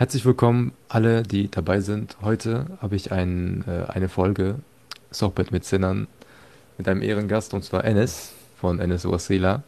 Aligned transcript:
Herzlich 0.00 0.24
willkommen 0.24 0.72
alle, 0.88 1.24
die 1.24 1.50
dabei 1.50 1.80
sind. 1.80 2.16
Heute 2.22 2.64
habe 2.80 2.96
ich 2.96 3.12
ein, 3.12 3.64
äh, 3.68 3.92
eine 3.92 4.08
Folge 4.08 4.54
Sohbet 5.10 5.52
mit 5.52 5.66
Sinnern 5.66 6.06
mit 6.78 6.88
einem 6.88 7.02
Ehrengast 7.02 7.52
und 7.52 7.62
zwar 7.64 7.84
Enes 7.84 8.32
von 8.56 8.80
Enes 8.80 9.04
Wasila. 9.04 9.62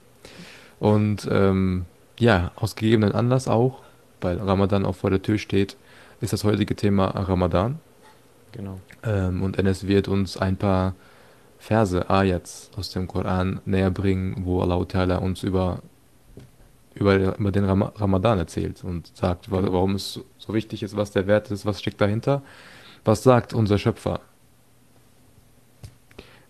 Und 0.80 1.28
ähm, 1.30 1.84
ja, 2.18 2.50
aus 2.56 2.76
gegebenen 2.76 3.12
Anlass 3.12 3.46
auch, 3.46 3.82
weil 4.22 4.38
Ramadan 4.38 4.86
auch 4.86 4.96
vor 4.96 5.10
der 5.10 5.20
Tür 5.20 5.36
steht, 5.36 5.76
ist 6.22 6.32
das 6.32 6.44
heutige 6.44 6.76
Thema 6.76 7.08
Ramadan. 7.08 7.78
Genau. 8.52 8.80
Ähm, 9.04 9.42
und 9.42 9.58
Enes 9.58 9.86
wird 9.86 10.08
uns 10.08 10.38
ein 10.38 10.56
paar 10.56 10.94
Verse, 11.58 12.08
Ayats 12.08 12.70
aus 12.74 12.88
dem 12.88 13.06
Koran 13.06 13.60
näher 13.66 13.90
bringen, 13.90 14.46
wo 14.46 14.62
Allah 14.62 14.76
Ta'ala 14.76 15.18
uns 15.18 15.42
über, 15.42 15.80
über, 16.94 17.38
über 17.38 17.50
den 17.52 17.64
Ram 17.64 17.82
Ramadan 17.82 18.38
erzählt 18.38 18.84
und 18.84 19.14
sagt, 19.16 19.50
Genau. 19.50 19.72
warum 19.72 19.94
es 19.94 20.20
so 20.38 20.52
wichtig 20.54 20.82
ist, 20.82 20.96
was 20.96 21.10
der 21.10 21.26
Wert 21.26 21.50
ist, 21.50 21.64
was 21.66 21.80
steckt 21.80 22.00
dahinter. 22.00 22.42
Was 23.04 23.22
sagt 23.22 23.52
unser 23.54 23.78
Schöpfer, 23.78 24.20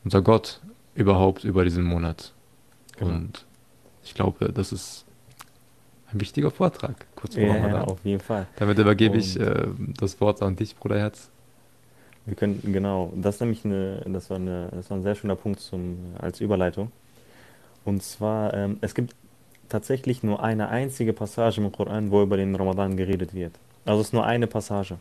unser 0.04 0.22
Gott 0.22 0.60
überhaupt 0.94 1.44
über 1.44 1.64
diesen 1.64 1.84
Monat? 1.84 2.32
Genau. 2.96 3.12
Und 3.12 3.46
ich 4.04 4.14
glaube, 4.14 4.52
das 4.52 4.72
ist 4.72 5.04
ein 6.12 6.20
wichtiger 6.20 6.50
Vortrag, 6.50 7.06
kurz 7.16 7.34
vor 7.34 7.42
Ja, 7.44 7.54
ja, 7.56 7.62
Ramadan. 7.62 7.84
auf 7.84 8.04
jeden 8.04 8.20
Fall. 8.20 8.46
Damit 8.56 8.78
übergebe 8.78 9.16
ich 9.16 9.38
äh, 9.40 9.66
das 9.98 10.20
Wort 10.20 10.42
an 10.42 10.56
dich, 10.56 10.76
Bruderherz. 10.76 11.30
wir 12.26 12.34
können, 12.34 12.60
genau, 12.72 13.12
das 13.16 13.36
ist 13.36 13.40
nämlich 13.40 13.64
eine, 13.64 14.02
das 14.06 14.28
war 14.28 14.36
eine, 14.36 14.68
das 14.72 14.90
war 14.90 14.98
ein 14.98 15.02
sehr 15.02 15.14
schöner 15.14 15.36
Punkt 15.36 15.60
zum, 15.60 15.98
als 16.18 16.40
Überleitung. 16.40 16.92
Und 17.84 18.02
zwar, 18.02 18.52
ähm, 18.54 18.76
es 18.82 18.94
gibt 18.94 19.14
tatsächlich 19.72 20.22
nur 20.22 20.42
eine 20.42 20.68
einzige 20.68 21.12
Passage 21.12 21.60
im 21.60 21.72
Koran, 21.72 22.10
wo 22.10 22.22
über 22.22 22.36
den 22.36 22.54
Ramadan 22.54 22.96
geredet 22.96 23.34
wird. 23.34 23.52
Also 23.84 24.00
es 24.00 24.08
ist 24.08 24.12
nur 24.12 24.24
eine 24.24 24.46
Passage. 24.46 24.98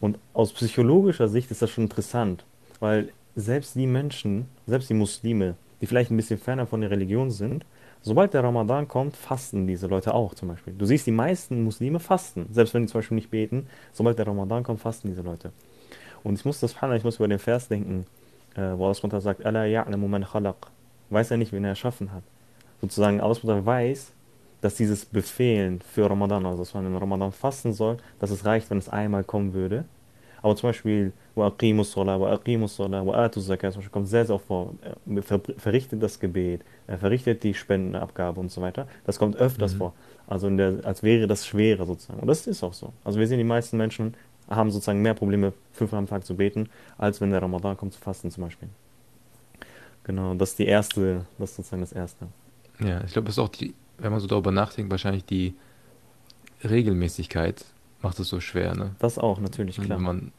Und 0.00 0.18
aus 0.32 0.52
psychologischer 0.52 1.28
Sicht 1.28 1.50
ist 1.50 1.62
das 1.62 1.70
schon 1.70 1.84
interessant, 1.84 2.44
weil 2.80 3.12
selbst 3.36 3.74
die 3.74 3.86
Menschen, 3.86 4.48
selbst 4.66 4.90
die 4.90 4.94
Muslime, 4.94 5.54
die 5.80 5.86
vielleicht 5.86 6.10
ein 6.10 6.16
bisschen 6.16 6.38
ferner 6.38 6.66
von 6.66 6.80
der 6.80 6.90
Religion 6.90 7.30
sind, 7.30 7.64
sobald 8.02 8.34
der 8.34 8.42
Ramadan 8.42 8.88
kommt, 8.88 9.16
fasten 9.16 9.66
diese 9.66 9.86
Leute 9.86 10.14
auch 10.14 10.34
zum 10.34 10.48
Beispiel. 10.48 10.74
Du 10.74 10.84
siehst, 10.84 11.06
die 11.06 11.12
meisten 11.12 11.64
Muslime 11.64 12.00
fasten, 12.00 12.46
selbst 12.50 12.74
wenn 12.74 12.82
die 12.82 12.88
zum 12.88 13.00
Beispiel 13.00 13.14
nicht 13.16 13.30
beten, 13.30 13.66
sobald 13.92 14.18
der 14.18 14.26
Ramadan 14.26 14.62
kommt, 14.62 14.80
fasten 14.80 15.08
diese 15.08 15.22
Leute. 15.22 15.52
Und 16.22 16.38
ich 16.38 16.44
muss 16.44 16.60
das, 16.60 16.74
ich 16.96 17.04
muss 17.04 17.16
über 17.16 17.28
den 17.28 17.38
Vers 17.38 17.68
denken, 17.68 18.06
äh, 18.56 18.72
wo 18.76 18.86
Allah 18.86 19.20
sagt, 19.20 19.44
Alla 19.44 19.62
ya'lamu 19.64 20.08
man 20.08 20.24
khalaq. 20.24 20.66
Weiß 21.10 21.30
er 21.30 21.36
nicht, 21.36 21.52
wen 21.52 21.64
er 21.64 21.70
erschaffen 21.70 22.12
hat 22.12 22.22
Sozusagen, 22.81 23.21
Allah 23.21 23.35
SWT 23.35 23.65
weiß, 23.65 24.11
dass 24.61 24.75
dieses 24.75 25.05
Befehlen 25.05 25.81
für 25.81 26.09
Ramadan, 26.09 26.45
also 26.45 26.59
dass 26.59 26.73
man 26.73 26.85
im 26.85 26.95
Ramadan 26.97 27.31
fasten 27.31 27.73
soll, 27.73 27.97
dass 28.19 28.31
es 28.31 28.45
reicht, 28.45 28.69
wenn 28.69 28.77
es 28.77 28.89
einmal 28.89 29.23
kommen 29.23 29.53
würde. 29.53 29.85
Aber 30.41 30.55
zum 30.55 30.69
Beispiel, 30.69 31.11
وَأَقِيمُوا 31.35 31.81
الصَّلَاةَ 31.81 32.17
وَأَقِيمُوا 32.17 32.65
الصَّلَاةَ 32.65 33.01
وَآتُوا 33.01 33.37
الزَّكَاةَ, 33.41 33.71
zum 33.71 33.79
Beispiel 33.81 33.91
kommt 33.91 34.07
sehr, 34.07 34.25
sehr 34.25 34.35
oft 34.35 34.45
vor, 34.45 34.75
äh, 35.07 35.21
ver 35.21 35.41
verrichtet 35.57 36.03
das 36.03 36.19
Gebet, 36.19 36.61
äh, 36.85 36.97
verrichtet 36.97 37.43
die 37.43 37.55
Spendenabgabe 37.55 38.39
und 38.39 38.51
so 38.51 38.61
weiter. 38.61 38.87
Das 39.05 39.17
kommt 39.17 39.35
öfters 39.37 39.73
Mhm. 39.73 39.77
vor. 39.77 39.93
Also 40.27 40.47
in 40.47 40.57
der, 40.57 40.79
als 40.83 41.01
wäre 41.01 41.25
das 41.25 41.47
schwerer 41.47 41.85
sozusagen. 41.85 42.19
Und 42.19 42.27
das 42.27 42.45
ist 42.45 42.63
auch 42.63 42.73
so. 42.73 42.93
Also 43.03 43.19
wir 43.19 43.27
sehen, 43.27 43.39
die 43.39 43.43
meisten 43.43 43.77
Menschen 43.77 44.13
haben 44.47 44.69
sozusagen 44.69 45.01
mehr 45.01 45.15
Probleme, 45.15 45.53
fünfmal 45.73 45.99
am 45.99 46.07
Tag 46.07 46.23
zu 46.25 46.35
beten, 46.35 46.69
als 46.97 47.19
wenn 47.21 47.31
der 47.31 47.41
Ramadan 47.41 47.75
kommt 47.75 47.93
zu 47.93 47.99
fasten 47.99 48.29
zum 48.29 48.43
Beispiel. 48.43 48.69
Genau, 50.03 50.35
das 50.35 50.51
ist 50.51 50.59
die 50.59 50.67
erste, 50.67 51.25
das 51.39 51.51
ist 51.51 51.55
sozusagen 51.57 51.81
das 51.81 51.91
erste. 51.91 52.27
Ja, 52.82 53.02
ich 53.04 53.12
glaube, 53.12 53.28
es 53.28 53.34
ist 53.34 53.38
auch 53.38 53.48
die, 53.48 53.74
wenn 53.98 54.10
man 54.10 54.20
so 54.20 54.26
darüber 54.26 54.50
nachdenkt, 54.52 54.90
wahrscheinlich 54.90 55.24
die 55.24 55.54
Regelmäßigkeit 56.64 57.64
macht 58.02 58.18
es 58.18 58.28
so 58.28 58.40
schwer, 58.40 58.74
ne? 58.74 58.94
Das 58.98 59.18
auch, 59.18 59.40
natürlich, 59.40 59.76
klar. 59.76 59.98
wenn 59.98 60.04
man, 60.04 60.32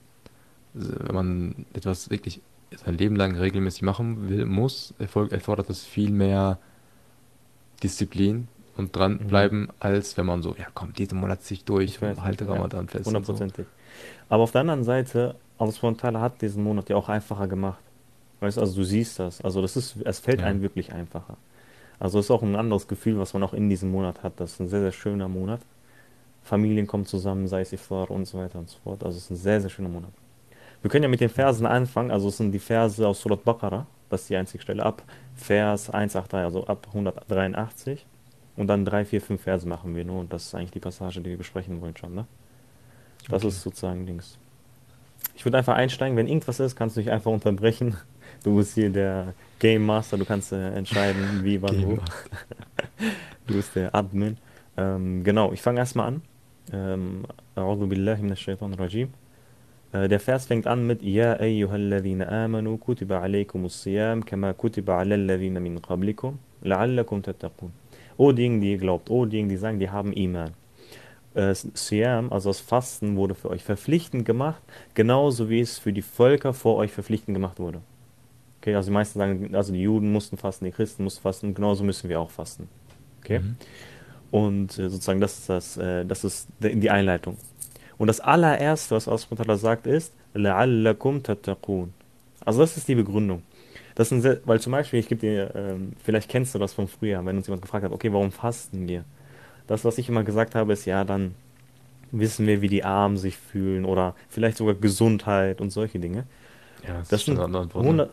wenn 0.73 1.16
man 1.16 1.66
etwas 1.73 2.09
wirklich 2.09 2.42
sein 2.86 2.97
Leben 2.97 3.16
lang 3.16 3.36
regelmäßig 3.36 3.81
machen 3.84 4.30
will, 4.30 4.45
muss, 4.45 4.94
erfolg, 4.97 5.31
erfordert 5.31 5.69
das 5.69 5.84
viel 5.84 6.12
mehr 6.12 6.57
Disziplin 7.84 8.47
und 8.78 8.85
Mhm. 8.85 8.91
dranbleiben, 8.91 9.68
als 9.80 10.18
wenn 10.18 10.25
man 10.25 10.41
so, 10.41 10.56
ja 10.57 10.68
komm, 10.74 10.94
diesen 10.94 11.19
Monat 11.19 11.41
zieh 11.44 11.56
ich 11.56 11.66
durch 11.66 11.96
Ich 11.96 12.01
und 12.01 12.22
halte 12.22 12.46
ja, 12.46 12.51
Ramadan 12.53 12.88
fest 12.88 13.07
und 13.07 13.13
so. 13.13 13.18
hundertprozentig. 13.34 13.66
Aber 14.30 14.44
auf 14.44 14.51
der 14.51 14.62
anderen 14.62 14.84
Seite, 14.84 15.35
Allah 15.57 15.72
SWT 15.74 16.03
hat 16.19 16.41
diesen 16.41 16.63
Monat 16.63 16.90
ja 16.90 16.96
auch 16.96 17.09
einfacher 17.09 17.47
gemacht. 17.47 17.81
Weißt 18.40 18.57
du, 18.57 18.62
also 18.62 18.74
du 18.75 18.84
siehst 18.84 19.19
das. 19.19 19.41
Also 19.41 19.62
das 19.62 19.75
ist, 19.75 19.97
es 20.03 20.19
fällt 20.19 20.40
Ja. 20.40 20.47
einem 20.47 20.62
wirklich 20.62 20.94
einfacher. 20.94 21.38
Also 22.01 22.17
es 22.17 22.25
ist 22.25 22.31
auch 22.31 22.41
ein 22.41 22.56
anderes 22.56 22.88
Gefühl, 22.88 23.19
was 23.19 23.34
man 23.35 23.44
auch 23.44 23.53
in 23.53 23.69
diesem 23.69 23.91
Monat 23.91 24.23
hat. 24.23 24.34
Das 24.38 24.53
ist 24.53 24.59
ein 24.59 24.67
sehr, 24.67 24.81
sehr 24.81 24.91
schöner 24.91 25.28
Monat. 25.28 25.62
Familien 26.41 26.88
kommen 26.88 27.06
zusammen, 27.06 27.47
sei 27.47 27.62
es 27.62 27.73
Iftar 27.73 28.09
und 28.09 28.25
so 28.25 28.39
weiter 28.39 28.57
und 28.57 28.67
so 28.69 28.79
fort. 28.84 29.03
Also 29.03 29.17
es 29.19 29.25
ist 29.25 29.29
ein 29.29 29.35
sehr, 29.35 29.62
sehr 29.62 29.69
schöner 29.69 29.89
Monat. 29.89 30.09
Wir 30.81 30.89
können 30.89 31.03
ja 31.03 31.09
mit 31.09 31.22
den 31.22 31.29
Versen 31.29 31.67
anfangen. 31.67 32.09
Also 32.09 32.29
es 32.29 32.38
sind 32.38 32.53
die 32.53 32.59
Verse 32.59 33.07
aus 33.07 33.22
Surat 33.22 33.44
Baqarah. 33.44 33.85
Das 34.09 34.22
ist 34.22 34.31
die 34.31 34.35
einzige 34.35 34.63
Stelle. 34.63 34.84
Ab 34.84 35.03
Vers 35.35 35.91
183, 35.91 36.39
also 36.39 36.66
ab 36.66 36.88
183. 36.88 38.03
Und 38.57 38.66
dann 38.66 38.83
drei, 38.83 39.06
vier, 39.06 39.22
fünf 39.22 39.44
Verse 39.44 39.68
machen 39.68 39.95
wir 39.95 40.03
nur. 40.03 40.22
Und 40.22 40.33
das 40.33 40.47
ist 40.47 40.56
eigentlich 40.56 40.72
die 40.72 40.79
Passage, 40.79 41.22
die 41.22 41.29
wir 41.29 41.38
besprechen 41.38 41.79
wollen 41.81 41.95
schon, 41.95 42.16
ne? 42.16 42.25
Das 43.29 43.44
Okay. 43.44 43.50
ist 43.50 43.62
sozusagen 43.62 44.07
Dings. 44.07 44.39
Ich 45.35 45.45
würde 45.45 45.59
einfach 45.59 45.75
einsteigen. 45.75 46.18
Wenn 46.18 46.28
irgendwas 46.28 46.59
ist, 46.59 46.75
kannst 46.75 46.97
du 46.97 47.01
dich 47.01 47.12
einfach 47.12 47.31
unterbrechen. 47.31 47.95
Du 48.44 48.56
bist 48.56 48.73
hier 48.73 48.89
der 48.89 49.35
Game 49.62 49.86
Master. 49.86 50.18
Du 50.18 50.26
kannst 50.26 50.52
äh, 50.52 50.74
entscheiden, 50.74 51.24
wie, 51.44 51.62
wann, 51.62 51.86
wo. 51.86 51.98
Du 53.48 53.56
bist 53.56 53.76
der 53.76 53.94
Admin. 53.94 54.38
Ähm, 54.78 55.24
genau, 55.24 55.52
ich 55.52 55.62
fange 55.62 55.80
erstmal 55.80 56.08
an. 56.08 56.22
Ähm, 56.74 57.26
rajim. 57.56 59.10
Äh, 59.94 60.08
Der 60.08 60.20
Vers 60.20 60.46
fängt 60.46 60.68
an 60.68 60.88
mit 60.88 61.04
Ya 61.04 61.40
ayyuhalladhina 61.40 62.26
amanu 62.46 62.78
kutiba 62.78 63.22
alaykumus 63.22 63.84
siyam 63.84 64.24
kama 64.26 64.54
kutiba 64.54 64.98
alal 65.00 65.26
ladhina 65.26 65.60
min 65.60 65.82
qablikum 65.82 66.40
la'allakum 66.64 67.22
tattaqun. 67.22 67.72
O 68.18 68.32
diejenigen, 68.32 68.62
die 68.62 68.72
ihr 68.72 68.78
glaubt, 68.78 69.10
o 69.10 69.26
diejenigen, 69.26 69.50
die 69.50 69.58
sagen, 69.58 69.80
die 69.80 69.90
haben 69.90 70.14
Iman. 70.14 70.54
Äh, 71.34 71.54
Siyam, 71.54 72.32
also 72.32 72.50
das 72.50 72.60
Fasten, 72.60 73.16
wurde 73.16 73.36
für 73.36 73.50
euch 73.50 73.64
verpflichtend 73.64 74.26
gemacht, 74.26 74.62
genauso 74.96 75.50
wie 75.50 75.60
es 75.62 75.78
für 75.80 75.94
die 75.94 76.02
Völker 76.02 76.54
vor 76.54 76.78
euch 76.78 76.92
verpflichtend 76.92 77.36
gemacht 77.36 77.60
wurde. 77.60 77.82
Okay, 78.61 78.75
also 78.75 78.91
die 78.91 78.94
meisten 78.94 79.19
sagen, 79.19 79.55
also 79.55 79.72
die 79.72 79.83
Juden 79.83 80.11
mussten 80.12 80.37
fasten, 80.37 80.65
die 80.65 80.72
Christen 80.72 81.05
mussten 81.05 81.22
fasten, 81.22 81.55
genauso 81.55 81.84
müssen 81.84 82.09
wir 82.09 82.21
auch 82.21 82.31
fasten. 82.31 82.69
Okay? 83.22 83.39
Mhm. 83.41 83.56
Und 84.31 84.78
äh, 84.78 84.89
sozusagen 84.89 85.21
das 85.21 85.39
ist 85.39 85.49
das, 85.49 85.77
äh, 85.77 86.05
das 86.05 86.25
ist 86.25 86.49
de- 86.61 86.75
die 86.75 86.91
Einleitung. 86.91 87.37
Und 87.99 88.09
das 88.09 88.21
allererste, 88.21 88.94
was 88.97 89.06
Allah 89.09 89.19
subhanahu 89.19 89.47
wa 89.49 89.53
ta'ala 89.53 89.56
sagt, 89.56 89.87
ist 89.87 90.12
لَعَلَّكُمْ 90.34 91.22
تَتَّقُونَ. 91.22 91.89
Also 92.44 92.61
das 92.61 92.77
ist 92.77 92.89
die 92.89 92.94
Begründung. 92.94 93.43
Das 93.94 94.11
sind 94.11 94.21
sehr, 94.21 94.41
weil 94.44 94.61
zum 94.61 94.72
Beispiel, 94.72 95.00
ich 95.00 95.09
gebe 95.09 95.21
dir, 95.21 95.53
ähm, 95.55 95.93
vielleicht 96.03 96.28
kennst 96.28 96.55
du 96.55 96.59
das 96.59 96.75
von 96.75 96.87
früher, 96.89 97.25
wenn 97.25 97.37
uns 97.37 97.47
jemand 97.47 97.62
gefragt 97.62 97.84
hat, 97.84 97.93
okay, 97.93 98.12
warum 98.12 98.31
fasten 98.31 98.87
wir? 98.89 99.05
Das, 99.67 99.84
was 99.84 99.97
ich 99.99 100.09
immer 100.09 100.22
gesagt 100.22 100.55
habe, 100.55 100.72
ist, 100.72 100.84
ja, 100.84 101.05
dann 101.05 101.34
wissen 102.12 102.47
wir, 102.47 102.61
wie 102.61 102.69
die 102.69 102.84
Armen 102.84 103.17
sich 103.17 103.37
fühlen 103.37 103.84
oder 103.84 104.15
vielleicht 104.28 104.59
sogar 104.59 104.75
Gesundheit 104.75 105.61
und 105.61 105.71
solche 105.71 105.99
Dinge. 105.99 106.25
Ja, 106.87 106.99
das, 106.99 107.09
Das 107.09 107.21
ist 107.21 107.27
schon 107.27 107.34
sind 107.37 107.39
eine 107.39 107.47
andere 107.47 107.62
Antwort, 107.62 107.84
ne? 107.84 107.91
100, 107.91 108.11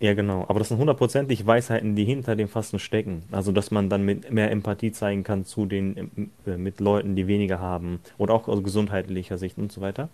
ja 0.00 0.14
genau, 0.14 0.44
aber 0.48 0.58
das 0.58 0.68
sind 0.68 0.78
hundertprozentig 0.78 1.46
Weisheiten, 1.46 1.96
die 1.96 2.04
hinter 2.04 2.36
dem 2.36 2.48
Fasten 2.48 2.78
stecken. 2.78 3.22
Also, 3.32 3.52
dass 3.52 3.70
man 3.70 3.88
dann 3.88 4.04
mit 4.04 4.30
mehr 4.30 4.50
Empathie 4.50 4.92
zeigen 4.92 5.22
kann 5.24 5.44
zu 5.44 5.66
den, 5.66 6.30
äh, 6.46 6.56
mit 6.56 6.80
Leuten, 6.80 7.16
die 7.16 7.26
weniger 7.26 7.58
haben 7.58 8.00
oder 8.18 8.34
auch 8.34 8.48
aus 8.48 8.62
gesundheitlicher 8.62 9.38
Sicht 9.38 9.58
und 9.58 9.72
so 9.72 9.80
weiter. 9.80 10.08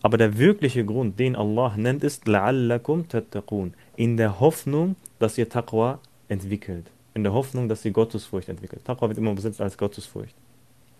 Aber 0.00 0.16
der 0.16 0.38
wirkliche 0.38 0.84
Grund, 0.84 1.18
den 1.18 1.34
Allah 1.34 1.74
nennt, 1.76 2.04
ist 2.04 2.26
لَعَلَّكُمْ 2.26 3.08
تَتَّقُونَ. 3.08 3.72
In 3.96 4.16
der 4.16 4.38
Hoffnung, 4.38 4.96
dass 5.18 5.36
ihr 5.38 5.48
Taqwa 5.48 5.98
entwickelt. 6.28 6.86
In 7.14 7.24
der 7.24 7.32
Hoffnung, 7.32 7.68
dass 7.68 7.84
ihr 7.84 7.90
Gottesfurcht 7.90 8.48
entwickelt. 8.48 8.84
Taqwa 8.84 9.08
wird 9.08 9.18
immer 9.18 9.32
übersetzt 9.32 9.60
als 9.60 9.76
Gottesfurcht. 9.76 10.36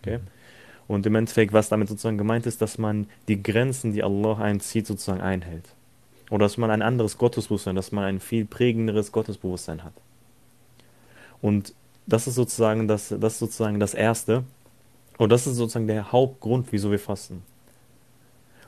Okay? 0.02 0.18
Und 0.88 1.06
im 1.06 1.14
Endeffekt, 1.14 1.52
was 1.52 1.68
damit 1.68 1.88
sozusagen 1.88 2.18
gemeint 2.18 2.46
ist, 2.46 2.60
dass 2.60 2.78
man 2.78 3.06
die 3.28 3.40
Grenzen, 3.40 3.92
die 3.92 4.02
Allah 4.02 4.38
einzieht, 4.38 4.86
sozusagen 4.86 5.20
einhält. 5.20 5.64
Oder 6.33 6.45
dass 6.45 6.57
man 6.57 6.71
ein 6.71 6.81
anderes 6.81 7.19
Gottesbewusstsein, 7.19 7.75
dass 7.75 7.91
man 7.91 8.05
ein 8.05 8.19
viel 8.19 8.45
prägenderes 8.45 9.11
Gottesbewusstsein 9.11 9.83
hat. 9.83 9.93
Und 11.43 11.75
das 12.07 12.25
ist 12.25 12.33
sozusagen 12.33 12.87
das, 12.87 13.13
das 13.19 13.37
sozusagen 13.37 13.79
das 13.79 13.93
Erste. 13.93 14.43
Und 15.19 15.31
das 15.31 15.45
ist 15.45 15.57
sozusagen 15.57 15.85
der 15.85 16.11
Hauptgrund, 16.11 16.69
wieso 16.71 16.89
wir 16.89 16.97
fasten. 16.97 17.43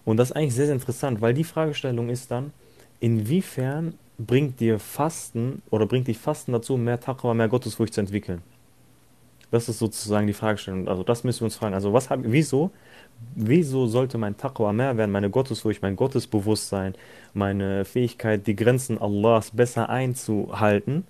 Und 0.04 0.18
das 0.18 0.30
ist 0.30 0.36
eigentlich 0.36 0.54
sehr, 0.54 0.68
sehr 0.68 0.76
interessant, 0.76 1.22
weil 1.22 1.34
die 1.34 1.44
Fragestellung 1.44 2.10
ist 2.10 2.30
dann, 2.30 2.54
inwiefern 3.00 3.96
bringt 4.20 4.60
dir 4.60 4.78
Fasten 4.78 5.64
oder 5.72 5.88
bringt 5.88 6.08
dich 6.08 6.20
Fasten 6.20 6.52
dazu, 6.52 6.78
mehr 6.78 7.00
Taqwa, 7.00 7.34
mehr 7.34 7.48
Gottesfurcht 7.48 7.96
zu 7.96 8.02
entwickeln? 8.02 8.44
Das 9.52 9.70
ist 9.70 9.80
sozusagen 9.80 10.28
die 10.28 10.34
Fragestellung. 10.34 10.88
Also 10.88 11.04
das 11.04 11.24
müssen 11.24 11.42
wir 11.42 11.46
uns 11.46 11.56
fragen. 11.56 11.74
Also 11.74 11.94
was 11.94 12.10
hab, 12.10 12.20
wieso, 12.24 12.72
wieso 13.36 13.88
sollte 13.88 14.18
mein 14.18 14.38
Taqwa 14.38 14.74
mehr 14.74 14.98
werden, 14.98 15.12
meine 15.12 15.30
Gottesfurcht, 15.30 15.82
mein 15.82 15.96
Gottesbewusstsein, 15.96 16.96
meine 17.34 17.86
Fähigkeit, 17.86 18.48
die 18.48 18.56
Grenzen 18.56 19.00
Allahs 19.00 19.52
besser 19.52 19.90
einzuhalten, 19.90 21.06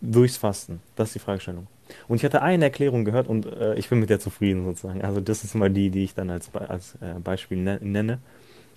durchs 0.00 0.36
Fasten? 0.36 0.80
Das 0.96 1.08
ist 1.08 1.14
die 1.14 1.18
Fragestellung. 1.20 1.66
Und 2.08 2.16
ich 2.16 2.24
hatte 2.24 2.42
eine 2.42 2.64
Erklärung 2.64 3.04
gehört 3.04 3.28
und 3.28 3.46
äh, 3.46 3.74
ich 3.74 3.88
bin 3.88 4.00
mit 4.00 4.10
der 4.10 4.20
zufrieden 4.20 4.64
sozusagen. 4.64 5.02
Also 5.02 5.20
das 5.20 5.44
ist 5.44 5.54
mal 5.54 5.70
die, 5.70 5.90
die 5.90 6.04
ich 6.04 6.14
dann 6.14 6.30
als, 6.30 6.50
als 6.54 6.94
äh, 6.96 7.18
Beispiel 7.22 7.58
ne-, 7.58 7.78
nenne, 7.82 8.18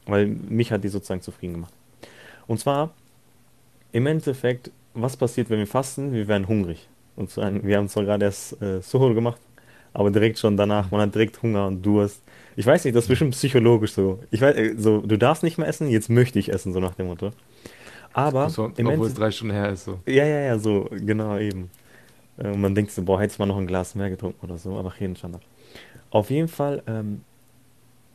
weil 0.06 0.28
mich 0.28 0.72
hat 0.72 0.84
die 0.84 0.90
sozusagen 0.90 1.22
zufrieden 1.22 1.54
gemacht. 1.54 1.74
Und 2.48 2.60
zwar, 2.60 2.92
im 3.92 4.08
Endeffekt, 4.08 4.72
was 4.94 5.16
passiert, 5.18 5.50
wenn 5.50 5.60
wir 5.60 5.68
fasten? 5.68 6.12
Wir 6.12 6.28
werden 6.28 6.48
hungrig. 6.48 6.88
Und 7.18 7.36
wir 7.36 7.78
haben 7.78 7.90
zwar 7.90 8.06
gerade 8.06 8.26
erst 8.26 8.62
äh, 8.62 8.82
Suhur 8.82 9.14
gemacht, 9.14 9.42
aber 9.92 10.12
direkt 10.12 10.38
schon 10.38 10.56
danach, 10.56 10.92
man 10.92 11.02
hat 11.02 11.16
direkt 11.16 11.42
Hunger 11.42 11.68
und 11.68 11.86
Durst. 11.86 12.22
Ich 12.56 12.66
weiß 12.66 12.86
nicht, 12.86 12.96
das 12.96 13.06
ist 13.06 13.10
bestimmt 13.10 13.32
psychologisch 13.32 13.94
so. 13.94 14.20
Ich 14.32 14.40
weiß, 14.40 14.56
äh, 14.56 14.76
so, 14.78 15.02
du 15.02 15.18
darfst 15.18 15.44
nicht 15.44 15.58
mehr 15.58 15.68
essen, 15.68 15.90
jetzt 15.90 16.10
möchte 16.10 16.38
ich 16.38 16.54
essen, 16.54 16.74
so 16.74 16.80
nach 16.80 16.94
dem 16.94 17.08
Motto. 17.08 17.32
Aber, 18.14 18.44
also, 18.44 18.66
obwohl 18.66 19.08
es 19.08 19.16
drei 19.16 19.32
Stunden 19.32 19.54
her 19.54 19.70
ist, 19.72 19.86
so. 19.86 20.00
Ja, 20.06 20.26
ja, 20.26 20.40
ja, 20.42 20.60
so, 20.60 20.88
genau, 20.92 21.38
eben. 21.38 21.70
Und 22.38 22.46
äh, 22.46 22.58
man 22.58 22.76
denkt 22.76 22.92
so, 22.92 23.02
boah, 23.02 23.20
hätte 23.20 23.34
ich 23.34 23.40
mal 23.40 23.48
noch 23.48 23.58
ein 23.58 23.68
Glas 23.68 23.96
mehr 23.96 24.10
getrunken 24.10 24.46
oder 24.46 24.58
so, 24.58 24.78
aber 24.78 24.94
jeden 25.00 25.16
Standard. 25.16 25.42
Auf 26.12 26.30
jeden 26.30 26.48
Fall, 26.48 26.84
ähm, 26.88 27.22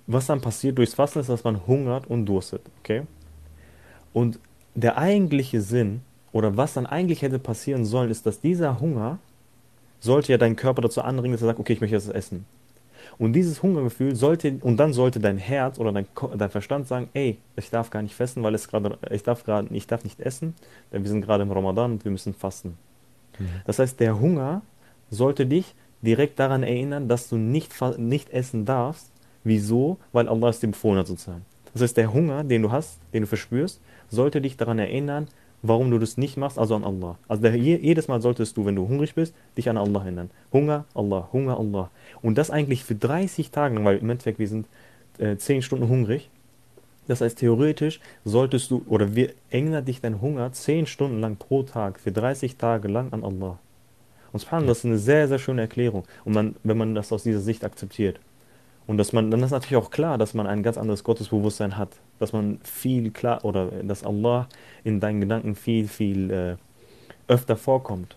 was 0.06 0.26
dann 0.26 0.40
passiert 0.40 0.78
durchs 0.78 0.94
Fasten 0.94 1.18
ist, 1.18 1.28
dass 1.28 1.44
man 1.44 1.66
hungert 1.66 2.06
und 2.06 2.26
durstet, 2.26 2.62
okay? 2.80 3.02
Und 4.12 4.38
der 4.74 4.96
eigentliche 4.96 5.60
Sinn 5.60 6.02
oder 6.32 6.56
was 6.56 6.74
dann 6.74 6.86
eigentlich 6.86 7.22
hätte 7.22 7.38
passieren 7.38 7.84
sollen, 7.84 8.10
ist, 8.10 8.26
dass 8.26 8.40
dieser 8.40 8.80
Hunger 8.80 9.18
sollte 10.00 10.32
ja 10.32 10.38
deinen 10.38 10.56
Körper 10.56 10.82
dazu 10.82 11.02
anregen, 11.02 11.32
dass 11.32 11.42
er 11.42 11.46
sagt, 11.46 11.60
okay, 11.60 11.74
ich 11.74 11.80
möchte 11.80 11.96
jetzt 11.96 12.12
essen. 12.12 12.44
Und 13.18 13.34
dieses 13.34 13.62
Hungergefühl 13.62 14.16
sollte, 14.16 14.58
und 14.62 14.78
dann 14.78 14.92
sollte 14.92 15.20
dein 15.20 15.38
Herz 15.38 15.78
oder 15.78 15.92
dein, 15.92 16.06
dein 16.36 16.50
Verstand 16.50 16.88
sagen, 16.88 17.08
ey, 17.12 17.38
ich 17.56 17.70
darf 17.70 17.90
gar 17.90 18.02
nicht 18.02 18.14
festen, 18.14 18.42
weil 18.42 18.54
es 18.54 18.68
gerade, 18.68 18.98
ich 19.10 19.22
darf 19.22 19.44
gerade, 19.44 19.68
ich 19.74 19.86
darf 19.86 20.04
nicht 20.04 20.20
essen, 20.20 20.54
denn 20.92 21.02
wir 21.02 21.10
sind 21.10 21.22
gerade 21.22 21.42
im 21.42 21.52
Ramadan 21.52 21.92
und 21.92 22.04
wir 22.04 22.10
müssen 22.10 22.34
fasten. 22.34 22.78
Mhm. 23.38 23.48
Das 23.66 23.78
heißt, 23.78 24.00
der 24.00 24.18
Hunger 24.18 24.62
sollte 25.10 25.46
dich 25.46 25.74
direkt 26.00 26.38
daran 26.38 26.62
erinnern, 26.62 27.08
dass 27.08 27.28
du 27.28 27.36
nicht, 27.36 27.72
nicht 27.98 28.30
essen 28.30 28.64
darfst. 28.64 29.10
Wieso? 29.44 29.98
Weil 30.12 30.28
Allah 30.28 30.48
es 30.48 30.60
dir 30.60 30.68
befohlen 30.68 30.98
hat 30.98 31.06
sozusagen. 31.06 31.44
Das 31.72 31.82
heißt, 31.82 31.96
der 31.96 32.12
Hunger, 32.12 32.44
den 32.44 32.62
du 32.62 32.70
hast, 32.70 32.98
den 33.12 33.22
du 33.22 33.26
verspürst, 33.26 33.80
sollte 34.08 34.40
dich 34.40 34.56
daran 34.56 34.78
erinnern, 34.78 35.28
warum 35.62 35.90
du 35.90 35.98
das 35.98 36.16
nicht 36.16 36.36
machst, 36.36 36.58
also 36.58 36.74
an 36.74 36.84
Allah. 36.84 37.16
Also 37.28 37.42
der, 37.42 37.56
jedes 37.56 38.08
Mal 38.08 38.20
solltest 38.20 38.56
du, 38.56 38.66
wenn 38.66 38.76
du 38.76 38.88
hungrig 38.88 39.14
bist, 39.14 39.34
dich 39.56 39.68
an 39.68 39.76
Allah 39.76 40.02
erinnern. 40.02 40.30
Hunger, 40.52 40.84
Allah, 40.94 41.28
Hunger, 41.32 41.58
Allah. 41.58 41.90
Und 42.20 42.36
das 42.36 42.50
eigentlich 42.50 42.84
für 42.84 42.94
30 42.94 43.50
Tage 43.50 43.74
lang, 43.74 43.84
weil 43.84 43.98
im 43.98 44.10
Endeffekt 44.10 44.38
wir 44.38 44.48
sind 44.48 44.66
äh, 45.18 45.36
10 45.36 45.62
Stunden 45.62 45.88
hungrig. 45.88 46.30
Das 47.08 47.20
heißt, 47.20 47.38
theoretisch 47.38 48.00
solltest 48.24 48.70
du, 48.70 48.84
oder 48.88 49.14
wir 49.14 49.32
erinnert 49.50 49.88
dich 49.88 50.00
dein 50.00 50.20
Hunger 50.20 50.52
10 50.52 50.86
Stunden 50.86 51.20
lang 51.20 51.36
pro 51.36 51.62
Tag, 51.62 51.98
für 51.98 52.12
30 52.12 52.56
Tage 52.56 52.88
lang 52.88 53.12
an 53.12 53.24
Allah. 53.24 53.58
Und 54.32 54.40
Subhanallah, 54.40 54.68
das 54.68 54.78
ist 54.78 54.86
eine 54.86 54.98
sehr, 54.98 55.28
sehr 55.28 55.38
schöne 55.38 55.62
Erklärung. 55.62 56.04
Und 56.24 56.34
man, 56.34 56.56
wenn 56.64 56.78
man 56.78 56.94
das 56.94 57.12
aus 57.12 57.22
dieser 57.22 57.40
Sicht 57.40 57.64
akzeptiert. 57.64 58.18
Und 58.86 58.98
dass 58.98 59.12
man, 59.12 59.30
dann 59.30 59.42
ist 59.42 59.50
natürlich 59.50 59.76
auch 59.76 59.90
klar, 59.90 60.18
dass 60.18 60.34
man 60.34 60.46
ein 60.46 60.62
ganz 60.62 60.78
anderes 60.78 61.04
Gottesbewusstsein 61.04 61.76
hat. 61.76 61.90
Dass 62.22 62.32
man 62.32 62.60
viel 62.62 63.10
klar, 63.10 63.44
oder 63.44 63.66
dass 63.82 64.04
Allah 64.04 64.48
in 64.84 65.00
deinen 65.00 65.20
Gedanken 65.20 65.56
viel, 65.56 65.88
viel 65.88 66.30
äh, 66.30 66.56
öfter 67.26 67.56
vorkommt. 67.56 68.16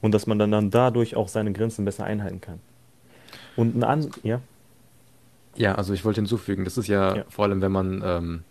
Und 0.00 0.12
dass 0.12 0.26
man 0.26 0.40
dann, 0.40 0.50
dann 0.50 0.70
dadurch 0.70 1.14
auch 1.14 1.28
seine 1.28 1.52
Grenzen 1.52 1.84
besser 1.84 2.02
einhalten 2.02 2.40
kann. 2.40 2.58
Und 3.54 3.76
ein 3.76 3.84
an, 3.84 4.10
ja. 4.24 4.40
Ja, 5.54 5.76
also 5.76 5.92
ich 5.92 6.04
wollte 6.04 6.20
hinzufügen, 6.20 6.64
das 6.64 6.76
ist 6.76 6.88
ja, 6.88 7.14
ja. 7.14 7.24
vor 7.28 7.44
allem, 7.44 7.62
wenn 7.62 7.70
man 7.70 8.02
ähm, 8.04 8.42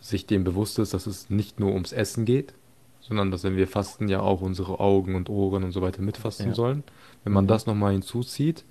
sich 0.00 0.24
dem 0.24 0.44
bewusst 0.44 0.78
ist, 0.78 0.94
dass 0.94 1.06
es 1.06 1.28
nicht 1.28 1.60
nur 1.60 1.74
ums 1.74 1.92
Essen 1.92 2.24
geht, 2.24 2.54
sondern 3.00 3.30
dass 3.30 3.44
wenn 3.44 3.56
wir 3.56 3.68
fasten, 3.68 4.08
ja 4.08 4.20
auch 4.20 4.40
unsere 4.40 4.80
Augen 4.80 5.14
und 5.14 5.28
Ohren 5.28 5.62
und 5.62 5.72
so 5.72 5.82
weiter 5.82 6.00
mitfasten 6.00 6.48
ja. 6.48 6.54
sollen. 6.54 6.84
Wenn 7.22 7.34
man 7.34 7.44
mhm. 7.44 7.48
das 7.48 7.66
nochmal 7.66 7.92
hinzuzieht, 7.92 8.64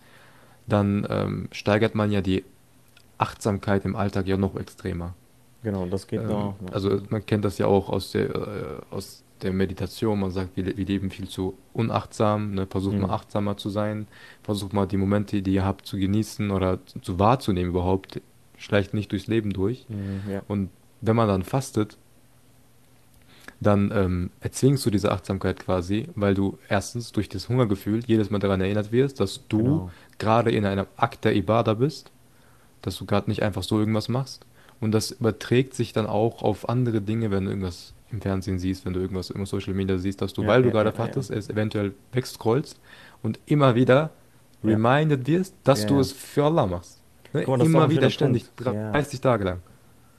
dann 0.66 1.06
ähm, 1.08 1.50
steigert 1.52 1.94
man 1.94 2.12
ja 2.12 2.22
die 2.22 2.44
Achtsamkeit 3.19 3.86
im 3.86 3.96
Alltag 3.96 4.25
ja 4.25 4.38
noch 4.38 4.56
extremer. 4.56 5.13
Genau, 5.63 5.86
das 5.86 6.08
geht 6.08 6.22
ähm, 6.22 6.31
auch. 6.31 6.56
Ja. 6.66 6.74
Also 6.74 7.02
man 7.10 7.25
kennt 7.25 7.46
das 7.46 7.58
ja 7.58 7.68
auch 7.68 7.90
aus 7.90 8.12
der, 8.12 8.30
äh, 8.30 8.94
aus 8.94 9.24
der 9.42 9.54
Meditation. 9.54 10.19
Man 10.19 10.31
sagt, 10.31 10.56
wir, 10.56 10.66
wir 10.78 10.86
leben 10.86 11.10
viel 11.10 11.28
zu 11.28 11.56
unachtsam. 11.74 12.54
Ne? 12.54 12.68
Versucht 12.68 12.96
mhm. 12.96 13.02
mal 13.02 13.12
achtsamer 13.12 13.58
zu 13.58 13.69
sein. 13.69 14.08
Versucht 14.44 14.74
mal 14.74 14.88
die 14.88 14.98
Momente, 14.98 15.42
die 15.42 15.54
ihr 15.54 15.66
habt, 15.66 15.86
zu 15.86 15.98
genießen 15.98 16.52
oder 16.52 16.80
zu 17.02 17.19
wahrzunehmen 17.19 17.69
überhaupt. 17.69 18.22
Schleicht 18.58 18.94
nicht 18.94 19.12
durchs 19.12 19.28
Leben 19.28 19.52
durch. 19.52 19.86
Mhm, 19.90 20.31
ja. 20.31 20.42
Und 20.48 20.69
wenn 21.02 21.16
man 21.16 21.28
dann 21.28 21.44
fastet, 21.44 21.98
dann 23.60 23.92
ähm, 23.94 24.31
erzwingst 24.40 24.84
du 24.86 24.90
diese 24.90 25.12
Achtsamkeit 25.12 25.60
quasi, 25.60 26.08
weil 26.16 26.34
du 26.34 26.58
erstens 26.68 27.12
durch 27.12 27.30
das 27.30 27.48
Hungergefühl 27.48 28.04
jedes 28.06 28.31
Mal 28.31 28.40
daran 28.40 28.60
erinnert 28.60 28.92
wirst, 28.92 29.19
dass 29.19 29.48
du 29.48 29.58
genau. 29.58 29.92
gerade 30.18 30.52
in 30.52 30.66
einem 30.66 30.88
Akt 30.98 31.25
der 31.25 31.36
Ibadah 31.36 31.75
bist, 31.75 32.12
dass 32.81 32.98
du 32.98 33.06
gerade 33.06 33.30
nicht 33.30 33.44
einfach 33.44 33.62
so 33.62 33.80
irgendwas 33.80 34.10
machst. 34.10 34.46
Und 34.81 34.92
das 34.92 35.12
überträgt 35.12 35.75
sich 35.75 35.94
dann 35.94 36.07
auch 36.07 36.42
auf 36.42 36.68
andere 36.68 37.01
Dinge, 37.01 37.31
wenn 37.31 37.45
du 37.45 37.51
irgendwas 37.51 37.94
im 38.12 38.19
Fernsehen 38.19 38.60
siehst, 38.60 38.86
wenn 38.86 38.94
du 38.94 39.00
irgendwas 39.00 39.30
im 39.30 39.45
Social 39.45 39.74
Media 39.74 39.98
siehst, 39.98 40.22
dass 40.22 40.33
du, 40.33 40.42
ja, 40.42 40.50
weil 40.50 40.62
ja, 40.62 40.66
du 40.66 40.72
gerade 40.72 40.89
ja, 40.89 40.95
fachtest, 40.95 41.31
es 41.31 41.50
eventuell 41.50 41.94
wegscrollst 42.12 42.80
und 43.22 43.39
immer 43.45 43.75
wieder 43.75 44.10
reminded 44.63 45.28
wirst, 45.28 45.56
dass 45.63 45.86
du 45.86 46.00
es 46.00 46.12
für 46.12 46.45
Allah 46.45 46.66
machst. 46.66 47.01
Ne? 47.33 47.45
Mal, 47.48 47.62
immer 47.62 47.89
wieder 47.89 48.10
ständig, 48.10 48.45
30 48.57 49.22
Tage 49.22 49.44
lang. 49.44 49.60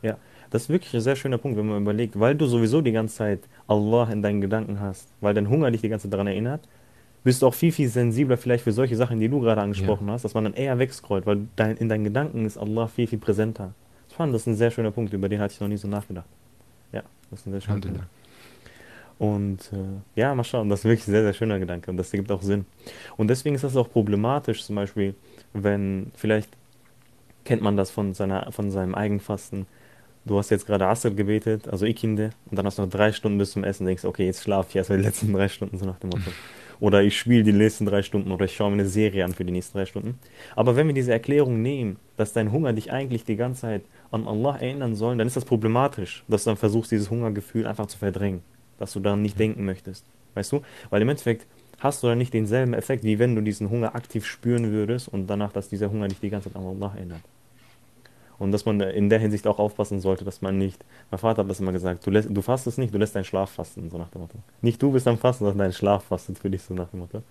Ja, 0.00 0.16
das 0.50 0.62
ist 0.62 0.68
wirklich 0.68 0.94
ein 0.94 1.00
sehr 1.00 1.16
schöner 1.16 1.38
Punkt, 1.38 1.58
wenn 1.58 1.66
man 1.66 1.82
überlegt, 1.82 2.18
weil 2.18 2.34
du 2.34 2.46
sowieso 2.46 2.80
die 2.80 2.92
ganze 2.92 3.16
Zeit 3.16 3.40
Allah 3.66 4.10
in 4.10 4.22
deinen 4.22 4.40
Gedanken 4.40 4.80
hast, 4.80 5.08
weil 5.20 5.34
dein 5.34 5.48
Hunger 5.48 5.70
dich 5.70 5.82
die 5.82 5.88
ganze 5.88 6.04
Zeit 6.04 6.14
daran 6.14 6.28
erinnert, 6.28 6.66
bist 7.24 7.42
du 7.42 7.46
auch 7.46 7.54
viel, 7.54 7.70
viel 7.70 7.88
sensibler 7.88 8.36
vielleicht 8.36 8.64
für 8.64 8.72
solche 8.72 8.96
Sachen, 8.96 9.20
die 9.20 9.28
du 9.28 9.40
gerade 9.40 9.60
angesprochen 9.60 10.10
hast, 10.10 10.24
dass 10.24 10.34
man 10.34 10.44
dann 10.44 10.54
eher 10.54 10.78
wegscrollt, 10.78 11.26
weil 11.26 11.46
dein, 11.54 11.76
in 11.76 11.88
deinen 11.88 12.04
Gedanken 12.04 12.44
ist 12.44 12.58
Allah 12.58 12.88
viel, 12.88 13.06
viel 13.06 13.18
präsenter. 13.18 13.74
Fand 14.16 14.34
das 14.34 14.46
ein 14.46 14.56
sehr 14.56 14.70
schöner 14.70 14.90
Punkt, 14.90 15.12
über 15.12 15.28
den 15.28 15.40
hatte 15.40 15.54
ich 15.54 15.60
noch 15.60 15.68
nie 15.68 15.76
so 15.76 15.88
nachgedacht. 15.88 16.26
Ja, 16.92 17.02
das 17.30 17.40
ist 17.40 17.46
ein 17.46 17.52
sehr 17.52 17.60
schöner 17.60 17.80
Punkt. 17.80 18.00
Und 19.18 19.70
äh, 19.72 20.20
ja, 20.20 20.34
mal 20.34 20.42
schauen, 20.42 20.68
das 20.68 20.80
ist 20.80 20.84
wirklich 20.84 21.06
ein 21.06 21.12
sehr, 21.12 21.22
sehr 21.22 21.32
schöner 21.32 21.58
Gedanke 21.58 21.90
und 21.90 21.96
das 21.96 22.12
ergibt 22.12 22.30
auch 22.32 22.42
Sinn. 22.42 22.66
Und 23.16 23.28
deswegen 23.28 23.54
ist 23.54 23.62
das 23.62 23.76
auch 23.76 23.88
problematisch, 23.88 24.64
zum 24.64 24.76
Beispiel, 24.76 25.14
wenn 25.52 26.10
vielleicht 26.16 26.50
kennt 27.44 27.62
man 27.62 27.76
das 27.76 27.90
von, 27.90 28.14
seiner, 28.14 28.50
von 28.52 28.70
seinem 28.70 28.94
Eigenfasten, 28.94 29.66
du 30.24 30.38
hast 30.38 30.50
jetzt 30.50 30.66
gerade 30.66 30.86
Asr 30.86 31.10
gebetet, 31.10 31.68
also 31.68 31.86
Ikinde, 31.86 32.30
und 32.50 32.58
dann 32.58 32.66
hast 32.66 32.78
du 32.78 32.82
noch 32.82 32.90
drei 32.90 33.12
Stunden 33.12 33.38
bis 33.38 33.52
zum 33.52 33.64
Essen, 33.64 33.86
denkst, 33.86 34.04
okay, 34.04 34.26
jetzt 34.26 34.42
schlafe 34.42 34.70
ich 34.70 34.76
erst 34.76 34.90
die 34.90 34.94
letzten 34.94 35.32
drei 35.32 35.48
Stunden, 35.48 35.78
so 35.78 35.86
nach 35.86 35.98
dem 35.98 36.10
Motto. 36.10 36.30
Oder 36.80 37.04
ich 37.04 37.16
spiele 37.16 37.44
die 37.44 37.52
nächsten 37.52 37.86
drei 37.86 38.02
Stunden 38.02 38.32
oder 38.32 38.46
ich 38.46 38.56
schaue 38.56 38.70
mir 38.70 38.80
eine 38.80 38.88
Serie 38.88 39.24
an 39.24 39.34
für 39.34 39.44
die 39.44 39.52
nächsten 39.52 39.78
drei 39.78 39.86
Stunden. 39.86 40.18
Aber 40.56 40.74
wenn 40.74 40.88
wir 40.88 40.94
diese 40.94 41.12
Erklärung 41.12 41.62
nehmen, 41.62 41.96
dass 42.16 42.32
dein 42.32 42.50
Hunger 42.50 42.72
dich 42.72 42.90
eigentlich 42.90 43.24
die 43.24 43.36
ganze 43.36 43.60
Zeit 43.60 43.82
an 44.12 44.28
Allah 44.28 44.56
erinnern 44.56 44.94
soll, 44.94 45.16
dann 45.16 45.26
ist 45.26 45.36
das 45.36 45.44
problematisch, 45.44 46.24
dass 46.28 46.44
du 46.44 46.50
dann 46.50 46.56
versuchst, 46.56 46.90
dieses 46.90 47.10
Hungergefühl 47.10 47.66
einfach 47.66 47.86
zu 47.86 47.98
verdrängen, 47.98 48.42
dass 48.78 48.92
du 48.92 49.00
daran 49.00 49.22
nicht 49.22 49.38
denken 49.38 49.64
möchtest. 49.64 50.04
Weißt 50.34 50.52
du? 50.52 50.62
Weil 50.90 51.02
im 51.02 51.08
Endeffekt 51.08 51.46
hast 51.78 52.02
du 52.02 52.06
dann 52.06 52.18
nicht 52.18 52.32
denselben 52.32 52.74
Effekt, 52.74 53.04
wie 53.04 53.18
wenn 53.18 53.34
du 53.34 53.42
diesen 53.42 53.70
Hunger 53.70 53.94
aktiv 53.94 54.24
spüren 54.24 54.70
würdest 54.70 55.08
und 55.08 55.26
danach, 55.26 55.52
dass 55.52 55.68
dieser 55.68 55.90
Hunger 55.90 56.08
dich 56.08 56.20
die 56.20 56.30
ganze 56.30 56.52
Zeit 56.52 56.56
an 56.56 56.66
Allah 56.66 56.92
erinnert. 56.94 57.22
Und 58.38 58.50
dass 58.50 58.64
man 58.64 58.80
in 58.80 59.08
der 59.08 59.18
Hinsicht 59.18 59.46
auch 59.46 59.58
aufpassen 59.58 60.00
sollte, 60.00 60.24
dass 60.24 60.42
man 60.42 60.58
nicht, 60.58 60.84
mein 61.10 61.18
Vater 61.18 61.42
hat 61.42 61.50
das 61.50 61.60
immer 61.60 61.72
gesagt, 61.72 62.06
du, 62.06 62.10
lässt, 62.10 62.28
du 62.30 62.42
fastest 62.42 62.78
nicht, 62.78 62.92
du 62.92 62.98
lässt 62.98 63.14
deinen 63.14 63.24
Schlaf 63.24 63.50
fasten, 63.50 63.88
so 63.88 63.98
nach 63.98 64.08
dem 64.08 64.22
Motto. 64.22 64.38
Nicht 64.62 64.82
du 64.82 64.90
bist 64.90 65.06
am 65.06 65.18
Fasten, 65.18 65.44
sondern 65.44 65.58
dein 65.58 65.72
Schlaf 65.72 66.04
fastet 66.04 66.38
für 66.38 66.50
dich, 66.50 66.62
so 66.62 66.74
nach 66.74 66.88
dem 66.88 67.00
Motto. 67.00 67.22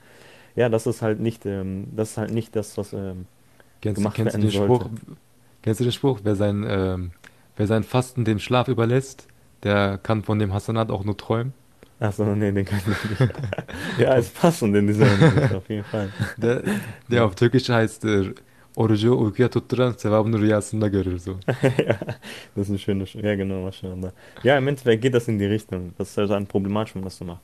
Ja, 0.55 0.70
das 0.70 0.88
ist 0.88 1.01
halt 1.01 1.20
nicht, 1.20 1.46
ähm, 1.46 1.88
das 1.96 2.12
ist 2.12 2.17
halt 2.17 2.32
nicht 2.32 2.55
das, 2.55 2.77
was 2.77 2.94
ähm, 2.94 3.25
kennst, 3.82 3.98
gemacht 3.98 4.15
kennst 4.15 4.36
werden 4.36 4.50
sollte. 4.50 4.86
Spruch, 4.86 4.89
kennst 5.62 5.80
du 5.80 5.84
den 5.84 5.94
Spruch, 5.94 6.20
wer 6.24 6.36
sein, 6.36 6.65
ähm, 6.68 7.12
wer 7.56 7.68
sein 7.68 7.84
Fasten 7.84 8.25
dem 8.25 8.39
Schlaf 8.39 8.68
überlässt, 8.68 9.27
der 9.63 9.98
kann 9.98 10.24
von 10.24 10.39
dem 10.39 10.53
Hasanat 10.53 10.89
auch 10.89 11.03
nur 11.03 11.18
träumen? 11.18 11.53
Achso, 12.00 12.25
nee, 12.36 12.51
den 12.51 12.65
kann 12.65 12.80
ich 12.80 13.20
nicht. 13.20 13.34
ja, 14.00 14.15
ist 14.15 14.34
passend 14.34 14.75
in 14.75 14.88
dieser 14.88 15.06
Hinsicht, 15.06 15.53
auf 15.56 15.70
jeden 15.70 15.84
Fall. 15.84 16.10
Der, 16.38 16.63
der 17.08 17.25
auf 17.25 17.36
Türkisch 17.36 17.70
heißt 17.70 18.06
äh, 18.06 18.34
orucu 18.75 19.15
uykuya 19.15 19.50
tutturan 19.50 19.94
sevabını 19.98 20.39
rüyasında 20.39 20.88
görür 20.88 21.18
so. 21.18 21.32
ja, 21.88 22.00
das 22.56 22.70
ist 22.70 22.70
ein 22.70 22.80
schönes, 22.80 23.13
ja 23.13 23.36
genau, 23.36 23.62
maschallah. 23.62 24.12
Ja, 24.44 24.58
im 24.58 24.68
Endeffekt 24.68 25.03
geht 25.03 25.13
das 25.13 25.27
in 25.27 25.38
die 25.38 25.46
Richtung. 25.46 25.94
Das 25.98 26.10
ist 26.10 26.18
also 26.18 26.34
ein 26.34 26.48
man 26.53 27.03
das 27.03 27.18
so 27.18 27.25
macht. 27.25 27.44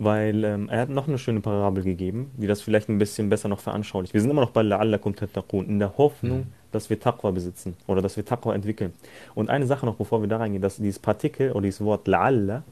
Weil 0.00 0.44
ähm, 0.44 0.68
er 0.68 0.82
hat 0.82 0.90
noch 0.90 1.08
eine 1.08 1.18
schöne 1.18 1.40
Parabel 1.40 1.82
gegeben, 1.82 2.30
die 2.36 2.46
das 2.46 2.62
vielleicht 2.62 2.88
ein 2.88 2.98
bisschen 2.98 3.28
besser 3.28 3.48
noch 3.48 3.58
veranschaulicht. 3.58 4.14
Wir 4.14 4.20
sind 4.20 4.30
immer 4.30 4.42
noch 4.42 4.50
bei 4.50 4.62
La'allakum 4.62 5.16
tattaqun, 5.16 5.66
in 5.66 5.80
der 5.80 5.98
Hoffnung, 5.98 6.38
mhm. 6.38 6.52
dass 6.70 6.88
wir 6.88 7.00
Taqwa 7.00 7.32
besitzen 7.32 7.76
oder 7.88 8.00
dass 8.00 8.16
wir 8.16 8.24
Taqwa 8.24 8.54
entwickeln. 8.54 8.92
Und 9.34 9.50
eine 9.50 9.66
Sache 9.66 9.86
noch, 9.86 9.96
bevor 9.96 10.20
wir 10.20 10.28
da 10.28 10.36
reingehen, 10.36 10.62
dass 10.62 10.76
dieses 10.76 11.00
Partikel 11.00 11.50
oder 11.50 11.62
dieses 11.62 11.84
Wort 11.84 12.06
La'alla 12.06 12.62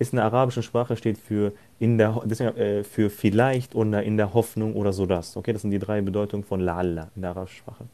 ist 0.00 0.12
in 0.12 0.16
der 0.16 0.24
arabischen 0.24 0.62
Sprache 0.62 0.96
steht 0.96 1.18
für 1.18 1.52
in 1.78 1.98
der 1.98 2.22
deswegen, 2.24 2.56
äh, 2.56 2.84
für 2.84 3.10
vielleicht 3.10 3.74
oder 3.74 4.02
in 4.02 4.16
der 4.16 4.34
Hoffnung 4.34 4.74
oder 4.74 4.92
so 4.92 5.06
das. 5.06 5.36
Okay, 5.36 5.52
das 5.52 5.62
sind 5.62 5.70
die 5.70 5.78
drei 5.78 6.00
Bedeutungen 6.00 6.42
von 6.42 6.60
la'alla 6.60 7.08
in 7.14 7.22
der 7.22 7.30
arabischen 7.30 7.58
Sprache. 7.58 7.84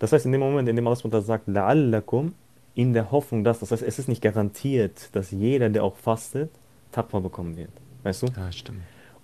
Das 0.00 0.12
heißt, 0.12 0.26
in 0.26 0.32
dem 0.32 0.40
Moment, 0.40 0.68
in 0.68 0.76
dem 0.76 0.86
Allah 0.86 1.20
sagt 1.22 1.48
la'allakum, 1.48 2.32
in 2.74 2.92
der 2.92 3.10
Hoffnung, 3.10 3.44
dass, 3.44 3.60
das 3.60 3.70
heißt, 3.70 3.82
es 3.82 3.98
ist 3.98 4.08
nicht 4.08 4.22
garantiert, 4.22 5.08
dass 5.12 5.30
jeder, 5.30 5.68
der 5.70 5.84
auch 5.84 5.96
fastet, 5.96 6.50
Taqwa 6.92 7.20
bekommen 7.20 7.56
wird. 7.56 7.70
Weißt 8.02 8.22
du? 8.22 8.26
Ja, 8.36 8.50
stimmt. 8.52 8.80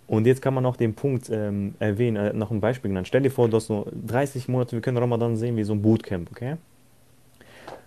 Und 0.07 0.27
jetzt 0.27 0.41
kann 0.41 0.55
man 0.55 0.63
noch 0.63 0.77
den 0.77 0.95
Punkt 0.95 1.29
ähm, 1.31 1.75
erwähnen, 1.79 2.17
äh, 2.17 2.33
noch 2.33 2.51
ein 2.51 2.61
Beispiel 2.61 2.91
genannt. 2.91 3.09
Stell 3.09 3.23
dir 3.23 3.31
vor, 3.31 3.49
du 3.49 3.57
hast 3.57 3.69
nur 3.69 3.87
30 4.07 4.49
Monate, 4.49 4.73
wir 4.73 4.81
können 4.81 4.99
Ramadan 4.99 5.37
sehen 5.37 5.57
wie 5.57 5.65
so 5.65 5.73
ein 5.73 5.83
Bootcamp, 5.83 6.31
okay? 6.31 6.57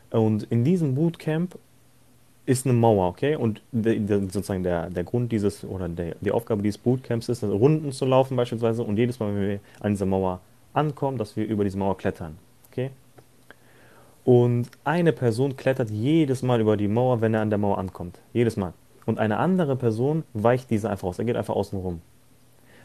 Und 0.09 0.43
in 0.43 0.63
diesem 0.63 0.95
Bootcamp 0.95 1.57
ist 2.45 2.65
eine 2.65 2.73
Mauer, 2.73 3.07
okay? 3.09 3.35
Und 3.35 3.61
de, 3.71 3.99
de, 3.99 4.21
sozusagen 4.21 4.63
der, 4.63 4.89
der 4.89 5.03
Grund 5.03 5.31
dieses, 5.31 5.63
oder 5.63 5.87
der, 5.87 6.15
die 6.19 6.31
Aufgabe 6.31 6.61
dieses 6.61 6.79
Bootcamps 6.79 7.29
ist, 7.29 7.43
Runden 7.43 7.91
zu 7.91 8.05
laufen 8.05 8.35
beispielsweise 8.35 8.83
und 8.83 8.97
jedes 8.97 9.19
Mal, 9.19 9.33
wenn 9.33 9.47
wir 9.47 9.59
an 9.79 9.93
dieser 9.93 10.05
Mauer 10.05 10.41
ankommen, 10.73 11.17
dass 11.17 11.37
wir 11.37 11.45
über 11.47 11.63
diese 11.63 11.77
Mauer 11.77 11.97
klettern, 11.97 12.37
okay? 12.69 12.89
Und 14.25 14.69
eine 14.83 15.13
Person 15.13 15.55
klettert 15.55 15.89
jedes 15.89 16.43
Mal 16.43 16.59
über 16.59 16.75
die 16.75 16.87
Mauer, 16.87 17.21
wenn 17.21 17.33
er 17.33 17.41
an 17.41 17.49
der 17.49 17.57
Mauer 17.59 17.77
ankommt. 17.77 18.19
Jedes 18.33 18.57
Mal. 18.57 18.73
Und 19.09 19.17
eine 19.17 19.37
andere 19.37 19.75
Person 19.75 20.23
weicht 20.33 20.69
diese 20.69 20.87
einfach 20.87 21.07
aus. 21.07 21.17
Er 21.17 21.25
geht 21.25 21.35
einfach 21.35 21.55
außen 21.55 21.79
rum. 21.79 21.99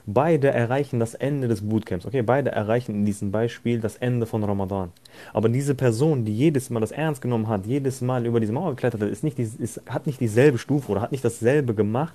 Beide 0.07 0.49
erreichen 0.49 0.99
das 0.99 1.13
Ende 1.13 1.49
des 1.49 1.61
Bootcamps. 1.61 2.07
Okay, 2.07 2.23
beide 2.23 2.51
erreichen 2.51 2.95
in 2.95 3.05
diesem 3.05 3.31
Beispiel 3.31 3.79
das 3.79 3.97
Ende 3.97 4.25
von 4.25 4.43
Ramadan. 4.43 4.91
Aber 5.35 5.51
diese 5.51 5.75
Person, 5.75 6.25
die 6.25 6.35
jedes 6.35 6.71
Mal 6.71 6.81
das 6.81 6.93
ernst 6.93 7.21
genommen 7.21 7.47
hat, 7.49 7.67
jedes 7.67 8.01
Mal 8.01 8.25
über 8.25 8.41
diese 8.41 8.55
Mauer 8.55 8.71
geklettert 8.71 9.03
hat, 9.03 9.11
ist 9.11 9.23
nicht, 9.23 9.39
ist, 9.39 9.83
hat 9.87 10.07
nicht 10.07 10.19
dieselbe 10.19 10.57
Stufe 10.57 10.93
oder 10.93 11.03
hat 11.03 11.13
nicht 11.13 11.27
dasselbe 11.27 11.75
gemacht, 11.75 12.15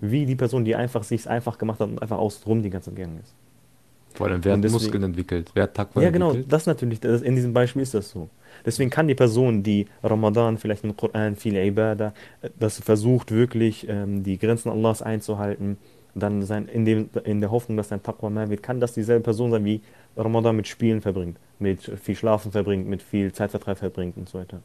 wie 0.00 0.26
die 0.26 0.34
Person, 0.34 0.64
die 0.64 0.74
einfach 0.74 1.04
sich 1.04 1.30
einfach 1.30 1.56
gemacht 1.56 1.78
hat 1.78 1.90
und 1.90 2.02
einfach 2.02 2.18
außen 2.18 2.42
rum 2.46 2.60
die 2.60 2.70
ganze 2.70 2.90
Zeit 2.90 2.96
gegangen 2.96 3.20
ist. 3.22 3.36
Vor 4.14 4.28
allem, 4.28 4.44
wer 4.44 4.52
hat 4.54 4.70
Muskeln 4.70 5.02
entwickelt? 5.02 5.50
Wer 5.54 5.72
Taqwa 5.72 6.02
ja, 6.02 6.10
genau, 6.10 6.28
entwickelt? 6.28 6.52
das 6.52 6.66
natürlich, 6.66 7.00
das, 7.00 7.22
in 7.22 7.34
diesem 7.34 7.52
Beispiel 7.52 7.82
ist 7.82 7.94
das 7.94 8.10
so. 8.10 8.28
Deswegen 8.64 8.90
kann 8.90 9.08
die 9.08 9.14
Person, 9.14 9.62
die 9.62 9.86
Ramadan, 10.02 10.58
vielleicht 10.58 10.84
im 10.84 10.96
Koran, 10.96 11.36
viel 11.36 11.56
Ibadah, 11.56 12.14
das 12.58 12.78
versucht 12.78 13.32
wirklich, 13.32 13.86
ähm, 13.88 14.22
die 14.22 14.38
Grenzen 14.38 14.70
Allahs 14.70 15.02
einzuhalten, 15.02 15.76
dann 16.14 16.42
sein, 16.42 16.68
in, 16.68 16.84
dem, 16.84 17.10
in 17.24 17.40
der 17.40 17.50
Hoffnung, 17.50 17.76
dass 17.76 17.88
sein 17.88 18.02
Taqwa 18.02 18.30
mehr 18.30 18.48
wird, 18.48 18.62
kann 18.62 18.80
das 18.80 18.94
dieselbe 18.94 19.24
Person 19.24 19.50
sein, 19.50 19.64
wie 19.64 19.80
Ramadan 20.16 20.54
mit 20.54 20.68
Spielen 20.68 21.00
verbringt, 21.00 21.38
mit 21.58 21.82
viel 21.82 22.14
Schlafen 22.14 22.52
verbringt, 22.52 22.88
mit 22.88 23.02
viel 23.02 23.32
Zeitvertreib 23.32 23.78
verbringt 23.78 24.16
und 24.16 24.28
so 24.28 24.38
weiter. 24.38 24.60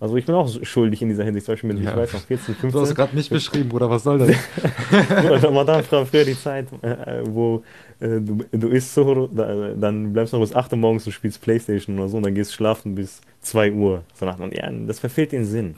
Also 0.00 0.16
ich 0.16 0.26
bin 0.26 0.34
auch 0.34 0.48
schuldig 0.64 1.00
in 1.02 1.08
dieser 1.08 1.24
Hinsicht, 1.24 1.46
zum 1.46 1.52
Beispiel 1.52 1.72
mit, 1.72 1.82
ja. 1.82 1.90
ich 1.90 1.96
weiß 1.96 2.12
noch, 2.12 2.20
14, 2.20 2.54
15. 2.56 2.70
Du 2.72 2.80
hast 2.80 2.94
gerade 2.94 3.16
nicht 3.16 3.30
beschrieben, 3.30 3.68
Bruder, 3.68 3.88
was 3.88 4.02
soll 4.02 4.18
das? 4.18 4.30
Ramadan 5.44 5.82
früher 5.84 6.24
die 6.24 6.38
Zeit, 6.38 6.66
äh, 6.82 7.22
wo 7.24 7.62
äh, 8.00 8.20
du, 8.20 8.44
du 8.50 8.68
isst 8.68 8.92
so, 8.94 9.26
dann 9.28 10.12
bleibst 10.12 10.32
du 10.32 10.38
noch 10.38 10.44
bis 10.44 10.54
8 10.54 10.72
Uhr 10.72 10.78
morgens 10.78 11.06
und 11.06 11.12
spielst 11.12 11.40
Playstation 11.40 11.98
oder 11.98 12.08
so 12.08 12.16
und 12.18 12.24
dann 12.24 12.34
gehst 12.34 12.52
schlafen 12.52 12.94
bis 12.94 13.20
2 13.42 13.72
Uhr. 13.72 14.02
So 14.14 14.26
nach, 14.26 14.38
ja, 14.52 14.70
das 14.86 14.98
verfehlt 14.98 15.32
den 15.32 15.44
Sinn. 15.44 15.76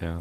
Ja. 0.00 0.20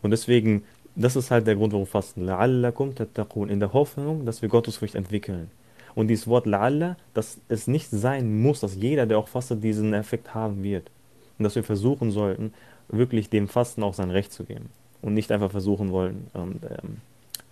Und 0.00 0.12
deswegen 0.12 0.62
das 0.98 1.14
ist 1.14 1.30
halt 1.30 1.46
der 1.46 1.54
Grund, 1.54 1.72
warum 1.72 1.86
Fasten. 1.86 2.28
La'allakum 2.28 2.94
tattaqun. 2.94 3.48
In 3.48 3.60
der 3.60 3.72
Hoffnung, 3.72 4.26
dass 4.26 4.42
wir 4.42 4.48
Gottesfurcht 4.48 4.96
entwickeln. 4.96 5.48
Und 5.94 6.08
dieses 6.08 6.26
Wort 6.26 6.46
La'alla, 6.46 6.96
dass 7.14 7.38
es 7.48 7.68
nicht 7.68 7.88
sein 7.90 8.42
muss, 8.42 8.60
dass 8.60 8.74
jeder, 8.74 9.06
der 9.06 9.18
auch 9.18 9.28
fastet, 9.28 9.62
diesen 9.62 9.94
Effekt 9.94 10.34
haben 10.34 10.62
wird. 10.64 10.90
Und 11.38 11.44
dass 11.44 11.54
wir 11.54 11.64
versuchen 11.64 12.10
sollten, 12.10 12.52
wirklich 12.88 13.30
dem 13.30 13.48
Fasten 13.48 13.82
auch 13.82 13.94
sein 13.94 14.10
Recht 14.10 14.32
zu 14.32 14.44
geben. 14.44 14.70
Und 15.02 15.14
nicht 15.14 15.30
einfach 15.30 15.50
versuchen 15.50 15.92
wollen, 15.92 16.28
und, 16.34 16.64
ähm, 16.64 16.98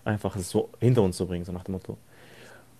einfach 0.05 0.37
es 0.37 0.51
so 0.51 0.69
hinter 0.81 1.03
uns 1.03 1.17
zu 1.17 1.27
bringen, 1.27 1.45
so 1.45 1.53
nach 1.53 1.65
dem 1.65 1.73
Motto. 1.73 1.97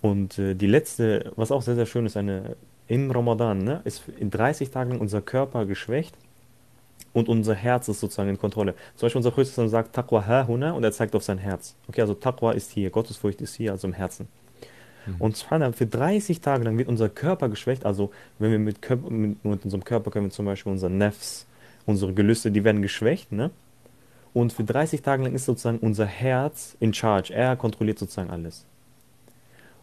Und 0.01 0.37
äh, 0.37 0.55
die 0.55 0.67
letzte, 0.67 1.31
was 1.35 1.51
auch 1.51 1.61
sehr, 1.61 1.75
sehr 1.75 1.85
schön 1.85 2.05
ist, 2.05 2.17
eine, 2.17 2.55
im 2.87 3.11
Ramadan, 3.11 3.59
ne, 3.59 3.81
ist 3.83 4.03
in 4.19 4.29
30 4.29 4.69
Tagen 4.71 4.99
unser 4.99 5.21
Körper 5.21 5.65
geschwächt 5.65 6.15
und 7.13 7.29
unser 7.29 7.55
Herz 7.55 7.87
ist 7.87 7.99
sozusagen 7.99 8.29
in 8.29 8.37
Kontrolle. 8.37 8.75
Zum 8.95 9.07
Beispiel 9.07 9.19
unser 9.19 9.35
Höchster 9.35 9.67
sagt 9.69 9.93
Taqwa 9.95 10.25
hahuna 10.25 10.71
und 10.71 10.83
er 10.83 10.91
zeigt 10.91 11.15
auf 11.15 11.23
sein 11.23 11.37
Herz. 11.37 11.75
Okay, 11.87 12.01
also 12.01 12.13
Taqwa 12.13 12.51
ist 12.51 12.71
hier, 12.71 12.89
Gottesfurcht 12.89 13.41
ist 13.41 13.55
hier, 13.55 13.71
also 13.71 13.87
im 13.87 13.93
Herzen. 13.93 14.27
Mhm. 15.07 15.15
Und 15.19 15.37
für 15.75 15.85
30 15.85 16.41
Tage 16.41 16.63
lang 16.63 16.77
wird 16.77 16.87
unser 16.87 17.09
Körper 17.09 17.49
geschwächt. 17.49 17.85
Also 17.85 18.11
wenn 18.39 18.51
wir 18.51 18.59
mit, 18.59 18.81
Körper, 18.81 19.09
mit, 19.09 19.43
mit 19.43 19.63
unserem 19.63 19.83
Körper 19.83 20.11
können 20.11 20.25
wir 20.25 20.31
zum 20.31 20.45
Beispiel 20.45 20.71
unser 20.71 20.89
Nefs, 20.89 21.45
unsere 21.85 22.13
Gelüste, 22.13 22.51
die 22.51 22.63
werden 22.63 22.81
geschwächt, 22.81 23.31
ne? 23.31 23.51
Und 24.33 24.53
für 24.53 24.63
30 24.63 25.01
Tage 25.01 25.23
lang 25.23 25.33
ist 25.33 25.45
sozusagen 25.45 25.79
unser 25.79 26.05
Herz 26.05 26.75
in 26.79 26.93
charge. 26.93 27.33
Er 27.33 27.55
kontrolliert 27.55 27.97
sozusagen 27.97 28.29
alles. 28.29 28.65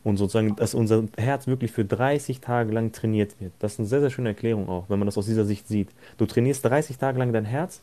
Und 0.05 0.19
sozusagen, 0.19 0.55
dass 0.55 0.75
unser 0.75 1.05
Herz 1.17 1.47
wirklich 1.47 1.73
für 1.73 1.85
30 1.85 2.41
Tage 2.41 2.71
lang 2.73 2.93
trainiert 2.93 3.41
wird. 3.41 3.53
Das 3.59 3.73
ist 3.73 3.79
eine 3.81 3.89
sehr, 3.89 4.01
sehr 4.01 4.11
schöne 4.11 4.29
Erklärung 4.29 4.69
auch, 4.69 4.85
wenn 4.89 4.99
man 4.99 5.07
das 5.07 5.19
aus 5.19 5.27
dieser 5.27 5.45
Sicht 5.45 5.67
sieht. 5.67 5.89
Du 6.19 6.27
trainierst 6.27 6.65
30 6.65 6.99
Tage 6.99 7.19
lang 7.19 7.33
dein 7.33 7.47
Herz, 7.47 7.81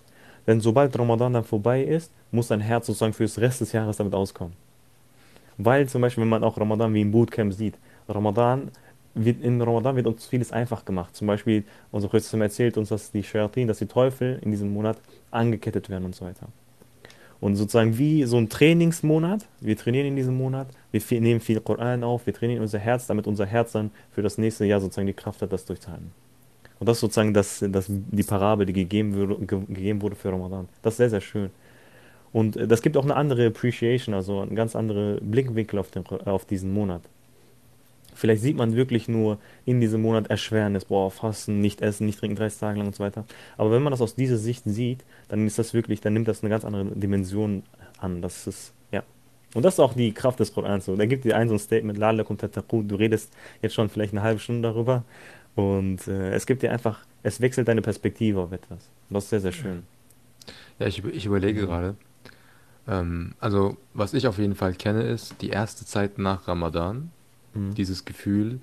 denn 0.48 0.62
sobald 0.62 0.98
Ramadan 0.98 1.34
dann 1.34 1.44
vorbei 1.44 1.84
ist, 1.84 2.12
muss 2.32 2.48
dein 2.48 2.62
Herz 2.62 2.88
sozusagen 2.88 3.14
für 3.14 3.24
das 3.24 3.40
Rest 3.40 3.62
des 3.62 3.72
Jahres 3.74 3.98
damit 3.98 4.14
auskommen. 4.14 4.54
Weil 5.66 5.88
zum 5.88 6.02
Beispiel, 6.02 6.22
wenn 6.24 6.30
man 6.30 6.44
auch 6.44 6.58
Ramadan 6.58 6.94
wie 6.94 7.02
im 7.02 7.12
Bootcamp 7.12 7.54
sieht, 7.54 7.78
Ramadan 8.08 8.72
wird, 9.14 9.42
in 9.42 9.62
Ramadan 9.62 9.96
wird 9.96 10.08
uns 10.08 10.26
vieles 10.26 10.52
einfach 10.52 10.86
gemacht. 10.86 11.16
Zum 11.16 11.28
Beispiel, 11.28 11.64
unser 11.92 12.10
Christus 12.10 12.40
erzählt 12.40 12.78
uns, 12.78 12.90
dass 12.90 13.12
die 13.12 13.24
Shayatin, 13.24 13.68
dass 13.68 13.80
die 13.80 13.86
Teufel 13.86 14.40
in 14.42 14.52
diesem 14.52 14.74
Monat 14.74 14.98
angekettet 15.30 15.90
werden 15.90 16.06
und 16.06 16.16
so 16.16 16.26
weiter. 16.26 16.48
Und 17.40 17.56
sozusagen 17.56 17.98
wie 17.98 18.24
so 18.26 18.38
ein 18.38 18.50
Trainingsmonat, 18.50 19.48
wir 19.60 19.76
trainieren 19.76 20.08
in 20.08 20.16
diesem 20.16 20.38
Monat, 20.38 20.68
wir 20.92 21.22
nehmen 21.22 21.40
viel 21.40 21.60
Koran 21.60 22.04
auf, 22.04 22.26
wir 22.28 22.34
trainieren 22.34 22.62
unser 22.62 22.78
Herz, 22.78 23.08
damit 23.08 23.26
unser 23.26 23.48
Herz 23.48 23.72
dann 23.72 23.90
für 24.12 24.22
das 24.22 24.38
nächste 24.38 24.66
Jahr 24.66 24.80
sozusagen 24.80 25.08
die 25.08 25.14
Kraft 25.14 25.42
hat, 25.42 25.52
das 25.52 25.66
durchzuhalten. 25.66 26.12
Und 26.80 26.88
das 26.88 26.98
ist 26.98 27.02
sozusagen 27.02 27.34
das, 27.34 27.64
das, 27.68 27.86
die 27.90 28.24
Parabel, 28.24 28.66
die 28.68 28.74
gegeben, 28.74 29.16
wurde, 29.16 29.38
gegeben 29.46 30.02
wurde 30.02 30.16
für 30.16 30.32
Ramadan. 30.32 30.70
Das 30.82 30.94
ist 30.94 30.98
sehr, 30.98 31.10
sehr 31.10 31.22
schön. 31.22 31.50
Und 32.34 32.58
äh, 32.58 32.68
das 32.68 32.82
gibt 32.82 32.98
auch 32.98 33.04
eine 33.04 33.16
andere 33.16 33.48
Appreciation, 33.48 34.16
also 34.16 34.40
einen 34.40 34.56
ganz 34.56 34.76
anderen 34.76 35.20
Blickwinkel 35.30 35.80
auf, 35.80 35.92
den, 35.92 36.06
auf 36.08 36.46
diesen 36.46 36.74
Monat. 36.74 37.02
Vielleicht 38.14 38.42
sieht 38.42 38.58
man 38.58 38.76
wirklich 38.76 39.08
nur 39.08 39.40
in 39.66 39.80
diesem 39.80 40.02
Monat 40.02 40.28
Erschwernis, 40.28 40.86
boah, 40.86 41.10
fasten, 41.10 41.62
nicht 41.62 41.82
essen, 41.82 42.06
nicht 42.06 42.20
trinken 42.20 42.36
30 42.36 42.60
Tage 42.60 42.78
lang 42.78 42.88
und 42.88 42.96
so 42.96 43.04
weiter. 43.04 43.26
Aber 43.58 43.72
wenn 43.72 43.82
man 43.82 43.92
das 43.92 44.02
aus 44.02 44.16
dieser 44.16 44.38
Sicht 44.38 44.64
sieht, 44.66 45.04
dann 45.30 45.48
ist 45.48 45.58
das 45.58 45.74
wirklich, 45.74 46.02
dann 46.02 46.14
nimmt 46.14 46.28
das 46.28 46.44
eine 46.44 46.50
ganz 46.50 46.66
andere 46.66 46.86
Dimension 46.86 47.64
an. 48.00 48.22
Das 48.22 48.48
ist, 48.48 48.74
ja. 48.92 49.04
Und 49.54 49.64
das 49.64 49.76
ist 49.76 49.80
auch 49.80 49.94
die 49.94 50.12
Kraft 50.12 50.40
des 50.40 50.54
Korans. 50.54 50.86
So. 50.86 50.96
Da 50.96 51.06
gibt 51.06 51.24
dir 51.24 51.38
ein 51.38 51.48
so 51.48 51.56
ein 51.56 51.60
Statement, 51.60 51.98
Lalakum 51.98 52.38
tattaqu, 52.38 52.84
du 52.84 52.96
redest 52.96 53.32
jetzt 53.62 53.76
schon 53.76 53.90
vielleicht 53.90 54.14
eine 54.14 54.22
halbe 54.22 54.40
Stunde 54.40 54.68
darüber 54.68 55.04
und 55.56 56.08
äh, 56.08 56.34
es 56.34 56.46
gibt 56.46 56.64
dir 56.64 56.72
einfach, 56.72 57.00
es 57.24 57.42
wechselt 57.42 57.68
deine 57.68 57.82
Perspektive 57.82 58.42
auf 58.42 58.52
etwas. 58.52 58.90
Und 59.10 59.16
das 59.16 59.26
ist 59.26 59.30
sehr, 59.32 59.42
sehr 59.42 59.52
schön. 59.52 59.84
Ja, 60.80 60.88
ich, 60.88 61.04
ich 61.04 61.26
überlege 61.26 61.62
gerade. 61.62 61.96
Ähm, 62.88 63.34
also, 63.40 63.78
was 63.94 64.14
ich 64.14 64.28
auf 64.28 64.38
jeden 64.38 64.56
Fall 64.56 64.74
kenne, 64.74 65.04
ist 65.04 65.36
die 65.42 65.50
erste 65.50 65.86
Zeit 65.86 66.18
nach 66.18 66.48
Ramadan 66.48 67.12
mhm. 67.54 67.74
dieses 67.76 68.06
Gefühl, 68.06 68.60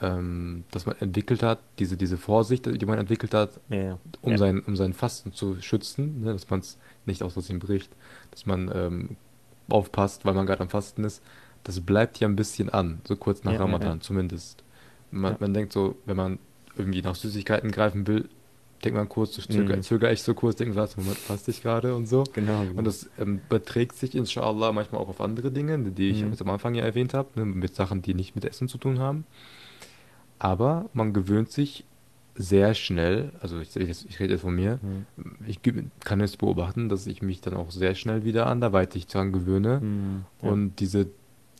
ähm, 0.00 0.64
das 0.70 0.86
man 0.86 0.96
entwickelt 1.00 1.42
hat, 1.42 1.60
diese, 1.78 1.96
diese 1.96 2.16
Vorsicht, 2.16 2.66
die 2.66 2.86
man 2.86 2.98
entwickelt 2.98 3.34
hat, 3.34 3.60
ja, 3.68 3.98
um, 4.20 4.32
ja. 4.32 4.38
Sein, 4.38 4.60
um 4.60 4.76
sein 4.76 4.92
Fasten 4.92 5.32
zu 5.32 5.60
schützen, 5.60 6.22
ne, 6.22 6.32
dass 6.32 6.48
man 6.50 6.60
es 6.60 6.78
nicht 7.06 7.22
aus 7.22 7.34
Versehen 7.34 7.58
bricht, 7.58 7.90
dass 8.30 8.46
man 8.46 8.70
ähm, 8.74 9.16
aufpasst, 9.68 10.24
weil 10.24 10.34
man 10.34 10.46
gerade 10.46 10.62
am 10.62 10.68
Fasten 10.68 11.04
ist, 11.04 11.22
das 11.64 11.80
bleibt 11.80 12.18
ja 12.18 12.28
ein 12.28 12.36
bisschen 12.36 12.70
an, 12.70 13.00
so 13.06 13.16
kurz 13.16 13.44
nach 13.44 13.52
ja, 13.52 13.58
Ramadan 13.58 14.00
zumindest. 14.00 14.64
Man, 15.10 15.36
man 15.38 15.54
denkt 15.54 15.72
so, 15.72 15.96
wenn 16.06 16.16
man 16.16 16.38
irgendwie 16.76 17.02
nach 17.02 17.14
Süßigkeiten 17.14 17.70
greifen 17.70 18.06
will, 18.06 18.28
denkt 18.84 18.96
man 18.96 19.08
kurz, 19.08 19.32
zögere, 19.32 19.76
mhm. 19.76 19.82
zögere 19.82 20.12
ich 20.12 20.22
so 20.22 20.34
kurz, 20.34 20.56
denkt 20.56 20.74
man, 20.74 20.88
Moment, 20.96 21.18
faste 21.18 21.50
ich 21.50 21.62
gerade 21.62 21.94
und 21.94 22.06
so. 22.06 22.24
Genau. 22.32 22.64
Und 22.74 22.84
das 22.84 23.08
ähm, 23.18 23.40
beträgt 23.48 23.96
sich 23.96 24.14
inshallah 24.14 24.72
manchmal 24.72 25.00
auch 25.00 25.08
auf 25.08 25.20
andere 25.20 25.50
Dinge, 25.50 25.78
die 25.78 26.10
ich 26.10 26.22
mhm. 26.22 26.34
am 26.40 26.50
Anfang 26.50 26.74
ja 26.74 26.84
erwähnt 26.84 27.14
habe, 27.14 27.28
ne, 27.36 27.44
mit 27.44 27.74
Sachen, 27.74 28.02
die 28.02 28.14
nicht 28.14 28.34
mit 28.34 28.44
Essen 28.44 28.68
zu 28.68 28.78
tun 28.78 28.98
haben. 28.98 29.24
Aber 30.38 30.90
man 30.92 31.12
gewöhnt 31.12 31.50
sich 31.50 31.84
sehr 32.34 32.74
schnell, 32.74 33.32
also 33.40 33.60
ich, 33.60 33.76
ich, 33.76 34.08
ich 34.08 34.20
rede 34.20 34.32
jetzt 34.32 34.40
von 34.40 34.54
mir, 34.54 34.80
mhm. 34.82 35.36
ich 35.46 35.60
kann 36.00 36.20
jetzt 36.20 36.38
beobachten, 36.38 36.88
dass 36.88 37.06
ich 37.06 37.22
mich 37.22 37.40
dann 37.40 37.54
auch 37.54 37.70
sehr 37.70 37.94
schnell 37.94 38.24
wieder 38.24 38.46
anderweitig 38.46 39.06
daran 39.06 39.32
gewöhne 39.32 39.80
mhm. 39.80 40.24
ja. 40.42 40.50
und 40.50 40.80
diese 40.80 41.08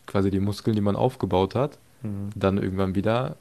quasi 0.07 0.31
die 0.31 0.41
Muskeln, 0.41 0.75
die 0.75 0.83
man 0.83 0.97
aufgebaut 0.97 1.55
hat, 1.55 1.79
mhm. 2.03 2.31
dann 2.35 2.59
irgendwann 2.59 2.95
wieder 2.95 3.37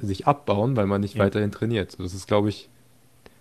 sich 0.00 0.26
abbauen, 0.26 0.76
weil 0.76 0.86
man 0.86 1.00
nicht 1.00 1.14
ja. 1.14 1.24
weiterhin 1.24 1.52
trainiert. 1.52 1.96
Das 1.98 2.14
ist, 2.14 2.26
glaube 2.26 2.48
ich, 2.48 2.68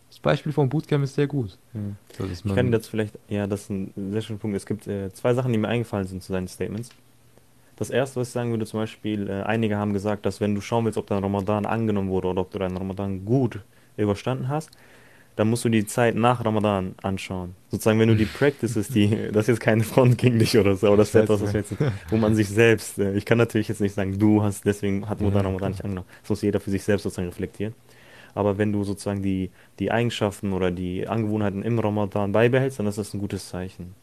das 0.10 0.20
Beispiel 0.20 0.52
vom 0.52 0.70
Bootcamp 0.70 1.04
ist 1.04 1.16
sehr 1.16 1.28
gut. 1.28 1.58
Mhm. 1.74 1.96
So, 2.18 2.26
ich 2.26 2.44
kann 2.56 2.72
jetzt 2.74 2.88
vielleicht, 2.88 3.18
ja, 3.30 3.48
das 3.48 3.62
ist 3.62 3.70
ein 3.70 3.94
sehr 4.12 4.22
schöner 4.22 4.40
Punkt. 4.40 4.58
Es 4.58 4.66
gibt 4.66 4.86
äh, 4.88 5.12
zwei 5.14 5.34
Sachen, 5.34 5.52
die 5.54 5.58
mir 5.58 5.70
eingefallen 5.70 6.06
sind 6.06 6.22
zu 6.22 6.34
seinen 6.34 6.48
Statements. 6.48 6.90
Das 7.78 7.90
erste, 7.90 8.20
was 8.20 8.28
ich 8.28 8.34
sagen 8.34 8.52
würde, 8.52 8.66
zum 8.66 8.82
Beispiel, 8.82 9.30
äh, 9.30 9.44
einige 9.44 9.78
haben 9.78 9.94
gesagt, 9.94 10.26
dass 10.26 10.42
wenn 10.42 10.54
du 10.54 10.62
schauen 10.62 10.86
willst, 10.86 10.98
ob 10.98 11.08
dein 11.08 11.24
Ramadan 11.24 11.66
angenommen 11.66 12.10
wurde 12.10 12.28
oder 12.28 12.42
ob 12.42 12.52
du 12.52 12.60
deinen 12.60 12.78
Ramadan 12.78 13.26
gut 13.26 13.62
überstanden 13.98 14.50
hast, 14.50 14.70
dann 15.42 15.50
musst 15.50 15.66
du 15.66 15.70
die 15.70 15.88
Zeit 15.88 16.14
nach 16.14 16.46
Ramadan 16.46 16.94
anschauen. 17.02 17.56
Sozusagen, 17.72 18.00
wenn 18.00 18.10
du 18.10 18.16
die 18.16 18.26
Practices, 18.26 18.90
die, 18.90 19.10
das 19.32 19.46
ist 19.46 19.48
jetzt 19.48 19.60
keine 19.60 19.84
Front 19.84 20.20
gegen 20.20 20.38
dich 20.38 20.56
oder 20.56 20.76
so, 20.76 20.86
aber 20.86 20.98
das 20.98 21.08
ist 21.08 21.16
etwas, 21.16 21.42
was 21.42 21.54
jetzt, 21.54 21.74
wo 22.12 22.18
man 22.18 22.36
sich 22.36 22.48
selbst, 22.48 23.00
äh, 23.00 23.14
ich 23.14 23.26
kann 23.26 23.40
natürlich 23.40 23.68
jetzt 23.68 23.82
nicht 23.82 23.96
sagen, 23.96 24.20
du 24.20 24.44
hast, 24.44 24.64
deswegen 24.66 25.10
hat 25.10 25.20
Mutter 25.20 25.44
Ramadan 25.44 25.72
nicht 25.72 25.84
angenommen. 25.84 26.06
Das 26.22 26.30
muss 26.30 26.44
jeder 26.44 26.60
für 26.60 26.70
sich 26.70 26.84
selbst 26.84 27.02
sozusagen 27.02 27.28
reflektieren. 27.28 27.74
Aber 28.36 28.60
wenn 28.60 28.72
du 28.72 28.84
sozusagen 28.84 29.24
die, 29.24 29.50
die 29.80 29.90
Eigenschaften 29.90 30.54
oder 30.54 30.70
die 30.70 31.08
Angewohnheiten 31.08 31.64
im 31.64 31.80
Ramadan 31.80 32.34
beibehältst, 32.34 32.78
dann 32.78 32.86
ist 32.86 33.00
das 33.00 33.16
ein 33.16 33.20
gutes 33.20 33.50
Zeichen. 33.50 33.96